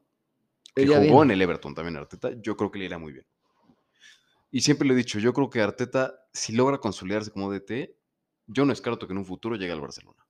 que 0.73 0.87
jugó 0.87 0.99
bien. 0.99 1.15
en 1.25 1.31
el 1.31 1.41
Everton 1.43 1.75
también 1.75 1.95
Arteta, 1.95 2.31
yo 2.41 2.57
creo 2.57 2.71
que 2.71 2.79
le 2.79 2.85
irá 2.85 2.97
muy 2.97 3.13
bien. 3.13 3.27
Y 4.51 4.61
siempre 4.61 4.87
lo 4.87 4.93
he 4.93 4.97
dicho, 4.97 5.19
yo 5.19 5.33
creo 5.33 5.49
que 5.49 5.61
Arteta, 5.61 6.19
si 6.33 6.53
logra 6.53 6.79
consolidarse 6.79 7.31
como 7.31 7.51
DT, 7.51 7.95
yo 8.47 8.65
no 8.65 8.71
descarto 8.71 9.07
que 9.07 9.13
en 9.13 9.19
un 9.19 9.25
futuro 9.25 9.55
llegue 9.55 9.71
al 9.71 9.81
Barcelona. 9.81 10.25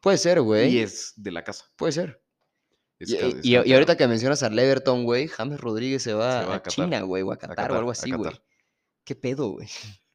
Puede 0.00 0.18
ser, 0.18 0.40
güey. 0.40 0.74
Y 0.74 0.78
es 0.78 1.14
de 1.16 1.32
la 1.32 1.42
casa. 1.42 1.64
Puede 1.76 1.92
ser. 1.92 2.22
Es 2.98 3.10
Y, 3.42 3.50
y 3.50 3.72
ahorita 3.72 3.96
que 3.96 4.06
mencionas 4.06 4.42
al 4.42 4.58
Everton, 4.58 5.04
güey, 5.04 5.26
James 5.26 5.60
Rodríguez 5.60 6.02
se 6.02 6.14
va, 6.14 6.46
va 6.46 6.54
a 6.54 6.56
a, 6.56 6.62
Qatar. 6.62 6.72
China, 6.72 7.02
güey, 7.02 7.22
o 7.22 7.32
a 7.32 7.36
Qatar, 7.36 7.72
o 7.72 7.74
algo 7.74 7.90
Qatar, 7.90 8.04
así, 8.04 8.12
güey. 8.12 8.30
Qatar. 8.30 8.44
¿Qué 9.04 9.14
pedo, 9.16 9.48
güey? 9.50 9.68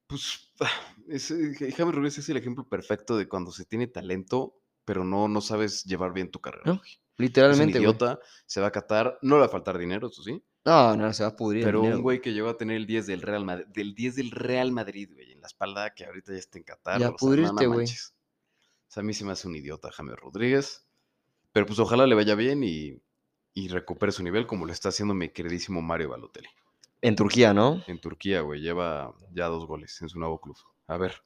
Pues 0.08 0.54
es, 1.10 1.32
eh, 1.32 1.54
James 1.76 1.96
Rodríguez 1.96 2.18
es 2.18 2.30
el 2.30 2.38
ejemplo 2.38 2.68
perfecto 2.68 3.18
de 3.18 3.28
cuando 3.28 3.52
se 3.52 3.66
tiene 3.66 3.88
talento, 3.88 4.62
pero 4.86 5.04
no, 5.04 5.28
no 5.28 5.42
sabes 5.42 5.84
llevar 5.84 6.14
bien 6.14 6.32
tu 6.32 6.40
carrera. 6.40 6.64
No, 6.66 6.78
güey. 6.78 6.90
Es 6.90 6.98
un 6.98 7.26
Literalmente, 7.26 7.80
idiota, 7.80 8.20
se 8.46 8.62
va 8.62 8.68
a 8.68 8.72
catar, 8.72 9.20
no 9.22 9.36
le 9.36 9.42
va 9.42 9.46
a 9.48 9.50
faltar 9.50 9.78
dinero, 9.78 10.08
eso 10.08 10.24
sí, 10.24 10.42
No, 10.70 10.96
no, 10.96 11.12
se 11.14 11.24
va 11.24 11.30
a 11.30 11.36
pudrir. 11.36 11.64
pero 11.64 11.82
un 11.82 12.04
güey 12.04 12.22
que 12.22 12.32
llegó 12.32 12.48
a 12.50 12.58
tener 12.58 12.78
el 12.78 12.86
10 12.86 13.08
del 13.08 13.22
Real 13.24 13.44
Madrid, 13.44 13.66
del 13.74 13.96
10 13.96 14.16
del 14.18 14.30
Real 14.30 14.72
Madrid, 14.72 15.10
güey, 15.12 15.32
en 15.32 15.42
la 15.42 15.48
espalda, 15.48 15.96
que 15.96 16.06
ahorita 16.06 16.32
ya 16.32 16.38
está 16.38 16.60
en 16.60 16.64
Qatar. 16.64 17.02
Y 17.02 17.04
a 17.04 17.10
o 17.10 17.10
sea, 17.10 17.10
no, 17.10 17.12
no 17.12 17.18
pudrirte, 17.18 17.66
güey. 17.66 17.88
O 17.88 18.92
sea, 18.92 19.02
a 19.02 19.04
mí 19.04 19.14
se 19.16 19.26
me 19.26 19.32
hace 19.32 19.48
un 19.48 19.56
idiota 19.56 19.92
James 19.92 20.16
Rodríguez, 20.16 20.86
pero 21.54 21.66
pues 21.66 21.80
ojalá 21.80 22.06
le 22.06 22.14
vaya 22.14 22.36
bien 22.36 22.64
y, 22.64 23.02
y 23.56 23.68
recupere 23.70 24.12
su 24.12 24.22
nivel 24.22 24.46
como 24.46 24.68
lo 24.68 24.72
está 24.72 24.90
haciendo 24.90 25.16
mi 25.16 25.30
queridísimo 25.30 25.82
Mario 25.82 26.10
Balotelli. 26.10 26.50
En 27.02 27.16
Turquía, 27.16 27.52
¿no? 27.52 27.84
En 27.88 28.00
Turquía, 28.00 28.42
güey, 28.42 28.62
lleva 28.62 29.16
ya 29.34 29.48
dos 29.48 29.66
goles 29.66 30.00
en 30.04 30.10
su 30.10 30.20
nuevo 30.20 30.40
club. 30.40 30.58
A 30.86 30.98
ver, 30.98 31.24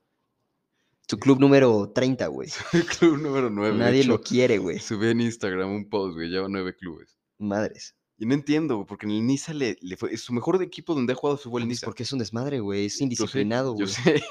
Tu 1.07 1.19
club 1.19 1.39
número 1.39 1.91
30, 1.93 2.27
güey. 2.27 2.49
club 2.99 3.17
número 3.17 3.49
9. 3.49 3.77
Nadie 3.77 4.05
lo 4.05 4.21
quiere, 4.21 4.57
güey. 4.57 4.79
Subí 4.79 5.07
en 5.07 5.19
Instagram 5.19 5.69
un 5.69 5.89
post, 5.89 6.15
güey, 6.15 6.29
lleva 6.29 6.47
nueve 6.47 6.75
clubes. 6.75 7.17
Madres. 7.39 7.95
Y 8.23 8.25
no 8.25 8.35
entiendo, 8.35 8.85
porque 8.85 9.05
en 9.05 9.11
el 9.11 9.27
Niza 9.27 9.53
le, 9.53 9.75
le 9.81 9.97
fue. 9.97 10.13
Es 10.13 10.21
su 10.21 10.31
mejor 10.31 10.63
equipo 10.63 10.95
donde 10.95 11.11
ha 11.11 11.15
jugado 11.17 11.35
fue 11.37 11.59
el 11.59 11.65
Pues 11.67 11.67
Niza. 11.67 11.85
porque 11.87 12.03
es 12.03 12.13
un 12.13 12.19
desmadre, 12.19 12.61
güey. 12.61 12.85
Es 12.85 13.01
indisciplinado, 13.01 13.73
güey. 13.73 13.85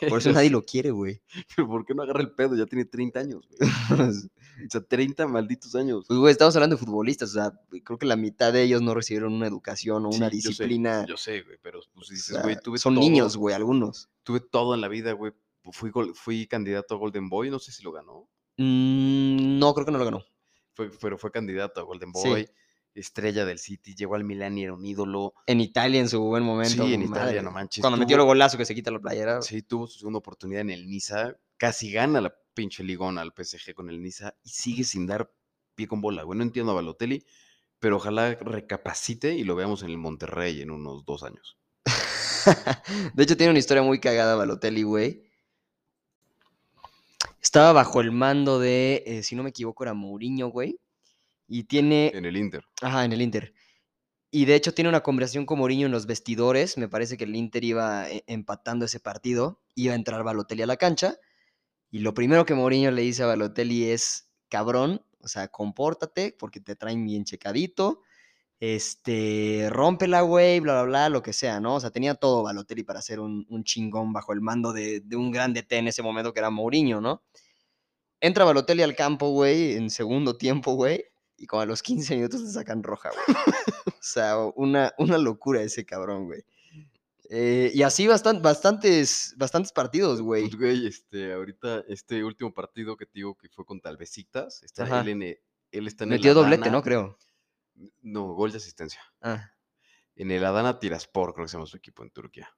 Por 0.09 0.19
eso 0.19 0.33
nadie 0.33 0.49
lo 0.49 0.63
quiere, 0.65 0.93
güey. 0.93 1.21
Pero 1.55 1.69
¿por 1.69 1.85
qué 1.85 1.95
no 1.95 2.03
agarra 2.03 2.23
el 2.23 2.31
pedo? 2.31 2.57
Ya 2.57 2.65
tiene 2.65 2.87
30 2.87 3.21
años, 3.21 3.47
güey. 3.49 3.59
O 4.67 4.71
sea, 4.71 4.81
30 4.81 5.27
malditos 5.27 5.75
años. 5.75 6.05
Pues, 6.09 6.19
güey, 6.19 6.33
estamos 6.33 6.55
hablando 6.57 6.77
de 6.77 6.83
futbolistas. 6.85 7.31
O 7.31 7.33
sea, 7.35 7.53
creo 7.85 7.99
que 7.99 8.07
la 8.07 8.17
mitad 8.17 8.51
de 8.53 8.63
ellos 8.63 8.81
no 8.81 8.95
recibieron 8.95 9.33
una 9.35 9.47
educación 9.47 10.07
o 10.07 10.09
una 10.09 10.31
Sí, 10.31 10.37
disciplina. 10.37 11.05
Yo 11.07 11.17
sé, 11.19 11.43
güey, 11.43 11.59
pero 11.63 11.81
pues 11.93 12.09
o 12.09 12.13
dices, 12.15 12.27
sea, 12.27 12.43
güey, 12.43 12.57
tuve 12.63 12.79
son 12.79 12.95
todo, 12.95 13.05
niños, 13.05 13.37
güey, 13.37 13.55
algunos. 13.55 14.09
Tuve 14.23 14.41
todo 14.41 14.75
en 14.75 14.81
la 14.81 14.89
vida, 14.89 15.13
güey. 15.13 15.33
Fui, 15.71 15.91
gol- 15.91 16.15
fui 16.15 16.47
candidato 16.47 16.95
a 16.95 16.99
Golden 16.99 17.29
Boy, 17.29 17.51
no 17.51 17.59
sé 17.59 17.73
si 17.73 17.83
lo 17.83 17.93
ganó. 17.93 18.27
Mm, 18.57 19.59
no, 19.59 19.75
creo 19.75 19.85
que 19.85 19.93
no 19.93 19.99
lo 19.99 20.05
ganó. 20.07 20.25
Fue, 20.75 20.91
pero 21.01 21.19
fue 21.19 21.31
candidato 21.31 21.81
a 21.81 21.85
Golden 21.85 22.13
Sí. 22.15 22.47
Estrella 22.95 23.45
del 23.45 23.59
City, 23.59 23.95
llegó 23.95 24.15
al 24.17 24.25
Milan 24.25 24.59
y 24.59 24.65
era 24.65 24.75
un 24.75 24.85
ídolo. 24.85 25.35
En 25.47 25.61
Italia 25.61 26.01
en 26.01 26.09
su 26.09 26.21
buen 26.23 26.43
momento. 26.43 26.85
Sí, 26.87 26.95
en 26.95 27.03
Italia, 27.03 27.43
no 27.43 27.51
manches. 27.51 27.81
Cuando 27.81 27.97
metió 27.99 28.17
el 28.17 28.21
tuvo- 28.23 28.27
golazo 28.27 28.59
que 28.59 28.65
se 28.65 28.75
quita 28.75 28.91
la 28.91 29.01
playera. 29.01 29.41
Sí, 29.43 29.63
tuvo 29.63 29.87
su 29.87 29.99
segunda 29.99 30.19
oportunidad 30.19 30.61
en 30.61 30.71
el 30.71 30.87
Niza. 30.89 31.37
Casi 31.57 31.91
gana 31.93 32.21
la 32.21 32.35
pinche 32.55 32.85
ligón 32.85 33.19
al 33.19 33.33
PSG 33.33 33.75
con 33.75 33.89
el 33.89 34.03
Niza 34.03 34.35
y 34.43 34.51
sigue 34.51 34.85
sin 34.85 35.07
dar 35.07 35.33
pie 35.75 35.87
con 35.89 36.01
bola. 36.01 36.23
Güey, 36.23 36.37
no 36.37 36.45
entiendo 36.45 36.73
a 36.73 36.75
Balotelli, 36.75 37.25
pero 37.79 37.97
ojalá 37.97 38.35
recapacite 38.35 39.35
y 39.35 39.45
lo 39.45 39.55
veamos 39.57 39.83
en 39.83 39.91
el 39.91 39.97
Monterrey 39.99 40.61
en 40.61 40.71
unos 40.71 41.05
dos 41.07 41.23
años. 41.23 41.57
de 43.15 43.23
hecho, 43.23 43.37
tiene 43.37 43.51
una 43.51 43.59
historia 43.59 43.83
muy 43.83 44.01
cagada 44.01 44.35
Balotelli, 44.37 44.83
güey. 44.83 45.23
Estaba 47.41 47.73
bajo 47.73 48.01
el 48.01 48.13
mando 48.13 48.59
de, 48.61 49.03
eh, 49.07 49.23
si 49.23 49.35
no 49.35 49.43
me 49.43 49.51
equivoco, 49.51 49.83
era 49.83 49.95
Mourinho, 49.95 50.49
güey. 50.49 50.79
Y 51.53 51.65
tiene. 51.65 52.11
En 52.15 52.25
el 52.25 52.39
Inter. 52.39 52.65
Ajá, 52.81 53.05
en 53.05 53.13
el 53.13 53.21
Inter. 53.21 53.53
Y 54.31 54.47
de 54.47 54.55
hecho 54.55 54.73
tiene 54.73 54.89
una 54.89 55.03
conversación 55.03 55.45
con 55.45 55.59
Mourinho 55.59 55.85
en 55.85 55.93
los 55.93 56.07
vestidores. 56.07 56.79
Me 56.79 56.89
parece 56.89 57.19
que 57.19 57.25
el 57.25 57.37
Inter 57.37 57.63
iba 57.63 58.09
eh, 58.09 58.25
empatando 58.27 58.87
ese 58.87 59.01
partido. 59.01 59.61
Iba 59.75 59.93
a 59.93 59.97
entrar 59.97 60.25
Balotelli 60.25 60.63
a 60.63 60.67
la 60.67 60.79
cancha. 60.79 61.19
Y 61.91 61.99
lo 61.99 62.15
primero 62.15 62.47
que 62.47 62.55
Mourinho 62.55 62.91
le 62.91 63.03
dice 63.03 63.23
a 63.23 63.27
Balotelli 63.27 63.91
es, 63.91 64.31
cabrón, 64.49 65.05
o 65.21 65.29
sea, 65.29 65.49
compórtate 65.49 66.35
porque 66.39 66.59
te 66.59 66.75
traen 66.75 67.05
bien 67.05 67.25
checadito. 67.25 68.01
Este, 68.59 69.69
rómpela, 69.69 70.23
güey, 70.23 70.59
bla, 70.61 70.73
bla, 70.73 70.83
bla, 70.85 71.09
lo 71.11 71.23
que 71.23 71.35
sea, 71.35 71.61
¿no? 71.61 71.75
O 71.75 71.81
sea, 71.81 71.91
tenía 71.91 72.15
todo 72.15 72.45
Balotelli 72.45 72.83
para 72.83 73.03
ser 73.03 73.21
un, 73.21 73.45
un 73.51 73.63
chingón 73.65 74.15
bajo 74.15 74.33
el 74.33 74.41
mando 74.41 74.73
de, 74.73 75.01
de 75.01 75.17
un 75.17 75.31
gran 75.31 75.53
DT 75.53 75.73
en 75.73 75.89
ese 75.89 76.03
momento 76.03 76.33
que 76.33 76.41
era 76.41 76.49
Mourinho, 76.49 77.03
¿no? 77.03 77.23
Entra 78.21 78.47
Balotelli 78.47 78.83
al 78.83 78.97
campo, 78.97 79.31
güey, 79.33 79.75
en 79.75 79.91
segundo 79.91 80.39
tiempo, 80.39 80.75
güey, 80.75 81.12
y 81.43 81.47
como 81.49 81.63
a 81.63 81.67
los 81.67 81.83
15 81.83 82.15
minutos 82.15 82.41
le 82.41 82.51
sacan 82.51 82.85
roja, 82.85 83.11
güey. 83.11 83.37
o 83.87 83.93
sea, 84.01 84.39
una, 84.55 84.93
una 84.99 85.19
locura 85.19 85.61
ese 85.61 85.85
cabrón, 85.85 86.27
güey. 86.27 86.45
Eh, 87.29 87.73
y 87.75 87.83
así 87.83 88.07
bastan- 88.07 88.41
bastantes, 88.43 89.35
bastantes 89.37 89.73
partidos, 89.73 90.21
güey. 90.21 90.43
Pues, 90.49 90.57
güey, 90.57 90.87
este, 90.87 91.33
ahorita, 91.33 91.83
este 91.89 92.23
último 92.23 92.55
partido 92.55 92.97
que 92.97 93.07
te 93.07 93.13
digo 93.15 93.37
que 93.37 93.49
fue 93.49 93.65
contra 93.65 93.91
el 93.91 93.97
Besiktas, 93.97 94.63
está 94.63 94.85
Ajá. 94.85 95.01
él, 95.01 95.09
en, 95.09 95.23
e- 95.23 95.43
él 95.73 95.87
está 95.89 96.05
en 96.05 96.11
Metió 96.11 96.31
el 96.31 96.37
doblete, 96.37 96.71
¿no? 96.71 96.81
Creo. 96.83 97.19
No, 98.03 98.35
gol 98.35 98.53
de 98.53 98.59
asistencia. 98.59 99.01
Ah, 99.21 99.51
En 100.15 100.31
el 100.31 100.45
Adana 100.45 100.79
Tiraspor, 100.79 101.35
creo 101.35 101.47
que 101.47 101.51
se 101.51 101.57
llama 101.57 101.67
su 101.67 101.77
equipo 101.77 102.05
en 102.05 102.11
Turquía. 102.11 102.49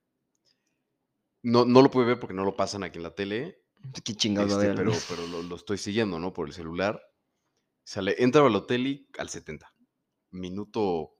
No, 1.42 1.64
no 1.64 1.81
lo 1.81 1.90
pude 1.90 2.05
ver 2.05 2.18
porque 2.20 2.35
no 2.35 2.44
lo 2.44 2.55
pasan 2.57 2.83
aquí 2.83 2.99
en 2.99 3.05
la 3.05 3.14
tele, 3.14 3.62
qué 4.05 4.12
a 4.12 4.14
este, 4.14 4.75
pero, 4.75 4.90
güey. 4.90 5.03
pero 5.09 5.27
lo, 5.29 5.42
lo 5.42 5.57
estoy 5.57 5.79
siguiendo, 5.79 6.18
¿no? 6.18 6.33
Por 6.33 6.49
el 6.49 6.53
celular. 6.55 7.01
Sale, 7.85 8.16
entra 8.18 8.40
Balotelli 8.42 9.07
al 9.18 9.29
70. 9.29 9.73
Minuto 10.31 11.18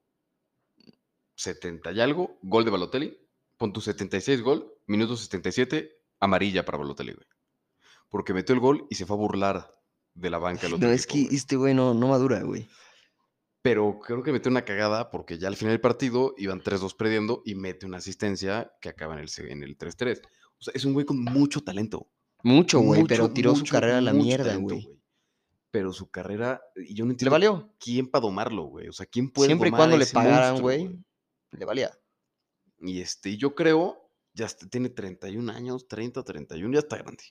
70 1.37 1.93
y 1.93 2.01
algo, 2.01 2.39
gol 2.43 2.65
de 2.65 2.71
Balotelli. 2.71 3.19
Pon 3.57 3.73
tu 3.73 3.81
76 3.81 4.43
gol, 4.43 4.75
minuto 4.87 5.17
77, 5.17 5.91
amarilla 6.21 6.65
para 6.65 6.79
Balotelli, 6.79 7.13
güey. 7.13 7.27
Porque 8.09 8.33
metió 8.35 8.55
el 8.55 8.61
gol 8.61 8.87
y 8.91 8.97
se 8.97 9.07
fue 9.07 9.17
a 9.17 9.21
burlar 9.21 9.81
de 10.15 10.31
la 10.31 10.39
banca 10.39 10.67
el 10.67 10.75
otro 10.75 10.89
No, 10.89 10.93
es 10.93 11.07
que 11.07 11.25
güey. 11.25 11.37
este 11.37 11.57
güey 11.57 11.75
no, 11.75 11.95
no 11.95 12.09
madura, 12.09 12.43
güey. 12.43 12.69
Pero 13.63 13.99
creo 14.01 14.23
que 14.23 14.33
metió 14.33 14.51
una 14.51 14.65
cagada 14.65 15.11
porque 15.11 15.39
ya 15.39 15.49
al 15.49 15.57
final 15.57 15.73
del 15.73 15.81
partido 15.81 16.35
iban 16.37 16.61
3-2 16.61 16.97
perdiendo 16.97 17.43
y 17.47 17.55
mete 17.55 17.87
una 17.87 17.99
asistencia 17.99 18.73
que 18.81 18.89
acaba 18.91 19.15
en 19.15 19.21
el, 19.21 19.31
en 19.51 19.63
el 19.63 19.79
3-3. 19.79 20.21
O 20.59 20.63
sea, 20.63 20.73
es 20.75 20.85
un 20.85 20.93
güey 20.93 21.07
con 21.07 21.19
mucho 21.23 21.63
talento. 21.63 22.11
Mucho, 22.43 22.81
güey, 22.81 23.05
pero 23.05 23.25
mucho, 23.25 23.35
tiró 23.35 23.57
su 23.57 23.65
carrera 23.65 23.99
a 23.99 24.01
la 24.03 24.13
mierda, 24.13 24.51
talento, 24.51 24.75
güey. 24.75 24.94
Pero 25.75 25.93
su 25.93 26.09
carrera, 26.09 26.63
y 26.77 26.95
yo 26.95 27.05
no 27.05 27.09
Le 27.09 27.15
entiendo 27.15 27.33
valió. 27.33 27.75
quién 27.81 28.07
para 28.07 28.23
domarlo, 28.23 28.63
güey. 28.67 28.87
O 28.87 28.93
sea, 28.93 29.07
quién 29.07 29.29
puede 29.29 29.49
Siempre 29.49 29.71
y 29.71 29.73
cuando 29.73 29.97
a 29.97 29.99
le 29.99 30.07
pagaran, 30.07 30.61
güey, 30.61 31.01
le 31.51 31.65
valía. 31.65 31.91
Y 32.79 33.01
este, 33.01 33.37
yo 33.37 33.57
creo, 33.57 34.09
ya 34.35 34.47
está- 34.47 34.69
tiene 34.69 34.89
31 34.89 35.51
años, 35.51 35.89
30, 35.89 36.23
31, 36.23 36.75
ya 36.75 36.79
está 36.79 36.97
grande. 36.99 37.25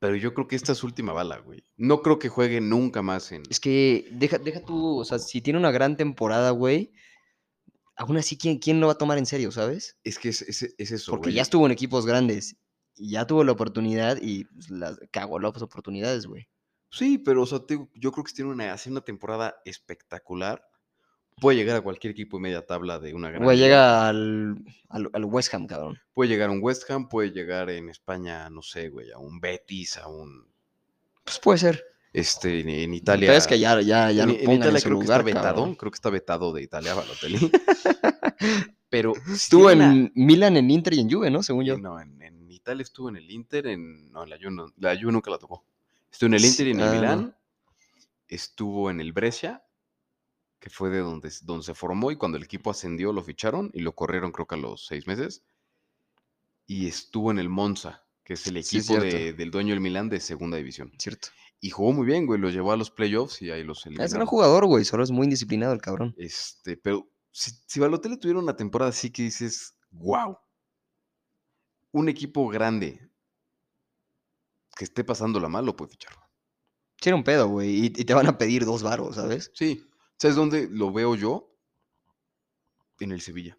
Pero 0.00 0.16
yo 0.16 0.34
creo 0.34 0.48
que 0.48 0.56
esta 0.56 0.72
es 0.72 0.78
su 0.78 0.86
última 0.86 1.12
bala, 1.12 1.38
güey. 1.38 1.62
No 1.76 2.02
creo 2.02 2.18
que 2.18 2.28
juegue 2.28 2.60
nunca 2.60 3.00
más 3.00 3.30
en. 3.30 3.44
Es 3.48 3.60
que 3.60 4.08
deja, 4.10 4.38
deja 4.38 4.58
tú, 4.64 4.98
o 4.98 5.04
sea, 5.04 5.20
si 5.20 5.40
tiene 5.40 5.60
una 5.60 5.70
gran 5.70 5.96
temporada, 5.96 6.50
güey, 6.50 6.90
aún 7.94 8.16
así, 8.16 8.36
¿quién, 8.36 8.58
quién 8.58 8.80
lo 8.80 8.88
va 8.88 8.94
a 8.94 8.98
tomar 8.98 9.18
en 9.18 9.26
serio, 9.26 9.52
sabes? 9.52 9.96
Es 10.02 10.18
que 10.18 10.30
es, 10.30 10.42
es- 10.42 10.74
es 10.76 10.90
eso, 10.90 11.12
Porque 11.12 11.26
güey. 11.28 11.36
ya 11.36 11.42
estuvo 11.42 11.64
en 11.64 11.70
equipos 11.70 12.06
grandes 12.06 12.56
y 12.96 13.10
ya 13.12 13.24
tuvo 13.24 13.44
la 13.44 13.52
oportunidad 13.52 14.18
y 14.20 14.46
pues, 14.46 14.68
las, 14.68 14.98
cagó 15.12 15.38
las 15.38 15.62
oportunidades, 15.62 16.26
güey. 16.26 16.48
Sí, 16.96 17.18
pero 17.18 17.42
o 17.42 17.46
sea, 17.46 17.58
te 17.60 17.74
digo, 17.74 17.90
yo 17.94 18.10
creo 18.12 18.24
que 18.24 18.30
si 18.30 18.36
tiene 18.36 18.50
una, 18.50 18.72
hace 18.72 18.90
una 18.90 19.00
temporada 19.02 19.56
espectacular. 19.64 20.62
Puede 21.38 21.58
llegar 21.58 21.76
a 21.76 21.80
cualquier 21.82 22.12
equipo 22.12 22.38
de 22.38 22.44
media 22.44 22.64
tabla 22.64 22.98
de 22.98 23.12
una 23.12 23.28
gran. 23.30 23.42
Güey, 23.44 23.56
liga. 23.58 23.66
llega 23.66 24.08
al, 24.08 24.56
al, 24.88 25.10
al 25.12 25.24
West 25.26 25.52
Ham, 25.52 25.66
cabrón. 25.66 25.98
Puede 26.14 26.30
llegar 26.30 26.48
a 26.48 26.52
un 26.52 26.60
West 26.62 26.90
Ham, 26.90 27.10
puede 27.10 27.30
llegar 27.30 27.68
en 27.68 27.90
España, 27.90 28.48
no 28.48 28.62
sé, 28.62 28.88
güey, 28.88 29.10
a 29.12 29.18
un 29.18 29.38
Betis, 29.38 29.98
a 29.98 30.08
un. 30.08 30.46
Pues 31.24 31.38
puede 31.38 31.58
ser. 31.58 31.84
Este, 32.14 32.60
en, 32.60 32.70
en 32.70 32.84
Pero 32.88 32.94
Italia. 32.96 33.34
es 33.36 33.46
que 33.46 33.58
ya, 33.58 33.78
ya, 33.82 34.10
ya 34.10 34.22
en, 34.22 34.28
lo 34.30 34.34
en 34.34 34.40
pongan 34.46 34.56
Italia 34.60 34.76
en 34.76 34.80
su 34.80 34.88
creo 34.88 35.00
lugar, 35.02 35.24
que 35.24 35.30
está 35.30 35.40
vetado. 35.42 35.56
cabrón. 35.56 35.74
Creo 35.74 35.90
que 35.90 35.96
está 35.96 36.08
vetado 36.08 36.52
de 36.54 36.62
Italia, 36.62 36.94
Balotelli. 36.94 37.50
pero. 38.88 39.12
Estuvo 39.30 39.68
tiene 39.68 39.84
una- 39.84 39.92
en 39.94 40.12
Milan, 40.14 40.56
en 40.56 40.70
Inter 40.70 40.94
y 40.94 41.00
en 41.00 41.10
Juve, 41.10 41.30
¿no? 41.30 41.42
Según 41.42 41.64
yo. 41.66 41.74
Eh, 41.74 41.78
No, 41.80 42.00
en, 42.00 42.22
en 42.22 42.50
Italia 42.50 42.82
estuvo 42.82 43.10
en 43.10 43.16
el 43.16 43.30
Inter, 43.30 43.66
en, 43.66 44.10
no, 44.10 44.24
en 44.24 44.30
la 44.30 44.36
Juve, 44.38 44.72
la 44.78 44.96
Juve 44.98 45.12
nunca 45.12 45.30
la 45.30 45.36
tocó. 45.38 45.64
Estuvo 46.16 46.28
en 46.28 46.34
el 46.34 46.44
Inter 46.46 46.66
y 46.66 46.70
en 46.70 46.80
el 46.80 46.88
Ah. 46.88 46.92
Milán, 46.92 47.36
estuvo 48.26 48.90
en 48.90 49.02
el 49.02 49.12
Brescia, 49.12 49.62
que 50.58 50.70
fue 50.70 50.88
de 50.88 51.00
donde, 51.00 51.30
donde 51.42 51.62
se 51.62 51.74
formó 51.74 52.10
y 52.10 52.16
cuando 52.16 52.38
el 52.38 52.44
equipo 52.44 52.70
ascendió 52.70 53.12
lo 53.12 53.22
ficharon 53.22 53.70
y 53.74 53.80
lo 53.80 53.94
corrieron 53.94 54.32
creo 54.32 54.46
que 54.46 54.54
a 54.54 54.58
los 54.58 54.86
seis 54.86 55.06
meses. 55.06 55.44
Y 56.66 56.86
estuvo 56.88 57.30
en 57.30 57.38
el 57.38 57.50
Monza, 57.50 58.06
que 58.24 58.32
es 58.32 58.46
el 58.46 58.64
Sí, 58.64 58.78
es 58.78 58.88
equipo 58.88 59.04
de- 59.04 59.34
del 59.34 59.50
dueño 59.50 59.74
del 59.74 59.80
Milán 59.82 60.08
de 60.08 60.18
segunda 60.20 60.56
división. 60.56 60.90
Cierto. 60.98 61.28
Y 61.60 61.68
jugó 61.68 61.92
muy 61.92 62.06
bien, 62.06 62.24
güey, 62.24 62.40
lo 62.40 62.48
llevó 62.48 62.72
a 62.72 62.78
los 62.78 62.90
playoffs 62.90 63.42
y 63.42 63.50
ahí 63.50 63.62
los 63.62 63.80
Es 63.80 63.86
eliminaron. 63.86 64.12
gran 64.14 64.26
jugador, 64.26 64.64
güey, 64.64 64.86
solo 64.86 65.04
es 65.04 65.10
muy 65.10 65.24
indisciplinado 65.24 65.74
el 65.74 65.82
cabrón. 65.82 66.14
Este, 66.16 66.78
pero 66.78 67.10
si, 67.30 67.50
si 67.66 67.78
Balotelli 67.78 68.16
tuviera 68.18 68.40
una 68.40 68.56
temporada 68.56 68.88
así 68.88 69.10
que 69.10 69.22
dices, 69.24 69.76
wow, 69.90 70.38
un 71.92 72.08
equipo 72.08 72.48
grande 72.48 73.05
que 74.76 74.84
esté 74.84 75.02
pasándola 75.02 75.48
mal, 75.48 75.64
lo 75.66 75.74
puede 75.74 75.90
fichar. 75.92 76.12
Sí, 77.00 77.08
era 77.08 77.16
un 77.16 77.24
pedo, 77.24 77.48
güey, 77.48 77.70
y, 77.70 77.86
y 77.86 77.90
te 78.04 78.14
van 78.14 78.26
a 78.28 78.38
pedir 78.38 78.64
dos 78.64 78.82
varos, 78.82 79.16
¿sabes? 79.16 79.50
Sí. 79.54 79.84
¿Sabes 80.18 80.36
dónde 80.36 80.68
lo 80.70 80.92
veo 80.92 81.14
yo? 81.16 81.52
En 83.00 83.10
el 83.12 83.20
Sevilla. 83.20 83.58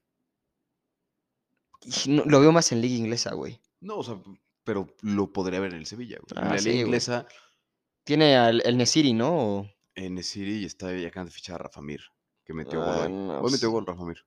No- 2.08 2.24
lo 2.26 2.40
veo 2.40 2.52
más 2.52 2.72
en 2.72 2.82
liga 2.82 2.96
inglesa, 2.96 3.34
güey. 3.34 3.62
No, 3.80 3.98
o 3.98 4.04
sea, 4.04 4.20
pero 4.64 4.88
lo 5.02 5.32
podría 5.32 5.60
ver 5.60 5.74
en 5.74 5.80
el 5.80 5.86
Sevilla. 5.86 6.18
güey. 6.20 6.42
en 6.44 6.48
Ah, 6.52 6.54
la 6.56 6.60
sí, 6.60 6.66
liga 6.66 6.76
güey. 6.78 6.86
inglesa, 6.86 7.28
Tiene 8.04 8.36
al, 8.38 8.62
el 8.66 8.78
Nesiri, 8.78 9.14
¿no? 9.14 9.70
En 9.96 10.18
y 10.18 10.66
está 10.66 10.96
y 10.96 11.06
acaban 11.06 11.26
de 11.28 11.32
fichar 11.32 11.56
a 11.60 11.64
Rafa 11.66 11.82
Mir, 11.82 12.02
que 12.46 12.54
metió 12.54 12.82
Ah, 12.82 13.02
gol. 13.08 13.12
no, 13.28 13.40
Hoy 13.42 13.52
metió 13.52 13.68
sí. 13.70 13.74
gol 13.74 13.86
Rafa 13.86 14.04
Mir. 14.06 14.26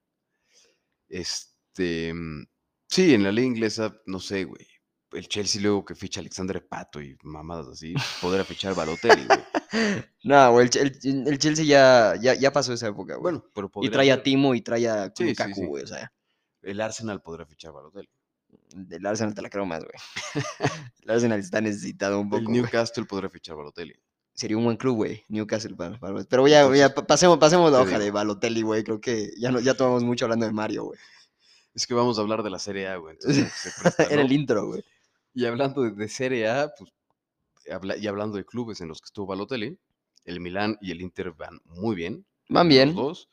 Este. 1.09 2.13
mm, 2.15 2.45
Sí, 2.89 3.15
en 3.15 3.23
la 3.23 3.31
liga 3.31 3.47
inglesa, 3.47 3.97
no 4.07 4.19
sé, 4.19 4.45
güey. 4.45 4.67
El 5.13 5.29
Chelsea 5.29 5.61
luego 5.61 5.85
que 5.85 5.95
ficha 5.95 6.21
a 6.21 6.23
Alexandre 6.23 6.61
Pato 6.61 7.01
y 7.03 7.17
mamadas 7.23 7.67
así, 7.69 7.95
podrá 8.21 8.45
fichar 8.45 8.75
Balotelli, 8.75 9.25
güey. 9.27 9.41
No, 10.25 10.53
güey, 10.53 10.69
el, 10.75 10.99
el- 11.03 11.29
el 11.29 11.39
Chelsea 11.39 11.65
ya, 11.65 12.15
ya, 12.21 12.35
ya 12.35 12.53
pasó 12.53 12.73
esa 12.73 12.89
época, 12.89 13.15
güey. 13.15 13.23
Bueno, 13.35 13.45
pero 13.55 13.71
y 13.83 13.89
trae 13.91 14.13
a 14.13 14.23
Timo 14.23 14.55
y 14.55 14.61
trae 14.61 14.89
a 14.89 15.07
Sí, 15.07 15.25
sí, 15.25 15.29
Lukaku, 15.31 15.55
sí. 15.55 15.67
güey, 15.67 15.83
o 15.85 15.87
sea, 15.87 16.13
El 16.63 16.81
Arsenal 16.81 17.23
podrá 17.23 17.45
fichar 17.47 17.73
Balotelli. 17.73 18.09
del 18.75 19.05
Arsenal 19.07 19.35
te 19.35 19.43
la 19.43 19.49
creo 19.51 19.65
más, 19.67 19.81
güey. 19.83 20.35
el 21.03 21.11
Arsenal 21.11 21.41
está 21.41 21.61
necesitado 21.61 22.21
un 22.21 22.27
El 22.27 22.31
poco, 22.31 22.43
güey. 22.45 22.61
Newcastle 22.63 23.05
podrá 23.05 23.29
fichar 23.31 23.57
Balotelli. 23.57 23.95
Sería 24.35 24.57
un 24.57 24.65
buen 24.65 24.77
club, 24.77 24.97
güey, 24.97 25.25
Newcastle. 25.29 25.75
para- 25.75 25.99
para- 25.99 26.23
pero 26.25 26.47
ya, 26.47 26.63
ya 26.75 26.87
Entonces, 26.87 27.05
pasemos, 27.09 27.39
pasemos 27.39 27.73
la 27.73 27.81
hoja 27.81 27.99
de. 27.99 28.11
Balotelli, 28.11 28.63
güey, 28.63 28.85
creo 28.85 29.01
que 29.01 29.33
ya, 29.39 29.51
no, 29.51 29.59
ya 29.61 29.75
tomamos 29.75 30.05
mucho 30.05 30.25
hablando 30.27 30.47
de 30.47 30.53
Mario, 30.53 30.85
güey. 30.85 30.99
Es 31.75 31.87
que 31.87 31.95
vamos 31.95 32.19
a 32.19 32.21
hablar 32.21 32.43
de 32.43 32.51
la 32.51 32.59
Serie 32.59 32.89
A, 32.89 32.97
güey. 32.97 33.15
entonces 33.21 33.53
se 33.53 33.71
presta, 33.81 34.05
Era 34.05 34.23
el 34.23 34.31
intro, 34.33 34.67
güey. 34.67 34.85
Y 35.35 35.45
hablando 35.47 35.83
de, 35.83 35.91
de 35.93 36.09
Serie 36.09 36.49
A, 36.49 36.71
pues, 36.77 36.91
habla- 37.71 37.97
y 37.97 38.07
hablando 38.07 38.37
de 38.37 38.45
clubes 38.45 38.81
en 38.81 38.89
los 38.89 39.01
que 39.01 39.07
estuvo 39.07 39.27
Balotelli, 39.27 39.79
el 40.25 40.41
Milán 40.41 40.77
y 40.81 40.91
el 40.91 41.01
Inter 41.01 41.33
van 41.33 41.61
muy 41.65 41.95
bien. 41.97 42.27
Van 42.49 42.67
los 42.67 42.75
bien. 42.75 42.95
dos. 42.95 43.29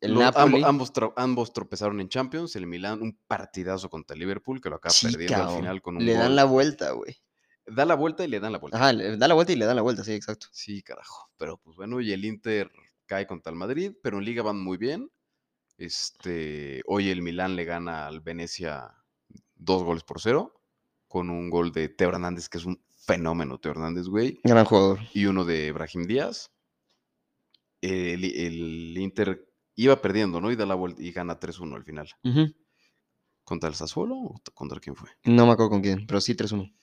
El 0.00 0.12
Los- 0.14 0.22
ambo- 0.24 0.34
Napoli. 0.58 0.64
ambos, 0.64 0.92
ambos 1.16 1.52
tropezaron 1.52 2.00
en 2.00 2.08
Champions. 2.08 2.56
El 2.56 2.66
Milán, 2.66 3.00
un 3.00 3.18
partidazo 3.26 3.88
contra 3.88 4.14
el 4.14 4.20
Liverpool, 4.20 4.60
que 4.60 4.68
lo 4.68 4.76
acaba 4.76 4.94
perdiendo 5.00 5.48
al 5.48 5.56
final 5.56 5.80
con 5.82 5.96
un 5.96 6.04
Le 6.04 6.12
dan 6.14 6.36
la 6.36 6.44
vuelta, 6.44 6.90
güey. 6.92 7.16
Da 7.66 7.86
la 7.86 7.94
vuelta 7.94 8.22
y 8.24 8.28
le 8.28 8.40
dan 8.40 8.52
la 8.52 8.58
vuelta. 8.58 8.76
Ajá, 8.76 8.92
le 8.92 9.16
da 9.16 9.26
la 9.26 9.32
vuelta 9.34 9.52
y 9.52 9.56
le 9.56 9.64
dan 9.64 9.76
la 9.76 9.82
vuelta, 9.82 10.04
sí, 10.04 10.12
exacto. 10.12 10.48
Sí, 10.52 10.82
carajo. 10.82 11.30
Pero 11.38 11.56
pues 11.56 11.74
bueno, 11.76 11.98
y 12.02 12.12
el 12.12 12.26
Inter 12.26 12.70
cae 13.06 13.26
contra 13.26 13.50
el 13.50 13.56
Madrid, 13.56 13.92
pero 14.02 14.18
en 14.18 14.24
Liga 14.26 14.42
van 14.42 14.60
muy 14.60 14.76
bien. 14.76 15.10
Este, 15.78 16.82
hoy 16.86 17.08
el 17.08 17.22
Milán 17.22 17.56
le 17.56 17.64
gana 17.64 18.06
al 18.06 18.20
Venecia 18.20 18.94
dos 19.54 19.82
goles 19.82 20.04
por 20.04 20.20
cero, 20.20 20.60
con 21.14 21.30
un 21.30 21.48
gol 21.48 21.70
de 21.70 21.88
Teo 21.88 22.08
Hernández, 22.08 22.48
que 22.48 22.58
es 22.58 22.64
un 22.64 22.82
fenómeno, 23.06 23.60
Teo 23.60 23.70
Hernández, 23.70 24.08
güey, 24.08 24.40
Gran 24.42 24.64
jugador. 24.64 24.98
y 25.12 25.26
uno 25.26 25.44
de 25.44 25.70
Brahim 25.70 26.08
Díaz. 26.08 26.50
El, 27.80 28.24
el 28.24 28.98
Inter 28.98 29.48
iba 29.76 30.02
perdiendo, 30.02 30.40
¿no? 30.40 30.50
Y 30.50 30.56
da 30.56 30.66
la 30.66 30.74
vuelta 30.74 31.00
y 31.00 31.12
gana 31.12 31.38
3-1 31.38 31.76
al 31.76 31.84
final. 31.84 32.08
Ujú. 32.24 32.52
¿Contra 33.44 33.68
el 33.68 33.76
Sassuolo 33.76 34.16
o 34.16 34.42
contra 34.54 34.80
quién 34.80 34.96
fue? 34.96 35.08
No 35.22 35.46
me 35.46 35.52
acuerdo 35.52 35.70
con 35.70 35.82
quién, 35.82 36.04
pero 36.04 36.20
sí 36.20 36.34
3-1. 36.34 36.74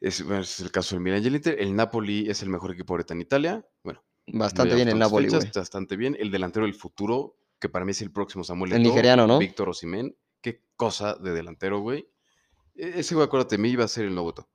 Es, 0.00 0.58
el 0.58 0.72
caso 0.72 0.96
del 0.96 1.04
Milan 1.04 1.22
y 1.22 1.28
el 1.28 1.36
Inter. 1.36 1.60
El 1.60 1.76
Napoli 1.76 2.28
es 2.28 2.42
el 2.42 2.48
mejor 2.48 2.72
equipo 2.72 2.94
ahorita 2.94 3.14
en 3.14 3.20
Italia. 3.20 3.64
Bueno, 3.84 4.02
Bastante 4.26 4.74
bien 4.74 4.88
el 4.88 4.98
Napoli, 4.98 5.28
güey. 5.28 5.52
Bastante 5.54 5.96
bien. 5.96 6.16
El 6.18 6.32
delantero 6.32 6.66
del 6.66 6.74
futuro, 6.74 7.38
que 7.60 7.68
para 7.68 7.84
mí 7.84 7.92
es 7.92 8.02
el 8.02 8.10
próximo 8.10 8.42
Samuel 8.42 8.72
El 8.72 8.82
nigeriano, 8.82 9.28
¿no? 9.28 9.38
Víctor 9.38 9.68
Osimhen. 9.68 10.16
Qué 10.40 10.64
cosa 10.74 11.14
de 11.14 11.30
delantero, 11.30 11.78
güey. 11.78 12.08
E- 12.74 13.00
Ese 13.00 13.14
güey, 13.14 13.26
acuérdate, 13.26 13.58
me 13.58 13.68
iba 13.68 13.84
a 13.84 13.88
ser 13.88 14.06
el 14.06 14.12
Eto'o. 14.18 14.48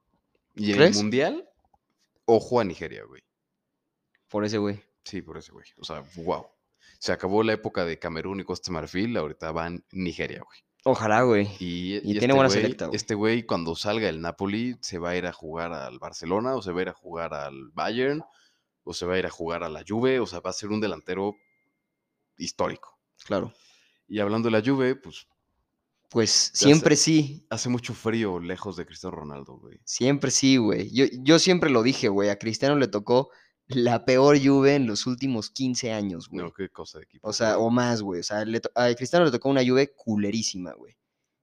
Y 0.56 0.72
en 0.72 0.78
¿Crees? 0.78 0.98
el 0.98 1.04
Mundial, 1.04 1.50
ojo 2.26 2.60
a 2.60 2.64
Nigeria, 2.64 3.04
güey. 3.06 3.24
Por 4.28 4.46
ese, 4.46 4.58
güey. 4.58 4.82
Sí, 5.04 5.22
por 5.22 5.38
ese 5.38 5.52
güey. 5.52 5.66
O 5.78 5.84
sea, 5.86 6.04
wow. 6.18 6.46
Se 7.00 7.12
acabó 7.12 7.44
la 7.44 7.54
época 7.54 7.86
de 7.86 7.98
Camerún 7.98 8.42
y 8.42 8.44
Costa 8.44 8.72
Marfil, 8.72 9.16
ahorita 9.18 9.52
van 9.52 9.86
Nigeria, 9.92 10.42
güey. 10.44 10.60
Ojalá, 10.84 11.24
güey. 11.24 11.48
Y, 11.60 11.98
Y 11.98 12.20
tiene 12.20 12.34
buena 12.34 12.50
güey- 12.50 12.54
selecta, 12.54 12.86
güey. 12.88 12.96
Este 12.96 13.16
güey, 13.16 13.44
cuando 13.46 13.76
salga 13.76 14.08
el 14.10 14.22
Napoli, 14.22 14.78
se 14.82 14.98
va 14.98 15.10
a 15.12 15.16
ir 15.16 15.26
a 15.26 15.34
jugar 15.34 15.74
al 15.74 16.00
Barcelona, 16.00 16.56
o 16.56 16.62
se 16.62 16.72
va 16.72 16.80
a 16.80 16.82
ir 16.84 16.90
a 16.90 16.94
jugar 16.94 17.34
al 17.34 17.70
Bayern, 17.74 18.24
o 18.84 18.94
se 18.94 19.06
va 19.06 19.16
a 19.16 19.20
ir 19.20 19.26
a 19.26 19.30
jugar 19.30 19.64
a 19.64 19.70
la 19.70 19.84
Juve, 19.88 20.20
o 20.20 20.26
sea, 20.26 20.40
va 20.40 20.50
a 20.50 20.54
ser 20.54 20.70
un 20.70 20.80
delantero 20.82 21.36
histórico. 22.38 22.98
Claro. 23.26 23.54
Y 24.08 24.20
hablando 24.20 24.50
de 24.50 24.52
la 24.60 24.64
Juve, 24.66 24.96
pues 24.96 25.28
Pues 26.10 26.52
siempre 26.54 26.96
sí. 26.96 27.46
hace 27.50 27.70
mucho 27.70 27.94
frío 27.94 28.40
lejos 28.40 28.76
de 28.76 28.86
Cristiano 28.86 29.16
Ronaldo, 29.16 29.58
güey. 29.60 29.80
Siempre 29.86 30.32
sí, 30.32 30.58
güey. 30.58 30.90
Yo, 30.92 31.06
yo 31.22 31.38
siempre 31.38 31.70
lo 31.70 31.84
dije, 31.84 32.08
güey. 32.10 32.30
A 32.30 32.38
Cristiano 32.40 32.76
le 32.76 32.88
tocó 32.88 33.30
la 33.68 34.06
peor 34.06 34.40
Juve 34.44 34.74
en 34.76 34.88
los 34.88 35.06
últimos 35.06 35.52
15 35.52 35.94
años, 35.94 36.28
güey. 36.28 36.44
No, 36.46 36.52
qué 36.52 36.70
cosa 36.70 36.98
de 36.98 37.04
equipo. 37.04 37.28
o 37.28 37.34
sea, 37.34 37.54
güey. 37.56 37.68
o 37.68 37.70
más, 37.70 38.02
güey. 38.02 38.22
O 38.22 38.24
sea, 38.24 38.44
le 38.44 38.60
a 38.74 38.94
Cristiano 38.96 39.24
le 39.26 39.32
tocó 39.32 39.50
una 39.50 39.62
Juve 39.64 39.94
culerísima, 39.96 40.74
güey. 40.74 40.98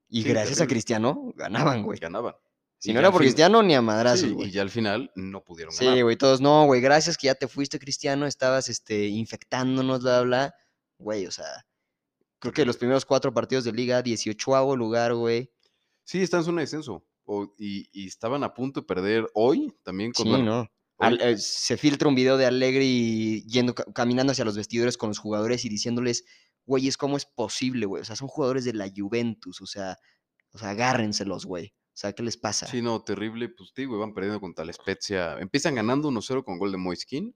Y 0.09 0.23
Sí, 0.23 0.29
gracias 0.29 0.61
a. 0.61 0.67
Cristiano 0.67 1.33
ganaban, 1.37 1.85
güey. 1.85 2.01
Ganaban. 2.01 2.35
Si 2.79 2.91
Y 2.91 2.93
no 2.95 2.99
era 3.01 3.11
por 3.13 3.21
fin- 3.21 3.27
Cristiano, 3.29 3.63
ni 3.63 3.75
a 3.75 3.81
madrazos, 3.83 4.29
Sí, 4.29 4.33
güey. 4.35 4.49
y 4.49 4.51
ya 4.51 4.63
al 4.63 4.71
final 4.71 5.11
no 5.15 5.43
pudieron 5.45 5.73
Sí, 5.73 5.85
ganar. 5.87 6.03
güey, 6.03 6.17
todos, 6.17 6.41
no, 6.41 6.67
güey, 6.67 6.81
gracias 6.81 7.17
que 7.17 7.27
ya 7.29 7.35
te 7.35 7.49
fuiste, 7.49 7.79
Cristiano, 7.79 8.27
estabas, 8.27 8.69
este, 8.69 9.07
infectándonos, 9.07 10.03
bla, 10.03 10.21
bla, 10.23 10.27
bla. 10.27 10.55
Güey, 10.99 11.27
o 11.27 11.31
sea, 11.31 11.47
creo 12.39 12.53
que 12.53 12.65
los 12.65 12.77
primeros 12.77 13.05
cuatro 13.05 13.33
partidos 13.33 13.65
de 13.65 13.73
liga, 13.73 14.03
18 14.03 14.77
lugar, 14.77 15.15
güey. 15.15 15.51
Sí, 16.05 16.23
están 16.23 16.41
en 16.41 16.45
zona 16.47 16.57
de 16.61 16.65
descenso. 16.65 17.05
O- 17.25 17.53
y, 17.59 17.89
y 17.93 18.07
estaban 18.07 18.45
a 18.45 18.55
punto 18.55 18.81
de 18.81 18.87
perder 18.87 19.27
hoy 19.35 19.75
también 19.83 20.13
con 20.13 20.27
Sí, 20.27 20.43
¿no? 20.43 20.69
Al- 20.99 21.21
eh, 21.21 21.37
se 21.39 21.77
filtra 21.77 22.09
un 22.09 22.15
video 22.15 22.37
de 22.37 22.47
Allegri 22.47 23.45
yendo, 23.47 23.75
ca- 23.75 23.85
caminando 23.93 24.31
hacia 24.33 24.45
los 24.45 24.57
vestidores 24.57 24.97
con 24.97 25.11
los 25.11 25.19
jugadores 25.19 25.65
y 25.65 25.69
diciéndoles, 25.69 26.25
güeyes, 26.65 26.97
¿cómo 26.97 27.17
es 27.17 27.27
posible, 27.27 27.85
güey? 27.87 28.01
O 28.03 28.05
sea, 28.05 28.17
son 28.17 28.29
jugadores 28.29 28.65
de 28.65 28.73
la 28.75 28.91
Juventus, 28.95 29.61
o 29.61 29.67
sea, 29.67 29.99
o 30.53 30.59
sea, 30.59 30.71
agárrenselos, 30.71 31.45
güey. 31.45 31.75
O 31.89 31.99
sea, 31.99 32.13
¿qué 32.13 32.23
les 32.23 32.37
pasa? 32.37 32.67
Sí, 32.67 32.81
no, 32.83 33.03
terrible. 33.03 33.49
Pues 33.49 33.73
sí, 33.75 33.85
güey, 33.87 33.99
van 33.99 34.15
perdiendo 34.15 34.41
contra 34.41 34.65
la 34.65 34.73
Spezia. 34.73 35.39
Empiezan 35.41 35.75
ganando 35.75 36.09
1-0 36.11 36.45
con 36.45 36.59
gol 36.59 36.71
de 36.73 36.79
Moiskin. 36.79 37.35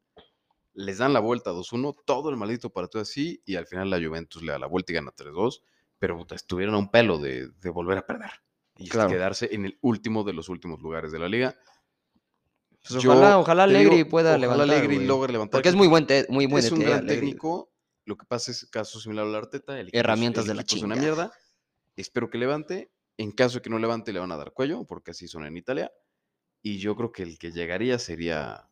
Les 0.75 0.99
dan 0.99 1.13
la 1.13 1.21
vuelta 1.21 1.51
2-1. 1.53 1.95
Todo 2.05 2.31
el 2.31 2.37
maldito 2.37 2.71
partido 2.71 3.03
así. 3.03 3.43
Y 3.45 3.57
al 3.57 3.67
final 3.67 3.91
la 3.91 3.99
Juventus 3.99 4.43
le 4.43 4.53
da 4.53 4.59
la 4.59 4.67
vuelta 4.67 4.93
y 4.93 4.95
gana 4.97 5.13
3-2. 5.13 5.63
Pero 5.99 6.17
puta, 6.17 6.35
estuvieron 6.35 6.75
a 6.75 6.79
un 6.79 6.91
pelo 6.91 7.19
de, 7.19 7.49
de 7.49 7.71
volver 7.71 7.99
a 7.99 8.07
perder. 8.07 8.31
Y 8.79 8.89
Claro. 8.89 9.11
quedarse 9.11 9.49
en 9.53 9.67
el 9.67 9.79
último 9.83 10.25
de 10.25 10.33
los 10.33 10.49
últimos 10.49 10.81
lugares 10.81 11.13
de 11.13 11.19
la 11.19 11.29
liga. 11.29 11.55
Pues 12.89 13.03
Yo 13.03 13.13
ojalá, 13.13 13.39
ojalá 13.39 13.65
Allegri 13.65 13.97
digo, 13.97 14.09
pueda 14.09 14.31
ojalá 14.31 14.41
levantar, 14.41 14.71
Allegri 14.77 14.95
güey. 14.97 15.07
logre 15.07 15.33
levantar. 15.33 15.59
Porque 15.59 15.69
es 15.69 15.75
muy 15.75 15.87
buen, 15.89 16.07
te- 16.07 16.27
muy 16.31 16.47
buen 16.47 16.65
es 16.65 16.73
un 16.73 16.81
gran 16.81 17.07
técnico. 17.07 17.71
Lo 18.07 18.17
que 18.17 18.25
pasa 18.25 18.51
es 18.51 18.67
caso 18.71 18.99
similar 18.99 19.27
al 19.27 19.35
Arteta. 19.35 19.75
El 19.79 19.89
equipo 19.89 19.99
Herramientas 19.99 20.45
el 20.45 20.49
de 20.49 20.55
la 20.55 20.63
equipo 20.63 20.79
es 20.79 20.83
una 20.85 20.97
mierda. 20.97 21.33
Espero 21.97 22.31
que 22.31 22.39
levante. 22.39 22.91
En 23.19 23.33
caso 23.33 23.59
de 23.59 23.63
que 23.63 23.69
no 23.69 23.79
levante, 23.79 24.15
le 24.15 24.21
van 24.21 24.33
a 24.33 24.37
dar 24.39 24.53
cuello, 24.53 24.85
porque 24.87 25.11
así 25.11 25.29
son 25.29 25.45
en 25.45 25.59
Italia. 25.59 25.93
Y 26.63 26.79
yo 26.79 26.97
creo 26.97 27.13
que 27.13 27.23
el 27.23 27.39
que 27.39 27.53
llegaría 27.53 27.99
sería. 27.99 28.70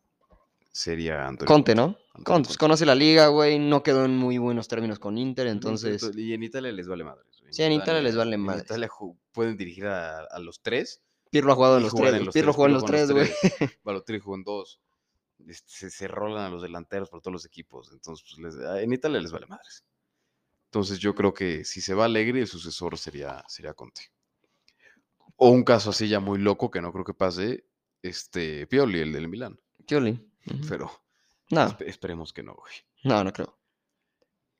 Sería 0.71 1.27
Antonio 1.27 1.47
Conte, 1.47 1.75
¿no? 1.75 1.83
Antonio 2.13 2.23
Conte, 2.23 2.47
pues, 2.47 2.57
conoce 2.57 2.85
la 2.85 2.95
liga, 2.95 3.27
güey, 3.27 3.59
no 3.59 3.81
quedó 3.83 4.05
en 4.05 4.15
muy 4.15 4.37
buenos 4.37 4.67
términos 4.67 4.99
con 4.99 5.17
Inter, 5.17 5.47
entonces... 5.47 5.99
to- 6.01 6.17
Y 6.17 6.33
en 6.33 6.43
Italia 6.43 6.71
les 6.71 6.87
vale 6.87 7.03
madres. 7.03 7.25
güey. 7.41 7.53
Sí, 7.53 7.63
en 7.63 7.71
Italia 7.73 8.01
les 8.01 8.15
vale 8.15 8.35
en 8.35 8.41
madres. 8.41 8.65
Italia 8.65 8.87
ju- 8.87 9.17
pueden 9.31 9.57
dirigir 9.57 9.87
a, 9.87 10.19
a 10.25 10.39
los 10.39 10.61
tres. 10.61 11.01
Pirlo 11.31 11.51
ha 11.53 11.55
jugado 11.55 11.77
en 11.77 11.83
los 11.83 11.93
tres, 11.93 12.13
en 12.13 12.25
los 12.25 12.33
Pirlo 12.33 12.53
jugó 12.53 12.67
en 12.67 12.73
los 12.73 12.85
tres, 12.85 13.11
güey. 13.11 13.29
Balotelli 13.83 14.19
jugó 14.19 14.35
en 14.35 14.43
dos. 14.43 14.79
Este, 15.47 15.69
Se, 15.71 15.89
se 15.89 16.07
rolan 16.07 16.45
a 16.45 16.49
los 16.49 16.61
delanteros 16.61 17.09
por 17.09 17.21
todos 17.21 17.33
los 17.33 17.45
equipos. 17.45 17.91
Entonces, 17.91 18.25
pues, 18.37 18.55
les- 18.55 18.65
a- 18.65 18.81
en 18.81 18.93
Italia 18.93 19.19
les 19.19 19.31
vale 19.31 19.47
madres. 19.47 19.83
Entonces, 20.65 20.99
yo 20.99 21.15
creo 21.15 21.33
que 21.33 21.65
si 21.65 21.81
se 21.81 21.95
va 21.95 22.05
Alegre, 22.05 22.41
el 22.41 22.47
sucesor 22.47 22.95
sería, 22.97 23.43
sería 23.47 23.73
Conte. 23.73 24.11
O 25.35 25.49
un 25.49 25.63
caso 25.63 25.89
así 25.89 26.07
ya 26.07 26.19
muy 26.19 26.37
loco 26.37 26.69
que 26.69 26.81
no 26.81 26.91
creo 26.91 27.05
que 27.05 27.13
pase, 27.15 27.65
este 28.03 28.67
Pioli, 28.67 28.99
el 28.99 29.11
del 29.13 29.27
Milán. 29.29 29.59
Pioli. 29.87 30.28
Pero 30.67 30.91
No, 31.51 31.67
espe- 31.67 31.87
esperemos 31.87 32.31
que 32.33 32.43
no, 32.43 32.53
güey. 32.55 32.73
no, 33.03 33.23
no 33.23 33.33
creo. 33.33 33.57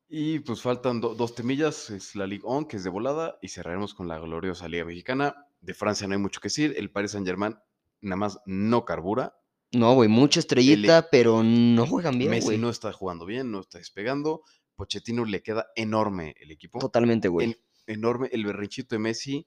Y 0.07 0.39
pues 0.39 0.61
faltan 0.61 0.99
do- 1.01 1.13
dos 1.13 1.35
temillas, 1.35 1.89
es 1.91 2.15
la 2.15 2.25
Ligue 2.25 2.43
1, 2.45 2.67
que 2.67 2.77
es 2.77 2.83
de 2.83 2.89
volada, 2.89 3.37
y 3.41 3.49
cerraremos 3.49 3.93
con 3.93 4.07
la 4.07 4.17
gloriosa 4.19 4.67
Liga 4.67 4.85
Mexicana. 4.85 5.45
De 5.61 5.73
Francia 5.73 6.07
no 6.07 6.13
hay 6.15 6.19
mucho 6.19 6.39
que 6.41 6.47
decir, 6.47 6.73
el 6.77 6.89
Paris 6.89 7.11
Saint-Germain 7.11 7.55
nada 8.01 8.15
más 8.15 8.39
no 8.45 8.85
carbura. 8.85 9.35
No, 9.71 9.93
güey, 9.93 10.09
mucha 10.09 10.39
estrellita, 10.39 11.09
pero 11.11 11.43
no 11.43 11.85
juegan 11.85 12.17
bien, 12.17 12.31
Messi 12.31 12.45
güey. 12.45 12.57
no 12.57 12.69
está 12.71 12.91
jugando 12.91 13.25
bien, 13.27 13.51
no 13.51 13.59
está 13.59 13.77
despegando. 13.77 14.41
Pochettino 14.75 15.25
le 15.25 15.43
queda 15.43 15.67
enorme 15.75 16.33
el 16.39 16.49
equipo. 16.51 16.79
Totalmente, 16.79 17.27
güey. 17.27 17.47
en- 17.51 17.57
enorme 17.85 18.29
el 18.31 18.45
berrinchito 18.45 18.95
de 18.95 18.99
Messi. 18.99 19.45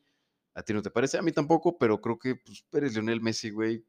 ¿A 0.55 0.63
ti 0.63 0.75
no 0.75 0.83
te 0.83 0.91
parece? 0.91 1.17
A 1.19 1.23
mí 1.23 1.33
tampoco, 1.33 1.77
pero 1.79 2.01
creo 2.01 2.19
que 2.19 2.37
pues, 2.37 2.65
eres 2.73 2.93
Lionel 2.93 3.21
Messi, 3.21 3.51
güey. 3.51 3.85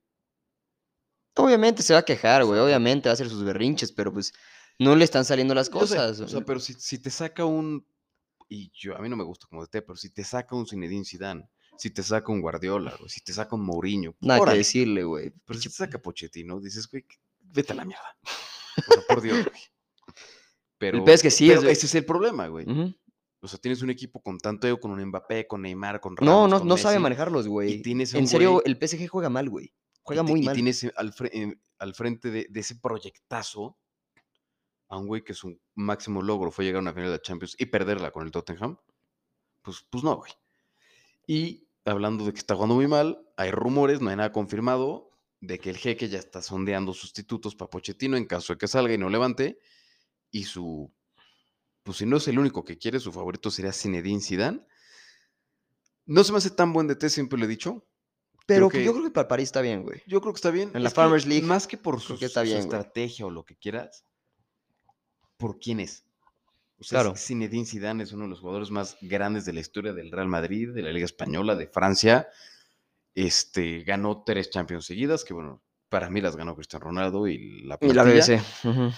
Obviamente 1.36 1.82
se 1.82 1.94
va 1.94 2.00
a 2.00 2.06
quejar, 2.06 2.46
güey, 2.46 2.60
obviamente 2.60 3.10
va 3.10 3.12
a 3.12 3.14
hacer 3.14 3.30
sus 3.30 3.44
berrinches, 3.44 3.92
pero 3.92 4.14
pues 4.14 4.34
no 4.80 4.96
le 4.96 5.04
están 5.04 5.26
saliendo 5.26 5.56
las 5.56 5.68
sé, 5.68 5.72
cosas. 5.72 6.20
o 6.20 6.28
sea, 6.28 6.42
pero 6.42 6.60
si, 6.60 6.74
si 6.74 7.00
te 7.00 7.10
saca 7.10 7.46
un. 7.46 7.86
Y 8.50 8.72
yo, 8.76 8.96
a 8.96 9.00
mí 9.00 9.10
no 9.10 9.16
me 9.16 9.24
gusta 9.24 9.48
como 9.48 9.62
de 9.62 9.68
té, 9.68 9.82
pero 9.82 9.96
si 9.96 10.10
te 10.10 10.24
saca 10.24 10.56
un 10.56 10.68
Zinedine 10.68 11.06
Zidane, 11.06 11.50
si 11.78 11.90
te 11.90 12.04
saca 12.04 12.32
un 12.32 12.42
Guardiola, 12.42 12.96
güey, 12.98 13.10
si 13.10 13.22
te 13.22 13.34
saca 13.34 13.56
un 13.56 13.66
Mourinho, 13.66 14.16
Nada 14.22 14.46
que 14.46 14.58
decirle, 14.58 15.04
güey. 15.04 15.32
Pero 15.46 15.60
si 15.60 15.70
te 15.70 15.76
saca 15.76 16.00
Pochettino, 16.00 16.60
dices, 16.60 16.88
güey, 16.88 17.06
vete 17.42 17.74
a 17.74 17.76
la 17.76 17.86
mierda. 17.86 18.16
O 18.78 18.94
sea, 18.94 19.04
por 19.08 19.22
Dios, 19.22 19.46
güey. 19.46 19.62
Pero, 20.78 21.06
peor 21.06 21.16
es 21.16 21.22
que 21.22 21.32
sí, 21.32 21.48
pero 21.48 21.62
es 21.62 21.78
ese 21.78 21.86
es 21.86 21.96
el 21.96 22.04
problema, 22.04 22.48
güey. 22.48 22.66
O 23.40 23.48
sea, 23.48 23.58
tienes 23.58 23.82
un 23.82 23.90
equipo 23.90 24.22
con 24.22 24.38
tanto 24.38 24.68
ego, 24.68 24.82
con 24.82 24.92
un 24.92 25.06
Mbappé, 25.06 25.48
con 25.48 25.62
Neymar, 25.62 26.02
con 26.02 26.16
No, 26.16 26.26
Ramos, 26.26 26.50
no, 26.50 26.60
con 26.60 26.68
no 26.68 26.78
sabe 26.78 27.00
manejarlos, 27.00 27.48
güey. 27.48 27.82
En 27.86 28.28
serio, 28.28 28.56
güey- 28.56 28.62
el 28.66 28.76
PSG 28.76 29.08
juega 29.08 29.30
mal, 29.30 29.50
güey. 29.50 29.74
Y 30.04 30.06
Juega 30.06 30.26
ti- 30.26 30.32
muy 30.32 30.42
y 30.42 30.44
mal. 30.46 30.56
tienes 30.56 30.86
al, 30.96 31.14
fre- 31.14 31.30
en- 31.34 31.62
al 31.80 31.94
frente 31.96 32.30
de, 32.32 32.48
de 32.50 32.60
ese 32.60 32.76
proyectazo 32.76 33.78
a 34.90 34.98
un 34.98 35.08
güey 35.08 35.24
que 35.24 35.34
su 35.34 35.60
máximo 35.76 36.22
logro 36.22 36.52
fue 36.52 36.66
llegar 36.66 36.80
a 36.80 36.82
una 36.82 36.94
final 36.94 37.10
de 37.10 37.16
la 37.18 37.22
Champions 37.22 37.56
y 37.58 37.66
perderla 37.66 38.12
con 38.12 38.26
el 38.26 38.32
Tottenham. 38.32 38.78
Pues, 39.62 39.86
pues 39.90 40.04
no, 40.04 40.18
güey. 40.18 40.32
Y 41.26 41.68
hablando 41.86 42.26
de 42.26 42.34
que 42.34 42.40
está 42.40 42.54
jugando 42.56 42.76
muy 42.76 42.88
mal, 42.88 43.26
hay 43.38 43.52
rumores, 43.52 44.02
no 44.02 44.10
hay 44.10 44.18
nada 44.18 44.32
confirmado, 44.32 45.10
de 45.40 45.58
que 45.60 45.70
el 45.70 45.78
jeque 45.78 46.10
ya 46.10 46.20
está 46.20 46.42
sondeando 46.42 46.94
sustitutos 46.94 47.56
para 47.56 47.70
Pochettino 47.70 48.16
en 48.18 48.26
caso 48.26 48.54
de 48.54 48.58
que 48.60 48.68
salga 48.68 48.94
y 48.94 48.98
no 48.98 49.10
levante. 49.10 49.58
Y 50.32 50.44
su. 50.44 50.92
Pues 51.84 51.98
si 51.98 52.06
no 52.06 52.18
es 52.18 52.28
el 52.28 52.40
único 52.40 52.64
que 52.64 52.78
quiere, 52.78 53.00
su 53.00 53.12
favorito 53.12 53.52
sería 53.52 53.74
Zinedine 53.74 54.22
Zidane. 54.22 54.66
No 56.06 56.24
se 56.24 56.32
me 56.32 56.38
hace 56.38 56.50
tan 56.52 56.72
buen 56.74 56.88
DT, 56.88 57.10
siempre 57.10 57.38
lo 57.40 57.46
he 57.46 57.48
dicho. 57.50 57.86
Pero 58.46 58.70
que- 58.70 58.84
yo 58.84 58.92
creo 58.92 59.04
que 59.06 59.12
para 59.12 59.28
París 59.28 59.46
está 59.50 59.62
bien, 59.62 59.84
güey. 59.84 60.02
Yo 60.06 60.20
creo 60.22 60.34
que 60.34 60.38
está 60.38 60.52
bien. 60.52 60.70
En 60.74 60.84
la 60.84 60.90
Es 60.90 60.94
que 60.94 61.02
Farmers 61.02 61.26
League, 61.26 61.46
Más 61.46 61.66
que 61.68 61.78
por 61.78 61.96
creo 61.96 62.08
su, 62.08 62.18
que 62.20 62.26
está 62.26 62.42
su 62.42 62.46
bien, 62.46 62.58
güey. 62.66 62.78
estrategia 62.80 63.26
o 63.26 63.30
lo 63.30 63.46
que 63.46 63.56
quieras, 63.56 64.06
por 65.38 65.60
quién 65.60 65.80
es. 65.80 66.04
O 66.80 66.84
sea, 66.84 67.02
Claro. 67.02 67.16
Zinedine 67.16 67.66
Zidane 67.66 68.04
es 68.04 68.12
uno 68.12 68.24
de 68.24 68.30
los 68.30 68.40
jugadores 68.42 68.70
más 68.72 68.98
grandes 69.02 69.46
de 69.46 69.54
la 69.54 69.62
historia 69.62 69.94
del 69.94 70.12
Real 70.12 70.28
Madrid, 70.28 70.70
de 70.74 70.82
la 70.82 70.92
Liga 70.92 71.06
Española, 71.06 71.56
de 71.56 71.68
Francia. 71.68 72.28
Este, 73.16 73.84
ganó 73.84 74.24
tres 74.26 74.50
Champions 74.50 74.86
seguidas, 74.86 75.24
que 75.24 75.34
bueno, 75.34 75.62
para 75.88 76.10
mí 76.10 76.20
las 76.20 76.36
ganó 76.36 76.56
Cristiano 76.56 76.86
Ronaldo 76.86 77.28
y 77.28 77.38
la 77.62 77.78
Y 77.80 77.94
la 77.94 78.04
plantilla, 78.04 78.04
BBC. 78.26 78.68
ujú. 78.68 78.92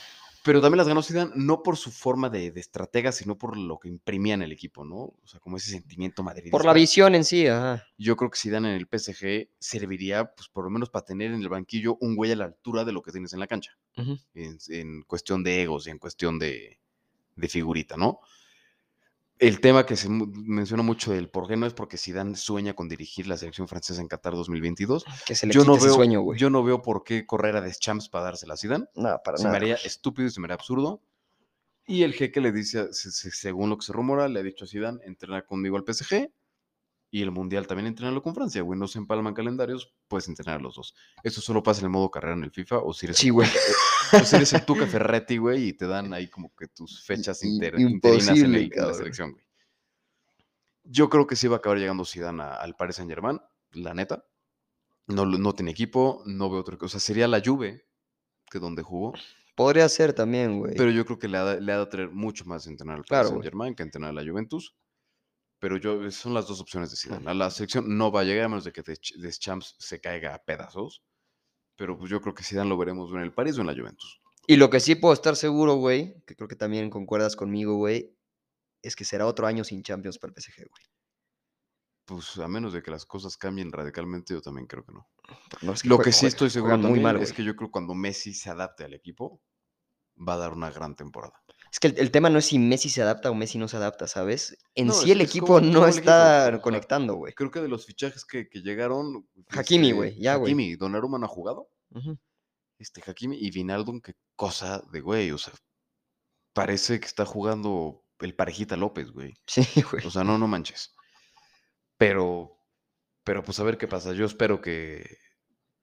Pero 0.45 0.61
también 0.61 0.77
las 0.77 0.87
ganó 0.87 1.01
Zidane 1.01 1.31
no 1.33 1.63
por 1.63 1.75
su 1.75 1.91
forma 1.91 2.29
de, 2.29 2.51
de 2.51 2.59
estratega, 2.59 3.11
sino 3.11 3.35
por 3.35 3.57
lo 3.57 3.79
que 3.79 3.87
imprimía 3.87 4.35
en 4.35 4.43
el 4.43 4.51
equipo, 4.51 4.85
¿no? 4.85 4.97
O 4.97 5.23
sea, 5.25 5.39
como 5.39 5.57
ese 5.57 5.71
sentimiento 5.71 6.21
madridista. 6.21 6.55
Por 6.55 6.65
la 6.65 6.73
visión 6.73 7.15
en 7.15 7.25
sí, 7.25 7.47
ajá. 7.47 7.83
Yo 7.97 8.15
creo 8.15 8.29
que 8.29 8.37
Zidane 8.37 8.69
en 8.69 8.75
el 8.75 8.87
PSG 8.87 9.49
serviría, 9.57 10.25
pues 10.35 10.47
por 10.49 10.63
lo 10.63 10.69
menos 10.69 10.91
para 10.91 11.03
tener 11.03 11.31
en 11.31 11.41
el 11.41 11.49
banquillo 11.49 11.97
un 11.99 12.15
güey 12.15 12.31
a 12.31 12.35
la 12.35 12.45
altura 12.45 12.85
de 12.85 12.91
lo 12.91 13.01
que 13.01 13.11
tienes 13.11 13.33
en 13.33 13.39
la 13.39 13.47
cancha, 13.47 13.71
en, 13.95 14.59
en 14.69 15.01
cuestión 15.01 15.43
de 15.43 15.63
egos 15.63 15.87
y 15.87 15.89
en 15.89 15.97
cuestión 15.97 16.37
de, 16.37 16.79
de 17.35 17.47
figurita, 17.49 17.97
¿no? 17.97 18.19
El 19.37 19.59
tema 19.59 19.85
que 19.85 19.97
se 19.97 20.07
menciona 20.09 20.81
mucho 20.81 21.11
del 21.11 21.29
por 21.29 21.47
qué 21.47 21.57
no 21.57 21.65
es 21.65 21.73
porque 21.73 21.97
Zidane 21.97 22.35
sueña 22.37 22.73
con 22.73 22.87
dirigir 22.87 23.27
la 23.27 23.35
selección 23.35 23.67
francesa 23.67 24.01
en 24.01 24.07
Qatar 24.07 24.33
2022. 24.33 25.05
Que 25.25 25.35
se 25.35 25.45
le 25.45 25.53
Yo 25.53 25.65
no, 25.65 25.77
veo, 25.77 25.93
sueño, 25.93 26.21
güey. 26.21 26.39
yo 26.39 26.49
no 26.49 26.63
veo 26.63 26.81
por 26.81 27.03
qué 27.03 27.25
correr 27.25 27.57
a 27.57 27.61
Deschamps 27.61 28.07
para 28.07 28.25
dársela 28.25 28.53
a 28.53 28.57
Zidane. 28.57 28.85
No, 28.95 29.19
para 29.23 29.37
Se 29.37 29.49
me 29.49 29.57
haría 29.57 29.75
estúpido 29.75 30.27
y 30.27 30.31
se 30.31 30.39
me 30.39 30.45
haría 30.45 30.55
absurdo. 30.55 31.01
Y 31.85 32.03
el 32.03 32.13
jeque 32.13 32.39
le 32.39 32.51
dice, 32.51 32.87
según 32.93 33.69
lo 33.69 33.77
que 33.77 33.85
se 33.85 33.93
rumora, 33.93 34.27
le 34.29 34.39
ha 34.39 34.43
dicho 34.43 34.65
a 34.65 34.67
Zidane, 34.67 34.99
entrena 35.03 35.41
conmigo 35.43 35.77
al 35.77 35.83
PSG 35.83 36.29
y 37.17 37.21
el 37.21 37.31
Mundial 37.31 37.65
también 37.65 37.87
entrenarlo 37.87 38.21
con 38.21 38.35
Francia, 38.35 38.61
güey. 38.61 38.77
No 38.77 38.87
se 38.87 38.97
empalman 38.99 39.33
calendarios, 39.33 39.93
puedes 40.07 40.27
entrenar 40.27 40.59
a 40.59 40.63
los 40.63 40.75
dos. 40.75 40.93
Eso 41.23 41.39
solo 41.39 41.63
pasa 41.63 41.79
en 41.79 41.85
el 41.85 41.91
modo 41.91 42.11
carrera 42.11 42.33
en 42.35 42.43
el 42.43 42.51
FIFA 42.51 42.79
o 42.79 42.93
si 42.93 43.05
eres, 43.05 43.17
Sí, 43.17 43.29
güey. 43.29 43.47
o 44.13 44.19
si 44.19 44.35
eres 44.35 44.51
el 44.53 44.65
Tuca 44.65 44.85
Ferretti, 44.85 45.37
güey, 45.37 45.69
y 45.69 45.73
te 45.73 45.87
dan 45.87 46.13
ahí 46.13 46.27
como 46.27 46.53
que 46.55 46.67
tus 46.67 47.03
fechas 47.05 47.41
inter- 47.43 47.79
interinas 47.79 48.37
en, 48.37 48.55
el- 48.55 48.69
la 48.75 48.93
selección, 48.93 49.31
güey. 49.31 49.45
Yo 50.83 51.09
creo 51.09 51.25
que 51.25 51.35
sí 51.35 51.47
va 51.47 51.55
a 51.55 51.59
acabar 51.59 51.77
llegando 51.79 52.05
Zidane 52.05 52.43
a- 52.43 52.55
al 52.55 52.75
Paris 52.75 52.97
Saint 52.97 53.09
Germain, 53.09 53.39
la 53.71 53.93
neta. 53.93 54.25
No, 55.07 55.25
no 55.25 55.53
tiene 55.53 55.71
equipo, 55.71 56.21
no 56.25 56.49
veo 56.49 56.59
otra 56.59 56.77
cosa. 56.77 56.99
Sería 56.99 57.27
la 57.27 57.41
Juve, 57.43 57.85
que 58.49 58.59
donde 58.59 58.81
jugó. 58.83 59.13
Podría 59.55 59.87
ser 59.87 60.13
también, 60.13 60.59
güey. 60.59 60.75
Pero 60.75 60.91
yo 60.91 61.05
creo 61.05 61.17
que 61.17 61.27
le 61.27 61.37
ha, 61.37 61.55
le 61.55 61.71
ha 61.71 61.79
de 61.79 61.85
traer 61.85 62.09
mucho 62.11 62.43
más 62.45 62.67
entrenar 62.67 62.97
al 62.97 63.03
Paris. 63.05 63.29
Saint 63.29 63.43
Germain 63.43 63.73
que 63.75 63.83
entrenar 63.83 64.09
a 64.09 64.13
la 64.13 64.29
Juventus. 64.29 64.75
Pero 65.59 65.77
yo, 65.77 66.09
son 66.11 66.33
las 66.33 66.47
dos 66.47 66.59
opciones 66.61 66.91
de 66.91 66.97
Zidane. 66.97 67.33
La 67.33 67.49
selección 67.49 67.97
no 67.97 68.11
va 68.11 68.21
a 68.21 68.23
llegar 68.23 68.45
a 68.45 68.49
menos 68.49 68.63
de 68.65 68.71
que 68.73 68.83
Desch- 68.83 69.15
Deschamps 69.17 69.75
se 69.79 69.99
caiga 70.01 70.35
a 70.35 70.43
pedazos. 70.43 71.01
Pero 71.77 71.97
pues 71.97 72.09
yo 72.09 72.21
creo 72.21 72.33
que 72.33 72.43
Zidane 72.43 72.69
lo 72.69 72.77
veremos 72.77 73.11
en 73.11 73.19
el 73.19 73.33
París 73.33 73.57
o 73.57 73.61
en 73.61 73.67
la 73.67 73.73
Juventus. 73.73 74.21
Y 74.47 74.57
lo 74.57 74.69
que 74.69 74.79
sí 74.79 74.95
puedo 74.95 75.13
estar 75.13 75.35
seguro, 75.35 75.75
güey, 75.75 76.21
que 76.25 76.35
creo 76.35 76.47
que 76.47 76.55
también 76.55 76.89
concuerdas 76.89 77.35
conmigo, 77.35 77.75
güey, 77.75 78.15
es 78.81 78.95
que 78.95 79.03
será 79.03 79.25
otro 79.25 79.47
año 79.47 79.63
sin 79.63 79.81
Champions 79.81 80.19
para 80.19 80.29
el 80.31 80.35
PSG, 80.35 80.67
güey. 80.69 80.83
Pues 82.05 82.37
a 82.37 82.47
menos 82.47 82.71
de 82.73 82.83
que 82.83 82.91
las 82.91 83.05
cosas 83.05 83.35
cambien 83.35 83.71
radicalmente, 83.71 84.33
yo 84.35 84.41
también 84.41 84.67
creo 84.67 84.85
que 84.85 84.91
no. 84.93 85.09
No, 85.63 85.73
es 85.73 85.83
Lo 85.85 85.97
que 85.97 86.11
sí 86.11 86.27
estoy 86.27 86.51
seguro 86.51 86.77
muy 86.77 86.99
mal, 86.99 87.19
es 87.21 87.33
que 87.33 87.43
yo 87.43 87.55
creo 87.55 87.69
que 87.69 87.71
cuando 87.73 87.95
Messi 87.95 88.33
se 88.33 88.51
adapte 88.51 88.83
al 88.83 88.93
equipo, 88.93 89.41
va 90.15 90.35
a 90.35 90.37
dar 90.37 90.53
una 90.53 90.69
gran 90.69 90.95
temporada. 90.95 91.41
Es 91.75 91.79
que 91.81 91.87
el, 91.87 91.99
el 91.99 92.09
tema 92.09 92.29
no 92.29 92.39
es 92.39 92.45
si 92.45 92.57
Messi 92.57 92.89
se 92.89 93.01
adapta 93.01 93.29
o 93.29 93.35
Messi 93.35 93.57
no 93.57 93.67
se 93.67 93.75
adapta, 93.75 94.07
¿sabes? 94.07 94.57
En 94.75 94.87
No, 94.87 94.93
sí 94.93 95.11
el 95.11 95.19
equipo 95.19 95.47
como- 95.47 95.59
no 95.59 95.83
el 95.83 95.89
está 95.89 96.57
conectando, 96.61 97.15
güey. 97.15 97.33
Creo 97.33 97.51
que 97.51 97.59
de 97.59 97.67
los 97.67 97.85
fichajes 97.85 98.23
que, 98.23 98.47
que 98.47 98.61
llegaron. 98.61 99.27
Hakimi, 99.49 99.87
este, 99.87 99.93
güey, 99.97 100.17
ya, 100.17 100.35
güey. 100.37 100.53
Hakimi, 100.53 100.75
Donnarumma 100.77 101.19
no 101.19 101.25
ha 101.25 101.27
jugado. 101.27 101.67
Este 102.79 103.03
Hakimi 103.05 103.37
y 103.41 103.51
Vinaldum, 103.51 103.99
qué 103.99 104.13
cosa 104.37 104.81
de 104.93 105.01
güey. 105.01 105.31
O 105.31 105.37
sea, 105.37 105.53
parece 106.53 106.97
que 107.01 107.07
está 107.07 107.25
jugando 107.25 108.05
el 108.19 108.33
parejita 108.35 108.77
López, 108.77 109.11
güey. 109.11 109.33
Sí, 109.45 109.81
güey. 109.81 110.07
O 110.07 110.09
sea, 110.09 110.23
no, 110.23 110.37
no 110.37 110.47
manches. 110.47 110.95
Pero, 111.97 112.57
pero 113.25 113.43
pues 113.43 113.59
a 113.59 113.63
ver 113.63 113.77
qué 113.77 113.89
pasa. 113.89 114.13
Yo 114.13 114.25
espero 114.25 114.61
que. 114.61 115.17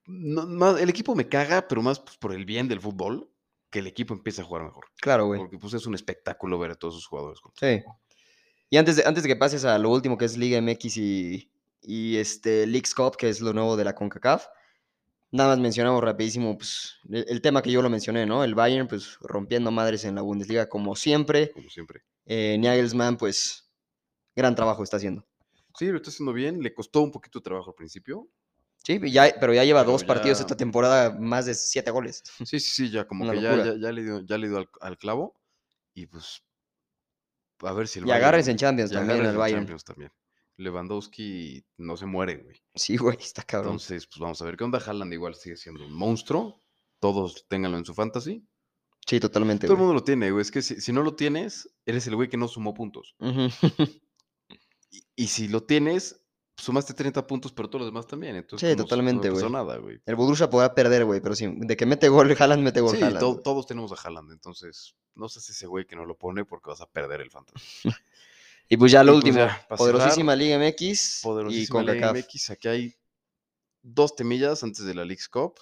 no- 0.07 0.47
más- 0.47 0.79
el 0.81 0.89
equipo 0.89 1.13
me 1.13 1.29
caga, 1.29 1.67
pero 1.67 1.83
más 1.83 1.99
pues, 1.99 2.17
por 2.17 2.33
el 2.33 2.45
bien 2.45 2.67
del 2.67 2.81
fútbol, 2.81 3.29
que 3.73 3.79
el 3.79 3.87
equipo 3.87 4.13
empiece 4.13 4.41
a 4.41 4.45
jugar 4.45 4.63
mejor. 4.63 4.85
Claro, 5.01 5.25
güey. 5.25 5.39
Porque 5.39 5.57
pues 5.57 5.73
es 5.73 5.87
un 5.87 5.95
espectáculo 5.95 6.59
ver 6.59 6.71
a 6.71 6.75
todos 6.75 6.93
sus 6.93 7.07
jugadores. 7.07 7.39
Sí. 7.59 7.81
Y 8.69 8.77
antes 8.77 8.97
de, 8.97 9.03
antes 9.03 9.23
de 9.23 9.29
que 9.29 9.35
pases 9.35 9.65
a 9.65 9.79
lo 9.79 9.89
último 9.89 10.15
que 10.15 10.25
es 10.25 10.37
Liga 10.37 10.61
MX 10.61 10.97
y, 10.97 11.51
y 11.81 12.17
este 12.17 12.67
Leagues 12.67 12.93
Cup, 12.93 13.17
que 13.17 13.29
es 13.29 13.41
lo 13.41 13.51
nuevo 13.51 13.75
de 13.75 13.83
la 13.83 13.95
CONCACAF, 13.95 14.45
nada 15.31 15.49
más 15.49 15.59
mencionamos 15.59 16.03
rapidísimo 16.03 16.55
pues, 16.55 16.99
el, 17.09 17.25
el 17.27 17.41
tema 17.41 17.63
que 17.63 17.71
yo 17.71 17.81
lo 17.81 17.89
mencioné, 17.89 18.27
¿no? 18.27 18.43
El 18.43 18.53
Bayern, 18.53 18.87
pues 18.87 19.17
rompiendo 19.21 19.71
madres 19.71 20.05
en 20.05 20.13
la 20.13 20.21
Bundesliga 20.21 20.69
como 20.69 20.95
siempre. 20.95 21.49
Como 21.49 21.69
siempre. 21.69 22.03
Eh, 22.25 22.57
Nagelsmann, 22.59 23.17
pues, 23.17 23.71
gran 24.35 24.53
trabajo 24.53 24.83
está 24.83 24.97
haciendo. 24.97 25.25
Sí, 25.75 25.87
lo 25.87 25.97
está 25.97 26.11
haciendo 26.11 26.31
bien. 26.31 26.61
Le 26.61 26.75
costó 26.75 27.01
un 27.01 27.11
poquito 27.11 27.39
de 27.39 27.43
trabajo 27.43 27.71
al 27.71 27.75
principio. 27.75 28.29
Sí, 28.83 28.99
ya, 29.11 29.33
pero 29.39 29.53
ya 29.53 29.63
lleva 29.63 29.81
Pero 29.81 29.93
dos 29.93 30.03
partidos 30.03 30.39
esta 30.41 30.57
temporada, 30.57 31.11
más 31.17 31.45
de 31.45 31.53
siete 31.53 31.89
goles. 31.91 32.21
Sí, 32.45 32.59
sí, 32.59 32.59
sí, 32.59 32.89
ya 32.89 33.07
como 33.07 33.23
Una 33.23 33.33
que 33.33 33.41
ya, 33.41 33.51
locura. 33.55 33.73
ya, 33.75 33.79
ya 33.81 33.91
le 33.93 34.03
dio, 34.03 34.21
ya 34.21 34.37
le 34.37 34.47
dio 34.49 34.57
al, 34.57 34.69
al 34.81 34.97
clavo. 34.97 35.39
Y 35.93 36.05
pues, 36.07 36.43
a 37.61 37.71
ver 37.73 37.87
si 37.87 37.99
el 37.99 38.07
Y 38.07 38.11
agárrense 38.11 38.51
en 38.51 38.57
Bayern- 38.57 38.59
Champions 38.59 38.91
y 38.91 38.95
también 38.95 39.19
al 39.21 39.25
en 39.27 39.37
Bayern. 39.37 39.59
Champions 39.61 39.83
también. 39.85 40.11
Lewandowski 40.57 41.65
no 41.77 41.97
se 41.97 42.05
muere, 42.05 42.37
güey. 42.37 42.61
Sí, 42.75 42.97
güey, 42.97 43.17
está 43.19 43.41
cabrón. 43.43 43.73
Entonces, 43.73 44.05
pues 44.05 44.19
vamos 44.19 44.41
a 44.41 44.45
ver 44.45 44.57
qué 44.57 44.63
onda. 44.63 44.79
Haaland 44.85 45.13
igual 45.13 45.33
sigue 45.35 45.55
siendo 45.57 45.85
un 45.85 45.93
monstruo. 45.93 46.59
Todos 46.99 47.45
ténganlo 47.47 47.77
en 47.77 47.85
su 47.85 47.93
fantasy. 47.93 48.45
sí, 49.05 49.19
totalmente. 49.19 49.65
Todo 49.67 49.75
el 49.75 49.79
mundo 49.79 49.93
lo 49.95 50.03
tiene, 50.03 50.29
güey. 50.31 50.41
Es 50.41 50.51
que 50.51 50.61
si, 50.61 50.79
si 50.81 50.91
no 50.93 51.03
lo 51.03 51.15
tienes, 51.15 51.69
eres 51.85 52.05
el 52.07 52.15
güey 52.15 52.29
que 52.29 52.37
no 52.37 52.47
sumó 52.47 52.73
puntos. 52.73 53.15
Y 55.15 55.27
si 55.27 55.47
lo 55.47 55.63
tienes, 55.63 56.22
sumaste 56.55 56.93
30 56.93 57.25
puntos, 57.27 57.51
pero 57.51 57.69
todos 57.69 57.81
los 57.81 57.91
demás 57.91 58.07
también. 58.07 58.35
Entonces, 58.35 58.67
Sí, 58.69 58.73
si 58.73 58.77
totalmente, 58.81 59.27
No 59.29 59.33
pasó 59.35 59.49
güey. 59.49 59.53
nada, 59.63 59.77
güey. 59.77 60.01
El 60.05 60.15
Borussia 60.15 60.49
podrá 60.49 60.73
perder, 60.73 61.05
güey, 61.05 61.19
pero 61.21 61.35
si 61.35 61.47
de 61.47 61.75
que 61.77 61.85
mete 61.85 62.07
gol 62.09 62.35
Haaland, 62.37 62.63
mete 62.63 62.79
gol 62.81 62.95
Sí, 62.95 63.01
Haaland. 63.03 63.19
to- 63.19 63.31
güey. 63.33 63.43
todos 63.43 63.65
tenemos 63.65 63.91
a 63.91 63.95
Haaland. 63.95 64.31
Entonces, 64.31 64.95
no 65.15 65.29
seas 65.29 65.49
ese 65.49 65.67
güey 65.67 65.85
que 65.85 65.95
no 65.95 66.05
lo 66.05 66.17
pone 66.17 66.45
porque 66.45 66.69
vas 66.69 66.81
a 66.81 66.85
perder 66.89 67.21
el 67.21 67.31
fantasy. 67.31 67.59
Y 68.69 68.77
pues 68.77 68.93
ya 68.93 69.03
lo 69.03 69.11
Y 69.11 69.15
pues 69.15 69.25
último, 69.25 69.45
ya, 69.45 69.67
poderosísima 69.77 70.35
Liga 70.37 70.57
MX 70.57 71.19
y 71.19 71.23
Poderosísima 71.23 71.83
Liga. 71.83 72.13
MX. 72.13 72.49
Aquí 72.51 72.67
hay 72.69 72.95
dos 73.81 74.15
temillas 74.15 74.63
antes 74.63 74.85
de 74.85 74.95
la 74.95 75.03
League's 75.03 75.27
Cup. 75.27 75.59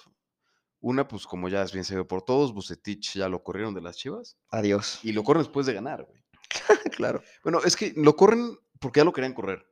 Una, 0.79 1.07
pues 1.07 1.25
como 1.25 1.49
ya 1.49 1.63
es 1.63 1.73
bien 1.73 1.83
sabido 1.83 2.07
por 2.07 2.21
todos, 2.21 2.53
Bucetich 2.53 3.15
ya 3.15 3.27
lo 3.27 3.43
corrieron 3.43 3.73
de 3.73 3.81
las 3.81 3.97
Chivas. 3.97 4.37
Adiós. 4.49 4.99
Y 5.03 5.13
lo 5.13 5.23
corren 5.23 5.41
después 5.43 5.65
de 5.65 5.73
ganar, 5.73 6.03
güey. 6.05 6.23
claro. 6.95 7.23
Bueno, 7.43 7.59
es 7.65 7.75
que 7.75 7.91
lo 7.97 8.15
corren 8.15 8.55
porque 8.79 8.99
ya 8.99 9.03
lo 9.03 9.13
querían 9.13 9.33
correr. 9.33 9.65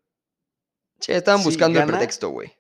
Sí, 0.99 1.11
estaban 1.11 1.43
buscando 1.43 1.79
el 1.79 1.85
gana. 1.85 1.97
pretexto, 1.97 2.29
güey. 2.29 2.51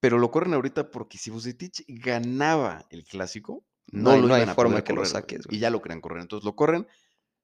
Pero 0.00 0.18
lo 0.18 0.30
corren 0.30 0.54
ahorita 0.54 0.90
porque 0.90 1.18
si 1.18 1.30
Bucetich 1.30 1.84
ganaba 1.88 2.86
el 2.90 3.04
clásico, 3.04 3.64
No 3.86 4.02
no, 4.02 4.10
hay- 4.10 4.20
lo 4.22 4.28
no 4.28 4.34
hay 4.34 4.46
forma 4.46 4.82
que 4.82 4.92
lo 4.92 5.00
correr, 5.00 5.12
saques, 5.12 5.46
Y 5.50 5.58
ya 5.58 5.70
lo 5.70 5.80
querían 5.82 6.00
correr. 6.00 6.22
Entonces 6.22 6.44
lo 6.44 6.54
corren. 6.56 6.86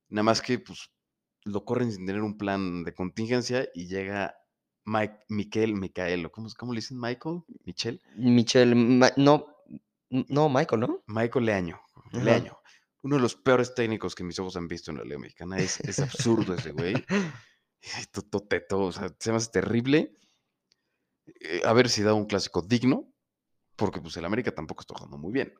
Nada 0.09 0.22
más 0.24 0.40
que, 0.40 0.59
pues, 0.59 0.90
lo 1.44 1.64
corren 1.64 1.92
sin 1.92 2.07
tener 2.07 2.22
un 2.22 2.36
plan 2.38 2.82
de 2.84 2.94
contingencia 2.94 3.68
y 3.74 3.86
llega 3.86 4.34
Mike, 4.84 5.18
Miquel, 5.28 5.74
Micaelo. 5.74 6.32
¿Cómo, 6.32 6.49
¿Cómo 6.59 6.72
le 6.72 6.78
dicen? 6.78 6.99
Michael? 6.99 7.42
Michel. 7.64 8.01
Michel, 8.16 8.74
Ma- 8.74 9.12
no, 9.16 9.46
no, 10.11 10.49
Michael, 10.49 10.80
¿no? 10.80 11.03
Michael 11.07 11.44
Leaño. 11.44 11.80
Leaño. 12.12 12.59
Uno 13.03 13.16
de 13.16 13.22
los 13.22 13.36
peores 13.36 13.74
técnicos 13.74 14.14
que 14.14 14.24
mis 14.24 14.38
ojos 14.38 14.57
han 14.57 14.66
visto 14.66 14.90
en 14.90 14.96
la 14.99 15.05
Liga 15.05 15.18
Mexicana. 15.18 15.59
Es, 15.59 15.78
es 15.80 15.99
absurdo 16.01 16.55
ese 16.55 16.72
güey. 16.72 16.94
Ay, 17.94 18.05
Todo 18.11 18.40
teto, 18.40 18.80
o 18.80 18.92
sea, 18.92 19.14
se 19.20 19.30
me 19.30 19.36
hace 19.36 19.51
terrible. 19.51 20.14
Eh, 21.41 21.62
a 21.64 21.72
ver 21.72 21.89
si 21.89 22.03
da 22.03 22.14
un 22.14 22.26
clásico 22.26 22.62
digno, 22.62 23.12
porque 23.76 24.01
pues 24.01 24.16
el 24.16 24.24
América 24.24 24.53
tampoco 24.55 24.81
está 24.83 24.95
jugando 24.95 25.18
muy 25.18 25.33
bien. 25.33 25.55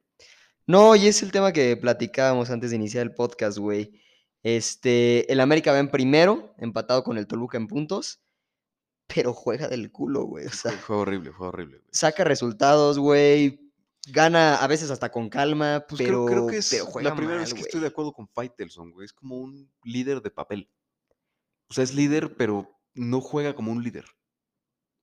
No, 0.67 0.95
y 0.97 1.07
es 1.07 1.23
el 1.23 1.33
tema 1.33 1.53
que 1.53 1.77
platicábamos 1.77 2.51
antes 2.51 2.71
de 2.71 2.77
iniciar 2.77 3.05
el 3.07 3.15
podcast, 3.15 3.59
güey. 3.59 4.01
Este, 4.43 5.31
el 5.33 5.41
América 5.41 5.73
va 5.73 5.79
en 5.79 5.91
primero, 5.91 6.55
empatado 6.59 7.03
con 7.03 7.17
el 7.19 7.27
Toluca 7.27 7.57
en 7.59 7.67
puntos, 7.67 8.23
pero 9.07 9.33
juega 9.33 9.69
del 9.69 9.91
culo, 9.91 10.25
güey. 10.25 10.47
O 10.47 10.53
sea, 10.53 10.73
Fue, 10.73 10.97
horrible, 10.97 11.33
fue 11.33 11.49
horrible. 11.49 11.79
güey. 11.79 11.89
saca 11.93 12.25
resultados, 12.25 12.99
güey. 12.99 13.61
Gana 14.11 14.57
a 14.57 14.67
veces 14.67 14.91
hasta 14.91 15.11
con 15.11 15.29
calma, 15.29 15.85
Pues 15.89 15.99
pero, 16.01 16.25
creo, 16.25 16.37
creo 16.37 16.47
que 16.47 16.57
es 16.59 16.71
pero 16.71 16.87
juega 16.87 17.11
la 17.11 17.17
primera 17.17 17.39
vez 17.39 17.49
mal, 17.49 17.55
que 17.55 17.61
güey. 17.61 17.69
estoy 17.69 17.81
de 17.81 17.87
acuerdo 17.89 18.13
con 18.13 18.29
Faitelson, 18.29 18.91
güey. 18.93 19.05
Es 19.07 19.13
como 19.13 19.37
un 19.39 19.71
líder 19.85 20.23
de 20.23 20.31
papel. 20.31 20.71
O 21.69 21.75
sea, 21.75 21.85
es 21.85 21.95
líder, 21.95 22.37
pero 22.37 22.71
no 22.95 23.21
juega 23.21 23.55
como 23.55 23.73
un 23.73 23.83
líder. 23.83 24.05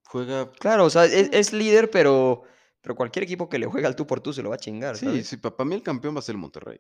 Juega. 0.08 0.52
Claro, 0.54 0.86
o 0.86 0.90
sea, 0.90 1.06
es, 1.06 1.30
es 1.32 1.54
líder, 1.54 1.90
pero, 1.92 2.44
pero 2.82 2.96
cualquier 2.96 3.24
equipo 3.24 3.50
que 3.50 3.60
le 3.60 3.66
juegue 3.66 3.88
al 3.88 3.96
tú 3.96 4.06
por 4.08 4.22
tú 4.22 4.32
se 4.34 4.42
lo 4.44 4.50
va 4.50 4.56
a 4.56 4.60
chingar, 4.60 4.96
Sí, 4.98 5.06
¿sabes? 5.06 5.28
sí, 5.28 5.38
para 5.38 5.66
mí 5.66 5.76
el 5.76 5.84
campeón 5.84 6.16
va 6.16 6.20
a 6.20 6.22
ser 6.22 6.34
el 6.36 6.40
Monterrey. 6.42 6.80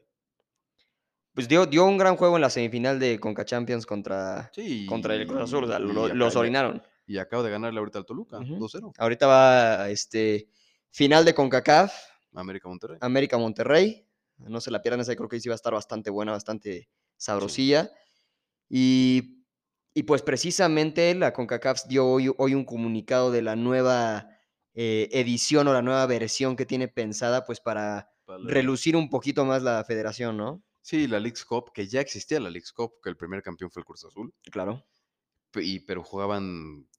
Pues 1.33 1.47
dio, 1.49 1.65
dio 1.65 1.85
un 1.85 1.97
gran 1.97 2.15
juego 2.15 2.35
en 2.37 2.41
la 2.41 2.49
semifinal 2.49 2.97
de 2.97 3.19
Conca 3.19 3.43
Champions 3.43 3.85
contra, 3.85 4.49
Sí. 4.53 4.85
contra 4.85 5.15
el 5.15 5.27
Cruz 5.27 5.41
Azul, 5.41 5.65
o 5.65 5.67
sea, 5.67 5.79
lo- 5.79 6.05
acá- 6.05 6.13
los 6.13 6.35
orinaron. 6.37 6.81
Y 7.07 7.17
acaba 7.17 7.43
de 7.43 7.51
ganarle 7.51 7.77
ahorita 7.79 7.99
al 7.99 8.05
Toluca, 8.05 8.39
Ujú. 8.39 8.55
2-0. 8.57 8.93
Ahorita 8.97 9.27
va 9.27 9.89
este 9.89 10.47
final 10.91 11.25
de 11.25 11.33
CONCACAF, 11.35 11.93
América 12.33 12.69
Monterrey. 12.69 12.97
América 13.01 13.37
Monterrey. 13.37 14.07
No 14.37 14.59
se 14.61 14.71
la 14.71 14.81
pierdan, 14.81 15.01
esa 15.01 15.15
creo 15.15 15.27
que 15.29 15.39
sí 15.39 15.49
va 15.49 15.55
a 15.55 15.57
estar 15.57 15.73
bastante 15.73 16.09
buena, 16.09 16.31
bastante 16.31 16.89
sabrosilla. 17.17 17.89
Y, 18.69 19.44
y 19.97 20.03
pues 20.03 20.21
precisamente 20.21 21.15
la 21.15 21.31
CONCACAF 21.31 21.85
dio 21.87 22.05
hoy, 22.05 22.29
hoy 22.37 22.53
un 22.53 22.65
comunicado 22.65 23.31
de 23.31 23.41
la 23.41 23.55
nueva 23.55 24.27
eh, 24.73 25.07
edición 25.13 25.69
o 25.69 25.73
la 25.73 25.81
nueva 25.81 26.05
versión 26.05 26.57
que 26.57 26.65
tiene 26.65 26.89
pensada 26.89 27.45
pues 27.45 27.61
para 27.61 28.11
relucir 28.43 28.97
un 28.97 29.09
poquito 29.09 29.45
más 29.45 29.63
la 29.63 29.81
federación, 29.85 30.35
¿no? 30.35 30.61
Sí, 30.81 31.07
la 31.07 31.21
League's 31.21 31.45
Cup, 31.45 31.71
que 31.73 31.87
ya 31.87 32.01
existía 32.01 32.41
la 32.41 32.49
League's 32.49 32.73
Cup, 32.73 32.95
que 33.01 33.09
el 33.09 33.15
primer 33.15 33.41
campeón 33.41 33.71
fue 33.71 33.79
el 33.79 33.85
Cruz 33.85 34.03
Azul. 34.03 34.33
Claro. 34.51 34.85
Y, 35.55 35.79
pero 35.79 36.03
jugaban, 36.03 36.89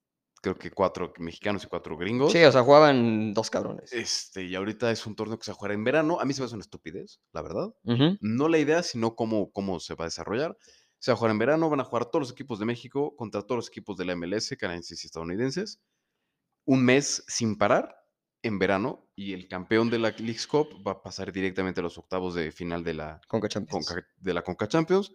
creo 0.40 0.57
que 0.57 0.70
cuatro 0.70 1.12
mexicanos 1.18 1.64
y 1.64 1.66
cuatro 1.66 1.99
gringos. 1.99 2.32
Sí, 2.32 2.42
o 2.44 2.51
sea, 2.51 2.62
jugaban 2.62 3.34
dos 3.34 3.51
cabrones. 3.51 3.92
Este, 3.92 4.42
y 4.44 4.55
ahorita 4.55 4.90
es 4.90 5.05
un 5.07 5.14
torneo 5.14 5.38
que 5.38 5.44
se 5.44 5.51
va 5.51 5.57
a 5.57 5.59
jugar 5.59 5.72
en 5.72 5.84
verano. 5.84 6.18
A 6.18 6.24
mí 6.24 6.32
se 6.32 6.40
me 6.40 6.47
hace 6.47 6.55
una 6.55 6.62
estupidez, 6.62 7.20
la 7.32 7.42
verdad. 7.42 7.74
No 8.22 8.49
la 8.49 8.59
idea, 8.59 8.82
sino 8.82 9.14
cómo, 9.14 9.53
cómo 9.53 9.80
se 9.80 9.94
va 9.94 10.07
a 10.07 10.09
desarrollar. 10.09 10.57
Se 10.99 11.11
va 11.11 11.14
a 11.14 11.16
jugar 11.16 11.30
en 11.32 11.38
verano, 11.38 11.70
van 11.70 11.80
a 11.80 11.84
jugar 11.84 12.07
todos 12.07 12.20
los 12.20 12.32
equipos 12.32 12.59
de 12.59 12.64
México 12.64 13.14
contra 13.16 13.42
todos 13.42 13.57
los 13.57 13.68
equipos 13.68 13.97
de 13.97 14.05
la 14.05 14.16
MLS, 14.16 14.57
canadienses 14.59 15.03
y 15.05 15.07
estadounidenses. 15.07 15.80
Un 16.64 16.84
mes 16.84 17.24
sin 17.28 17.57
parar 17.57 17.97
en 18.42 18.59
verano 18.59 19.09
y 19.14 19.32
el 19.32 19.49
campeón 19.49 19.90
de 19.90 19.99
la 19.99 20.11
League's 20.11 20.47
Cup 20.47 20.68
va 20.86 20.92
a 20.92 21.03
pasar 21.03 21.32
directamente 21.32 21.80
a 21.80 21.82
los 21.82 21.99
octavos 21.99 22.34
de 22.34 22.53
final 22.53 22.84
de 22.84 22.94
la 22.94 23.20
Conca 23.28 23.49
Champions. 23.49 23.86
Conca, 23.88 24.07
de 24.16 24.34
la 24.34 24.42
Conca 24.42 24.68
Champions. 24.68 25.12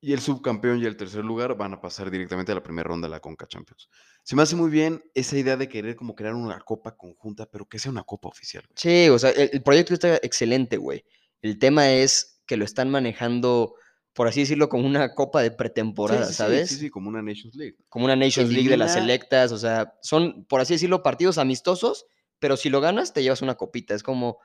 Y 0.00 0.12
el 0.12 0.20
subcampeón 0.20 0.80
y 0.80 0.84
el 0.84 0.96
tercer 0.96 1.24
lugar 1.24 1.56
van 1.56 1.74
a 1.74 1.80
pasar 1.80 2.08
directamente 2.08 2.52
a 2.52 2.54
la 2.54 2.62
primera 2.62 2.88
ronda 2.88 3.08
de 3.08 3.10
la 3.10 3.20
Conca 3.20 3.48
Champions. 3.48 3.88
Se 4.22 4.36
me 4.36 4.42
hace 4.42 4.54
muy 4.54 4.70
bien 4.70 5.02
esa 5.12 5.36
idea 5.36 5.56
de 5.56 5.68
querer 5.68 5.96
como 5.96 6.14
crear 6.14 6.34
una 6.34 6.60
copa 6.60 6.96
conjunta, 6.96 7.46
pero 7.46 7.68
que 7.68 7.80
sea 7.80 7.90
una 7.90 8.04
copa 8.04 8.28
oficial. 8.28 8.64
güey. 8.64 8.74
Sí, 8.76 9.08
o 9.08 9.18
sea, 9.18 9.30
el, 9.30 9.50
el 9.52 9.62
proyecto 9.62 9.94
está 9.94 10.16
excelente, 10.16 10.76
güey. 10.76 11.04
El 11.42 11.58
tema 11.58 11.90
es 11.90 12.40
que 12.46 12.56
lo 12.56 12.64
están 12.64 12.90
manejando, 12.90 13.74
por 14.18 14.26
así 14.26 14.40
decirlo, 14.40 14.68
como 14.68 14.84
una 14.84 15.14
copa 15.14 15.40
de 15.42 15.52
pretemporada, 15.52 16.24
sí, 16.24 16.32
sí, 16.32 16.36
¿sabes? 16.36 16.68
Sí, 16.68 16.74
sí, 16.74 16.90
como 16.90 17.08
una 17.08 17.22
Nations 17.22 17.54
League. 17.54 17.76
Como 17.88 18.04
una 18.06 18.16
Nations 18.16 18.50
League 18.50 18.68
de 18.68 18.76
las 18.76 18.94
selectas, 18.94 19.52
o 19.52 19.58
sea, 19.58 19.94
son, 20.02 20.44
por 20.46 20.60
así 20.60 20.74
decirlo, 20.74 21.04
partidos 21.04 21.38
amistosos, 21.38 22.04
pero 22.40 22.56
si 22.56 22.68
lo 22.68 22.80
ganas, 22.80 23.12
te 23.12 23.22
llevas 23.22 23.42
una 23.42 23.54
copita. 23.54 23.94
Es 23.94 24.02
como, 24.02 24.38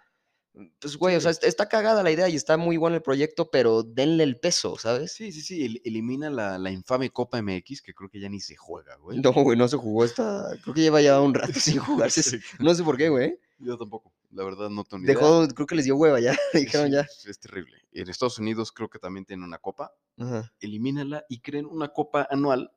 pues, 0.79 0.95
güey, 0.97 1.15
o 1.15 1.21
sea, 1.21 1.31
está 1.31 1.67
cagada 1.67 2.03
la 2.03 2.11
idea 2.11 2.29
y 2.29 2.35
está 2.35 2.55
muy 2.55 2.77
bueno 2.77 2.95
el 2.95 3.01
proyecto, 3.01 3.49
pero 3.49 3.81
denle 3.81 4.23
el 4.23 4.39
peso, 4.39 4.77
¿sabes? 4.77 5.11
Sí, 5.13 5.31
sí, 5.31 5.41
sí. 5.41 5.65
el- 5.65 5.81
elimina 5.83 6.29
la, 6.29 6.59
la 6.59 6.69
infame 6.69 7.09
Copa 7.09 7.41
MX, 7.41 7.81
que 7.81 7.95
creo 7.95 8.09
que 8.11 8.19
ya 8.19 8.29
ni 8.29 8.39
se 8.41 8.55
juega, 8.55 8.95
güey. 8.97 9.19
No, 9.21 9.31
güey, 9.33 9.57
no 9.57 9.67
se 9.67 9.77
jugó 9.77 10.05
esta. 10.05 10.49
Creo 10.61 10.75
que 10.75 10.81
lleva 10.81 11.01
ya 11.01 11.19
un 11.19 11.33
rato 11.33 11.53
sin 11.59 11.79
jugarse. 11.79 12.39
No 12.59 12.75
sé 12.75 12.83
por 12.83 12.95
qué, 12.97 13.09
güey. 13.09 13.39
Yo 13.57 13.75
tampoco. 13.75 14.13
La 14.33 14.43
verdad, 14.43 14.69
no 14.69 14.83
tengo 14.83 14.99
ni 14.99 15.05
idea. 15.05 15.15
Dejó, 15.15 15.47
creo 15.49 15.67
que 15.67 15.75
les 15.75 15.85
dio 15.85 15.95
hueva 15.95 16.19
ya. 16.19 16.35
Dijeron 16.53 16.87
Sí, 16.87 16.93
ya. 16.93 17.01
Es, 17.29 17.39
terrible. 17.39 17.77
En 17.91 18.09
Estados 18.09 18.39
Unidos 18.39 18.71
creo 18.71 18.89
que 18.89 18.99
también 18.99 19.25
tienen 19.25 19.43
una 19.45 19.57
copa. 19.59 19.93
Ajá. 20.17 20.51
Elimínala 20.59 21.23
y 21.29 21.39
creen 21.41 21.65
una 21.65 21.89
copa 21.89 22.27
anual, 22.31 22.71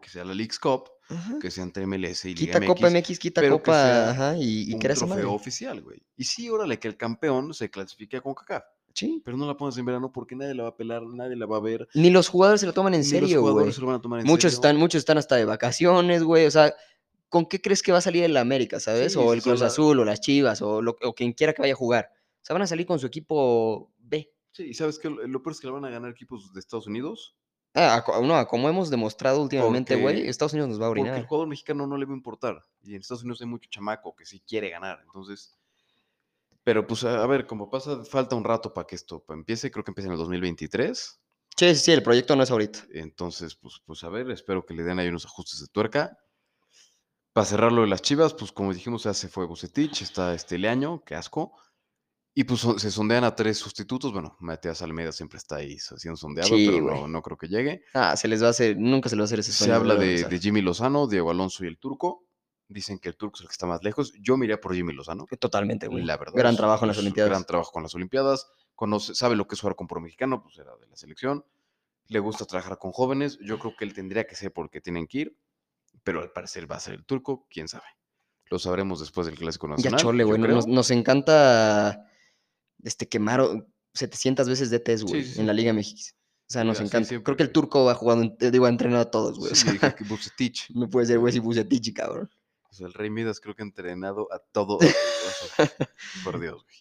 que 0.00 0.08
sea 0.10 0.24
la 0.24 0.34
League's 0.34 0.58
Cup, 0.58 0.90
Ajá. 1.08 1.38
que 1.40 1.50
sea 1.50 1.64
entre 1.64 1.86
MLS 1.86 2.24
y 2.26 2.34
Liga 2.34 2.58
Quita 2.60 2.66
Copa 2.66 2.90
MX, 2.90 3.10
MX, 3.10 3.18
quita 3.18 3.40
pero 3.40 3.56
que 3.56 3.62
Copa, 3.62 3.82
sea 3.82 4.10
ajá, 4.10 4.36
y, 4.36 4.70
y 4.70 4.74
un 4.74 4.80
trofeo 4.80 5.06
madre. 5.08 5.24
oficial, 5.24 5.80
güey. 5.82 6.02
Y 6.16 6.24
sí, 6.24 6.48
órale, 6.50 6.78
que 6.78 6.88
el 6.88 6.96
campeón 6.96 7.52
se 7.54 7.70
clasifique 7.70 8.18
a 8.18 8.20
CONCACAF, 8.20 8.62
Sí. 8.92 9.20
pero 9.24 9.36
no 9.36 9.46
la 9.46 9.56
pones 9.56 9.76
en 9.76 9.84
verano 9.86 10.12
porque 10.12 10.36
nadie 10.36 10.54
la 10.54 10.62
va 10.64 10.68
a 10.68 10.76
pelar, 10.76 11.02
nadie 11.02 11.34
la 11.36 11.46
va 11.46 11.56
a 11.56 11.60
ver. 11.60 11.88
Ni 11.94 12.10
los 12.10 12.28
jugadores 12.28 12.60
se 12.60 12.66
lo 12.66 12.72
toman 12.72 12.94
en 12.94 13.00
ni 13.00 13.06
serio, 13.06 13.42
güey. 13.42 13.66
Muchos 13.66 13.74
serio. 13.74 14.46
están, 14.48 14.76
muchos 14.76 15.00
están 15.00 15.18
hasta 15.18 15.34
de 15.36 15.44
vacaciones, 15.46 16.22
güey. 16.22 16.46
O 16.46 16.50
sea, 16.50 16.72
¿con 17.34 17.46
qué 17.46 17.60
crees 17.60 17.82
que 17.82 17.90
va 17.90 17.98
a 17.98 18.00
salir 18.00 18.22
el 18.22 18.36
América, 18.36 18.78
sabes? 18.78 19.14
Sí, 19.14 19.18
o 19.18 19.32
el 19.32 19.42
Cruz 19.42 19.60
Azul, 19.60 19.98
o 19.98 20.04
las 20.04 20.20
Chivas, 20.20 20.62
o, 20.62 20.80
lo, 20.80 20.94
o 21.02 21.14
quien 21.16 21.32
quiera 21.32 21.52
que 21.52 21.62
vaya 21.62 21.74
a 21.74 21.76
jugar. 21.76 22.08
O 22.12 22.44
sea, 22.44 22.54
van 22.54 22.62
a 22.62 22.66
salir 22.68 22.86
con 22.86 23.00
su 23.00 23.08
equipo 23.08 23.92
B. 23.98 24.32
Sí, 24.52 24.66
y 24.68 24.74
sabes 24.74 25.00
que 25.00 25.10
lo, 25.10 25.42
peor 25.42 25.52
es 25.52 25.58
que 25.58 25.66
le 25.66 25.72
van 25.72 25.84
a 25.84 25.90
ganar 25.90 26.12
equipos 26.12 26.52
de 26.52 26.60
Estados 26.60 26.86
Unidos 26.86 27.34
Ah, 27.74 28.04
a 28.06 28.20
no, 28.20 28.36
a 28.36 28.46
como 28.46 28.68
hemos 28.68 28.88
demostrado 28.88 29.42
últimamente, 29.42 29.96
güey, 29.96 30.28
Estados 30.28 30.52
Unidos 30.52 30.68
nos 30.68 30.80
va 30.80 30.86
a 30.86 30.88
porque 30.90 31.00
el 31.00 31.08
orinar. 31.08 31.26
jugador 31.26 31.48
mexicano 31.48 31.88
no 31.88 31.96
le 31.96 32.04
va 32.04 32.12
a 32.12 32.16
importar. 32.16 32.62
Y 32.84 32.94
en 32.94 33.00
Estados 33.00 33.24
Unidos 33.24 33.40
hay 33.40 33.48
mucho 33.48 33.68
chamaco 33.68 34.14
que 34.14 34.24
sí 34.24 34.38
quiere 34.46 34.70
ganar. 34.70 35.00
Entonces, 35.04 35.58
pero 36.62 36.86
pues 36.86 37.02
a, 37.02 37.20
a 37.20 37.26
ver, 37.26 37.48
como 37.48 37.68
pasa, 37.68 38.04
falta 38.04 38.36
un 38.36 38.44
rato 38.44 38.72
para 38.72 38.86
que 38.86 38.94
esto 38.94 39.24
empiece. 39.30 39.72
Creo 39.72 39.82
que 39.82 39.90
empieza 39.90 40.06
en 40.06 40.12
el 40.12 40.18
2023. 40.18 41.20
Sí, 41.56 41.74
sí, 41.74 41.74
sí, 41.74 41.90
el 41.90 42.04
proyecto 42.04 42.36
no 42.36 42.44
es 42.44 42.50
ahorita. 42.52 42.86
Entonces, 42.92 43.56
pues, 43.56 43.82
pues 43.84 44.04
a 44.04 44.08
ver, 44.08 44.30
espero 44.30 44.64
que 44.64 44.74
le 44.74 44.84
den 44.84 45.00
ahí 45.00 45.08
unos 45.08 45.26
ajustes 45.26 45.58
de 45.58 45.66
tuerca. 45.66 46.16
Para 47.34 47.46
cerrar 47.46 47.72
lo 47.72 47.82
de 47.82 47.88
las 47.88 48.00
chivas, 48.00 48.32
pues 48.32 48.52
como 48.52 48.72
dijimos, 48.72 49.02
ya 49.02 49.12
se 49.12 49.28
fue 49.28 49.44
Bucetich, 49.44 50.02
está 50.02 50.34
este 50.34 50.56
Leaño, 50.56 51.02
qué 51.04 51.16
asco. 51.16 51.52
Y 52.32 52.44
pues 52.44 52.60
se 52.60 52.90
sondean 52.92 53.24
a 53.24 53.34
tres 53.34 53.58
sustitutos. 53.58 54.12
Bueno, 54.12 54.36
Matías 54.38 54.82
Almeida 54.82 55.10
siempre 55.10 55.38
está 55.38 55.56
ahí 55.56 55.76
siendo 55.78 56.16
sondeado, 56.16 56.48
Sí, 56.48 56.68
pero 56.70 56.80
no, 56.80 57.08
no 57.08 57.22
creo 57.22 57.36
que 57.36 57.48
llegue. 57.48 57.82
Ah, 57.92 58.16
se 58.16 58.28
les 58.28 58.40
va 58.40 58.46
a 58.46 58.50
hacer, 58.50 58.76
nunca 58.76 59.08
se 59.08 59.16
les 59.16 59.22
va 59.22 59.24
a 59.24 59.26
hacer 59.26 59.40
ese 59.40 59.50
Se 59.50 59.58
sueño 59.64 59.74
habla 59.74 59.96
de, 59.96 60.22
de 60.22 60.38
Jimmy 60.38 60.62
Lozano, 60.62 61.08
Diego 61.08 61.32
Alonso 61.32 61.64
y 61.64 61.66
el 61.66 61.78
turco. 61.78 62.24
Dicen 62.68 63.00
que 63.00 63.08
el 63.08 63.16
turco 63.16 63.36
es 63.36 63.42
el 63.42 63.48
que 63.48 63.52
está 63.52 63.66
más 63.66 63.82
lejos. 63.82 64.12
Yo 64.20 64.36
me 64.36 64.46
iría 64.46 64.60
por 64.60 64.72
Jimmy 64.72 64.92
Lozano. 64.92 65.26
Totalmente, 65.40 65.88
güey. 65.88 66.04
La 66.04 66.16
verdad. 66.16 66.34
Gran 66.36 66.56
trabajo 66.56 66.84
en 66.84 66.88
las 66.88 66.98
Olimpiadas. 66.98 67.30
Gran 67.30 67.44
trabajo 67.44 67.72
con 67.72 67.82
las 67.82 67.94
Olimpiadas. 67.96 68.48
Conoce, 68.76 69.12
sabe 69.16 69.34
lo 69.34 69.48
que 69.48 69.56
es 69.56 69.60
jugar 69.60 69.74
con 69.74 69.88
pro 69.88 70.00
mexicano, 70.00 70.40
pues 70.40 70.56
era 70.58 70.76
de 70.76 70.86
la 70.86 70.96
selección. 70.96 71.44
Le 72.06 72.20
gusta 72.20 72.44
trabajar 72.44 72.78
con 72.78 72.92
jóvenes. 72.92 73.38
Yo 73.42 73.58
creo 73.58 73.74
que 73.76 73.84
él 73.84 73.92
tendría 73.92 74.24
que 74.24 74.36
ser 74.36 74.52
porque 74.52 74.80
tienen 74.80 75.08
que 75.08 75.18
ir. 75.18 75.38
Pero 76.04 76.20
al 76.22 76.30
parecer 76.32 76.70
va 76.70 76.76
a 76.76 76.80
ser 76.80 76.94
el 76.94 77.04
turco, 77.04 77.46
quién 77.50 77.66
sabe. 77.66 77.84
Lo 78.50 78.58
sabremos 78.58 79.00
después 79.00 79.26
del 79.26 79.36
Clásico 79.38 79.66
Ya 79.68 79.74
Nacional. 79.76 80.00
chole, 80.00 80.22
yo 80.22 80.28
güey. 80.28 80.40
Nos, 80.40 80.66
nos 80.66 80.90
encanta 80.90 82.06
este, 82.82 83.08
quemar 83.08 83.40
o- 83.40 83.66
700 83.94 84.48
veces 84.48 84.70
de 84.70 84.80
test, 84.80 85.04
güey, 85.04 85.24
Sí, 85.24 85.34
sí, 85.34 85.40
en 85.40 85.46
la. 85.46 85.52
Liga 85.54 85.72
MX. 85.72 86.12
O 86.46 86.52
sea, 86.52 86.62
nos 86.62 86.78
encanta. 86.80 87.08
Creo 87.22 87.36
que 87.36 87.42
el 87.42 87.52
turco 87.52 87.88
ha 87.88 87.94
jugado, 87.94 88.36
te 88.36 88.50
digo, 88.50 88.66
ha 88.66 88.68
entrenado 88.68 89.00
a 89.02 89.10
todos, 89.10 89.38
güey. 89.38 89.52
o 89.52 89.54
Sí, 89.54 89.62
sea, 89.64 89.72
dije 89.72 89.94
que 89.94 90.04
Bucetich. 90.04 90.70
no 90.74 90.90
puede 90.90 91.06
ser, 91.06 91.18
güey, 91.18 91.32
si 91.32 91.38
Bucetich, 91.38 91.94
cabrón. 91.94 92.30
O 92.70 92.74
sea, 92.74 92.86
el 92.86 92.92
Rey 92.92 93.08
Midas 93.08 93.40
creo 93.40 93.54
que 93.56 93.62
ha 93.62 93.66
entrenado 93.66 94.30
a 94.32 94.40
todo. 94.52 94.78
por 96.24 96.38
Dios, 96.40 96.62
güey. 96.64 96.76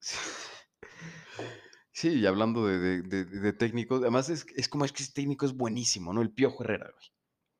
Sí. 0.00 0.16
Sí, 1.92 2.08
y 2.08 2.26
hablando 2.26 2.66
de, 2.66 2.78
de- 2.78 3.02
de- 3.02 3.24
de 3.24 3.52
técnicos, 3.52 4.00
además 4.02 4.28
es, 4.28 4.44
es 4.56 4.68
como 4.68 4.84
es 4.84 4.92
que 4.92 5.04
ese 5.04 5.12
técnico 5.12 5.46
es 5.46 5.52
buenísimo, 5.54 6.12
¿no? 6.12 6.22
El 6.22 6.32
Piojo 6.32 6.64
Herrera, 6.64 6.90
güey. 6.92 7.08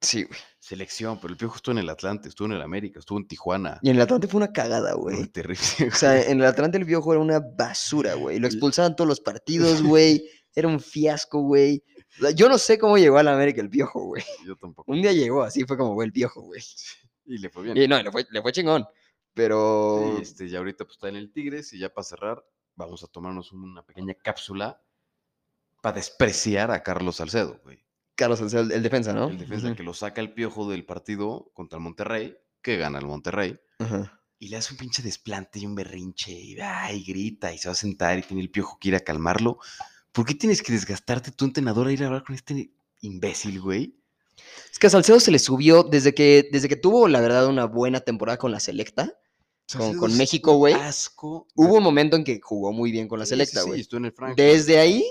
Sí, 0.05 0.25
güey. 0.25 0.39
Selección, 0.59 1.19
pero 1.21 1.33
el 1.33 1.37
Piojo 1.37 1.57
estuvo 1.57 1.73
en 1.73 1.79
el 1.79 1.91
Atlante, 1.91 2.29
estuvo 2.29 2.47
en 2.47 2.55
el 2.55 2.63
América, 2.63 2.99
estuvo 2.99 3.19
en 3.19 3.27
Tijuana. 3.27 3.79
Y 3.83 3.91
en 3.91 3.97
el 3.97 4.03
Atlante 4.03 4.29
fue 4.29 4.39
una 4.39 4.53
cagada, 4.53 4.95
güey. 4.95 5.27
terrible. 5.29 5.61
O 5.93 5.95
sea, 5.95 6.23
en 6.23 6.41
el 6.41 6.47
Atlante 6.47 6.79
el 6.79 6.85
viejo 6.85 7.13
era 7.13 7.21
una 7.21 7.41
basura, 7.41 8.15
güey. 8.15 8.39
Lo 8.39 8.47
expulsaban 8.47 8.97
todos 8.97 9.09
los 9.09 9.21
partidos, 9.21 9.83
güey. 9.83 10.29
Era 10.55 10.69
un 10.69 10.81
fiasco, 10.81 11.41
güey. 11.43 11.83
Yo 12.37 12.49
no 12.49 12.59
sé 12.59 12.79
cómo 12.79 12.97
llegó 12.97 13.19
al 13.19 13.29
América 13.29 13.61
el 13.61 13.69
piojo, 13.69 14.05
güey. 14.05 14.23
Yo 14.47 14.57
tampoco. 14.57 14.93
Un 14.93 15.03
día 15.03 15.13
llegó, 15.13 15.43
así 15.43 15.65
fue 15.65 15.77
como, 15.77 15.95
güey, 15.95 16.07
el 16.07 16.13
piojo, 16.13 16.43
güey. 16.43 16.63
Y 17.27 17.39
le 17.39 17.49
fue 17.49 17.63
bien. 17.63 17.77
Y 17.79 17.89
no, 17.89 18.03
le 18.03 18.13
fue, 18.13 18.27
le 18.31 18.43
fue 18.43 18.53
chingón. 18.53 18.87
Pero 19.33 20.15
Sí, 20.17 20.23
este, 20.23 20.47
y 20.47 20.55
ahorita 20.55 20.85
pues 20.85 20.97
está 20.97 21.09
en 21.09 21.17
el 21.17 21.33
Tigres 21.33 21.73
y 21.73 21.79
ya 21.79 21.93
para 21.93 22.05
cerrar 22.05 22.45
vamos 22.77 23.03
a 23.03 23.07
tomarnos 23.07 23.53
una 23.53 23.85
pequeña 23.85 24.15
cápsula 24.15 24.81
para 25.81 25.97
despreciar 25.97 26.71
a 26.71 26.83
Carlos 26.83 27.17
Salcedo, 27.17 27.61
güey. 27.65 27.84
Carlos 28.15 28.39
Salcedo, 28.39 28.63
el, 28.63 28.73
el 28.73 28.83
defensa, 28.83 29.13
¿no? 29.13 29.29
El 29.29 29.39
defensa 29.39 29.75
que 29.75 29.83
lo 29.83 29.95
saca 29.95 30.21
el 30.21 30.33
piojo 30.33 30.71
del 30.71 30.85
partido 30.85 31.51
contra 31.55 31.79
el 31.79 31.83
Monterrey, 31.83 32.37
que 32.63 32.77
gana 32.77 32.99
el 32.99 33.07
Monterrey, 33.07 33.59
ajá. 33.79 34.21
y 34.39 34.49
le 34.49 34.57
hace 34.57 34.73
un 34.73 34.79
pinche 34.79 35.03
desplante 35.03 35.59
y 35.59 35.67
un 35.67 35.75
berrinche, 35.75 36.33
y, 36.33 36.57
ay, 36.61 37.03
grita, 37.05 37.53
y 37.53 37.59
se 37.59 37.69
va 37.69 37.73
a 37.73 37.77
sentar 37.77 38.19
y 38.19 38.23
tiene 38.23 38.43
el 38.43 38.51
piojo 38.51 38.79
que 38.81 38.89
ir 38.89 38.95
a 38.95 39.01
calmarlo. 39.01 39.59
¿Por 40.13 40.25
qué 40.25 40.35
tienes 40.35 40.63
que 40.63 40.73
desgastarte 40.73 41.33
tu 41.33 41.45
entrenador 41.45 41.89
a 41.89 41.93
ir 41.93 42.03
a 42.03 42.07
hablar 42.07 42.25
con 42.25 42.35
este 42.35 42.71
imbécil, 43.01 43.61
güey? 43.61 43.97
Es 44.71 44.79
que 44.79 44.87
a 44.87 44.91
Salcedo 44.91 45.21
se 45.21 45.31
le 45.31 45.39
subió 45.39 45.83
desde 45.83 46.15
que, 46.15 46.49
desde 46.53 46.69
que 46.69 46.77
tuvo, 46.77 47.09
la 47.09 47.21
verdad, 47.21 47.47
una 47.49 47.67
buena 47.67 48.01
temporada 48.01 48.39
con 48.39 48.53
la 48.53 48.61
Selecta. 48.61 49.13
Con, 49.77 49.97
con 49.97 50.17
México, 50.17 50.57
güey. 50.57 50.75
Asco. 50.75 51.47
Hubo 51.55 51.75
un 51.77 51.83
momento 51.83 52.17
en 52.17 52.25
que 52.25 52.39
jugó 52.41 52.73
muy 52.73 52.93
bien 52.93 53.09
con 53.09 53.19
la 53.19 53.25
Sí, 53.25 53.31
sí, 53.31 53.35
Selecta, 53.35 53.63
sí, 53.63 53.69
güey. 53.69 53.85
Frankfurt. 54.13 54.37
Desde 54.37 54.79
ahí, 54.79 55.05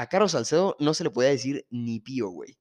a 0.00 0.06
Carlos 0.06 0.32
Salcedo 0.32 0.76
no 0.78 0.94
se 0.94 1.04
le 1.04 1.10
podía 1.10 1.28
decir 1.28 1.66
ni 1.68 2.00
pío, 2.00 2.30
güey. 2.30 2.58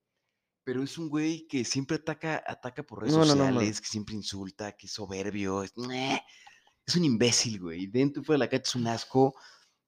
Pero 0.65 0.83
es 0.83 0.97
un 0.97 1.07
güey 1.07 1.47
que 1.47 1.63
siempre 1.63 1.95
ataca, 1.95 2.43
ataca 2.45 2.83
por 2.83 2.99
redes 2.99 3.13
No, 3.13 3.19
no, 3.19 3.33
no, 3.33 3.45
sociales, 3.45 3.79
que 3.79 3.87
siempre 3.87 4.13
insulta, 4.13 4.73
que 4.73 4.87
es 4.87 4.91
soberbio. 4.91 5.63
Es, 5.63 5.71
un 5.77 7.05
imbécil, 7.05 7.61
güey. 7.61 7.87
Dentro 7.87 8.21
y 8.21 8.25
fuera 8.25 8.35
de 8.39 8.45
la 8.45 8.49
cancha 8.49 8.67
es 8.71 8.75
un 8.75 8.87
asco. 8.87 9.35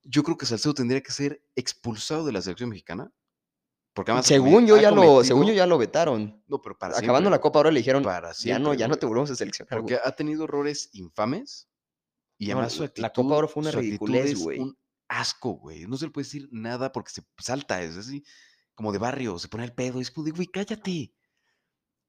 Yo 0.01 0.23
creo 0.23 0.37
que 0.37 0.45
Salcedo 0.45 0.73
tendría 0.73 1.01
que 1.01 1.11
ser 1.11 1.43
expulsado 1.53 2.25
de 2.25 2.31
la 2.31 2.41
selección 2.41 2.69
mexicana. 2.69 3.11
Porque 3.93 4.11
además 4.11 4.27
ha 4.27 4.29
Según 4.29 4.65
yo, 4.65 4.77
ya 4.77 4.89
lo, 4.89 5.21
según 5.21 5.45
yo 5.45 5.53
ya 5.53 5.67
lo 5.67 5.77
vetaron. 5.77 6.41
No, 6.47 6.61
pero 6.61 6.77
para 6.77 6.93
Acabando 6.93 7.27
siempre, 7.27 7.31
la 7.31 7.41
Copa 7.41 7.59
ahora 7.59 7.71
le 7.71 7.79
dijeron, 7.81 8.01
Para 8.01 8.29
ya 8.29 8.33
siempre, 8.33 8.63
no, 8.63 8.73
ya 8.73 8.87
no 8.87 8.95
te 8.95 9.05
volvemos 9.05 9.29
a 9.29 9.35
seleccionar, 9.35 9.77
Porque 9.77 9.95
güey. 9.95 10.05
ha 10.05 10.15
tenido 10.15 10.45
errores 10.45 10.89
infames. 10.93 11.67
Y 12.37 12.49
además 12.49 12.71
su 12.71 12.89
la. 12.95 13.11
Copa 13.11 13.35
Oro 13.35 13.49
fue 13.49 13.61
una 13.61 13.71
ridiculez, 13.71 14.39
güey. 14.39 14.59
Un 14.59 14.77
asco, 15.11 15.51
güey. 15.51 15.85
No 15.85 15.97
se 15.97 16.05
le 16.05 16.11
puede 16.11 16.25
decir 16.25 16.49
nada 16.51 16.91
porque 16.91 17.11
se 17.11 17.23
salta. 17.37 17.81
Es 17.81 17.97
así 17.97 18.23
como 18.73 18.91
de 18.91 18.97
barrio. 18.97 19.37
Se 19.37 19.49
pone 19.49 19.65
el 19.65 19.73
pedo. 19.73 19.99
Y 19.99 20.01
es 20.01 20.11
como 20.11 20.25
de, 20.25 20.31
güey, 20.31 20.47
cállate. 20.47 21.13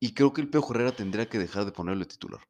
Y 0.01 0.15
creo 0.15 0.33
que 0.33 0.41
el 0.41 0.49
Peo 0.49 0.65
Herrera 0.69 0.93
tendría 0.93 1.29
que 1.29 1.39
dejar 1.39 1.65
de 1.65 1.73
ponerlo 1.73 2.01
de 2.01 2.11
titular. 2.11 2.41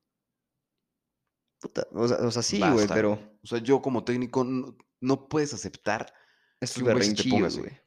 Puta, 1.60 1.86
o, 1.92 2.08
sea, 2.08 2.16
o 2.18 2.30
sea, 2.30 2.42
sí, 2.42 2.60
güey, 2.60 2.88
pero 2.88 3.38
O 3.42 3.46
sea, 3.46 3.58
yo 3.58 3.80
como 3.80 4.04
técnico 4.04 4.42
no, 4.42 4.76
no 5.00 5.28
puedes 5.28 5.54
aceptar. 5.54 6.12
estos 6.60 6.82
un 6.82 6.92
güey 6.92 7.82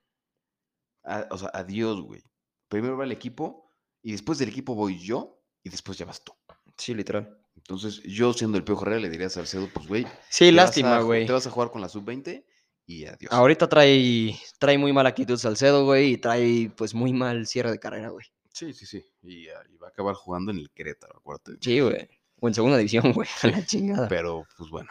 o 1.30 1.38
sea, 1.38 1.50
adiós, 1.54 2.02
güey. 2.02 2.24
Primero 2.68 2.98
va 2.98 3.04
el 3.04 3.12
equipo 3.12 3.70
y 4.02 4.12
después 4.12 4.40
del 4.40 4.50
equipo 4.50 4.74
voy 4.74 4.98
yo 4.98 5.44
y 5.62 5.70
después 5.70 5.98
ya 5.98 6.06
vas 6.06 6.24
tú. 6.24 6.34
Sí, 6.78 6.96
literal. 6.96 7.38
Entonces, 7.56 8.02
yo 8.04 8.34
siendo 8.34 8.58
el 8.58 8.64
Peo 8.64 8.82
Herrera 8.82 9.00
le 9.00 9.10
diría 9.10 9.28
a 9.28 9.30
Salcedo, 9.30 9.70
pues, 9.72 9.88
güey. 9.88 10.08
Sí, 10.30 10.52
lástima, 10.52 11.00
güey. 11.02 11.26
Te 11.26 11.32
vas 11.32 11.46
a 11.46 11.52
jugar 11.52 11.70
con 11.70 11.82
la 11.82 11.90
sub-20 11.90 12.46
y 12.86 13.06
adiós. 13.06 13.32
Ahorita 13.32 13.68
trae, 13.68 14.38
trae 14.60 14.78
muy 14.78 14.94
mala 14.94 15.10
actitud 15.10 15.38
Salcedo, 15.38 15.86
güey, 15.86 16.14
y 16.14 16.18
trae 16.18 16.72
pues 16.76 16.94
muy 16.94 17.14
mal 17.14 17.48
cierre 17.48 17.72
de 17.72 17.80
carrera, 17.80 18.10
güey. 18.10 18.26
Sí, 18.54 18.74
sí, 18.74 18.86
sí. 18.86 19.04
Y, 19.22 19.48
ah, 19.50 19.62
y 19.74 19.78
va 19.78 19.88
a 19.88 19.90
acabar 19.90 20.16
jugando 20.16 20.52
en 20.52 20.60
el 20.60 20.72
Querétaro, 20.72 21.18
acuérdate. 21.18 21.54
Sí, 21.62 21.80
güey. 21.80 22.08
O 22.40 22.48
en 22.48 22.54
segunda 22.54 22.78
división, 22.78 23.12
güey. 23.14 23.28
A 23.44 23.48
la 23.48 23.66
chingada. 23.66 24.08
Pero, 24.08 24.46
pues 24.58 24.70
bueno. 24.70 24.90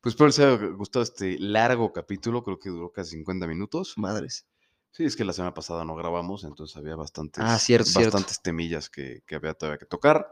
Pues 0.00 0.14
espero 0.14 0.28
les 0.28 0.38
haya 0.38 0.56
gustado 0.76 1.02
este 1.02 1.38
largo 1.38 1.92
capítulo. 1.92 2.42
Creo 2.42 2.58
que 2.58 2.70
duró 2.70 2.90
casi 2.90 3.10
50 3.16 3.46
minutos. 3.46 3.94
Madres. 3.98 4.46
Sí, 4.92 5.04
es 5.04 5.14
que 5.14 5.24
la 5.24 5.32
semana 5.34 5.52
pasada 5.54 5.84
no 5.84 5.94
grabamos, 5.94 6.42
entonces 6.44 6.76
había 6.76 6.96
bastantes, 6.96 7.44
Ah, 7.46 7.58
cierto, 7.58 7.84
cierto. 7.84 8.12
bastantes 8.16 8.40
temillas 8.42 8.88
que, 8.90 9.22
que 9.26 9.34
había 9.36 9.54
todavía 9.54 9.78
que 9.78 9.86
tocar. 9.86 10.26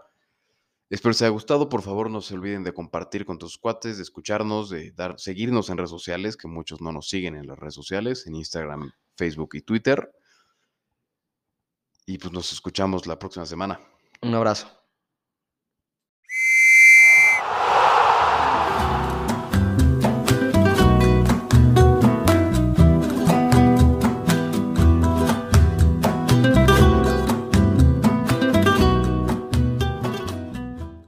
Espero 0.90 1.10
les 1.10 1.20
haya 1.22 1.30
gustado. 1.30 1.68
Por 1.68 1.82
favor, 1.82 2.10
no 2.10 2.20
se 2.22 2.34
olviden 2.34 2.64
de 2.64 2.72
compartir 2.72 3.26
con 3.26 3.38
tus 3.38 3.58
cuates, 3.58 3.98
de 3.98 4.02
escucharnos, 4.02 4.70
de 4.70 4.92
dar, 4.92 5.18
seguirnos 5.18 5.68
en 5.68 5.76
redes 5.76 5.90
sociales, 5.90 6.36
que 6.36 6.48
muchos 6.48 6.80
no 6.80 6.92
nos 6.92 7.08
siguen 7.08 7.36
en 7.36 7.46
las 7.46 7.58
redes 7.58 7.74
sociales, 7.74 8.26
en 8.26 8.34
Instagram, 8.34 8.92
Facebook 9.16 9.50
y 9.54 9.60
Twitter. 9.60 10.10
Y 12.06 12.16
pues 12.16 12.32
nos 12.32 12.52
escuchamos 12.52 13.06
la 13.06 13.18
próxima 13.18 13.44
semana. 13.44 13.78
Un 14.22 14.34
abrazo. 14.34 14.66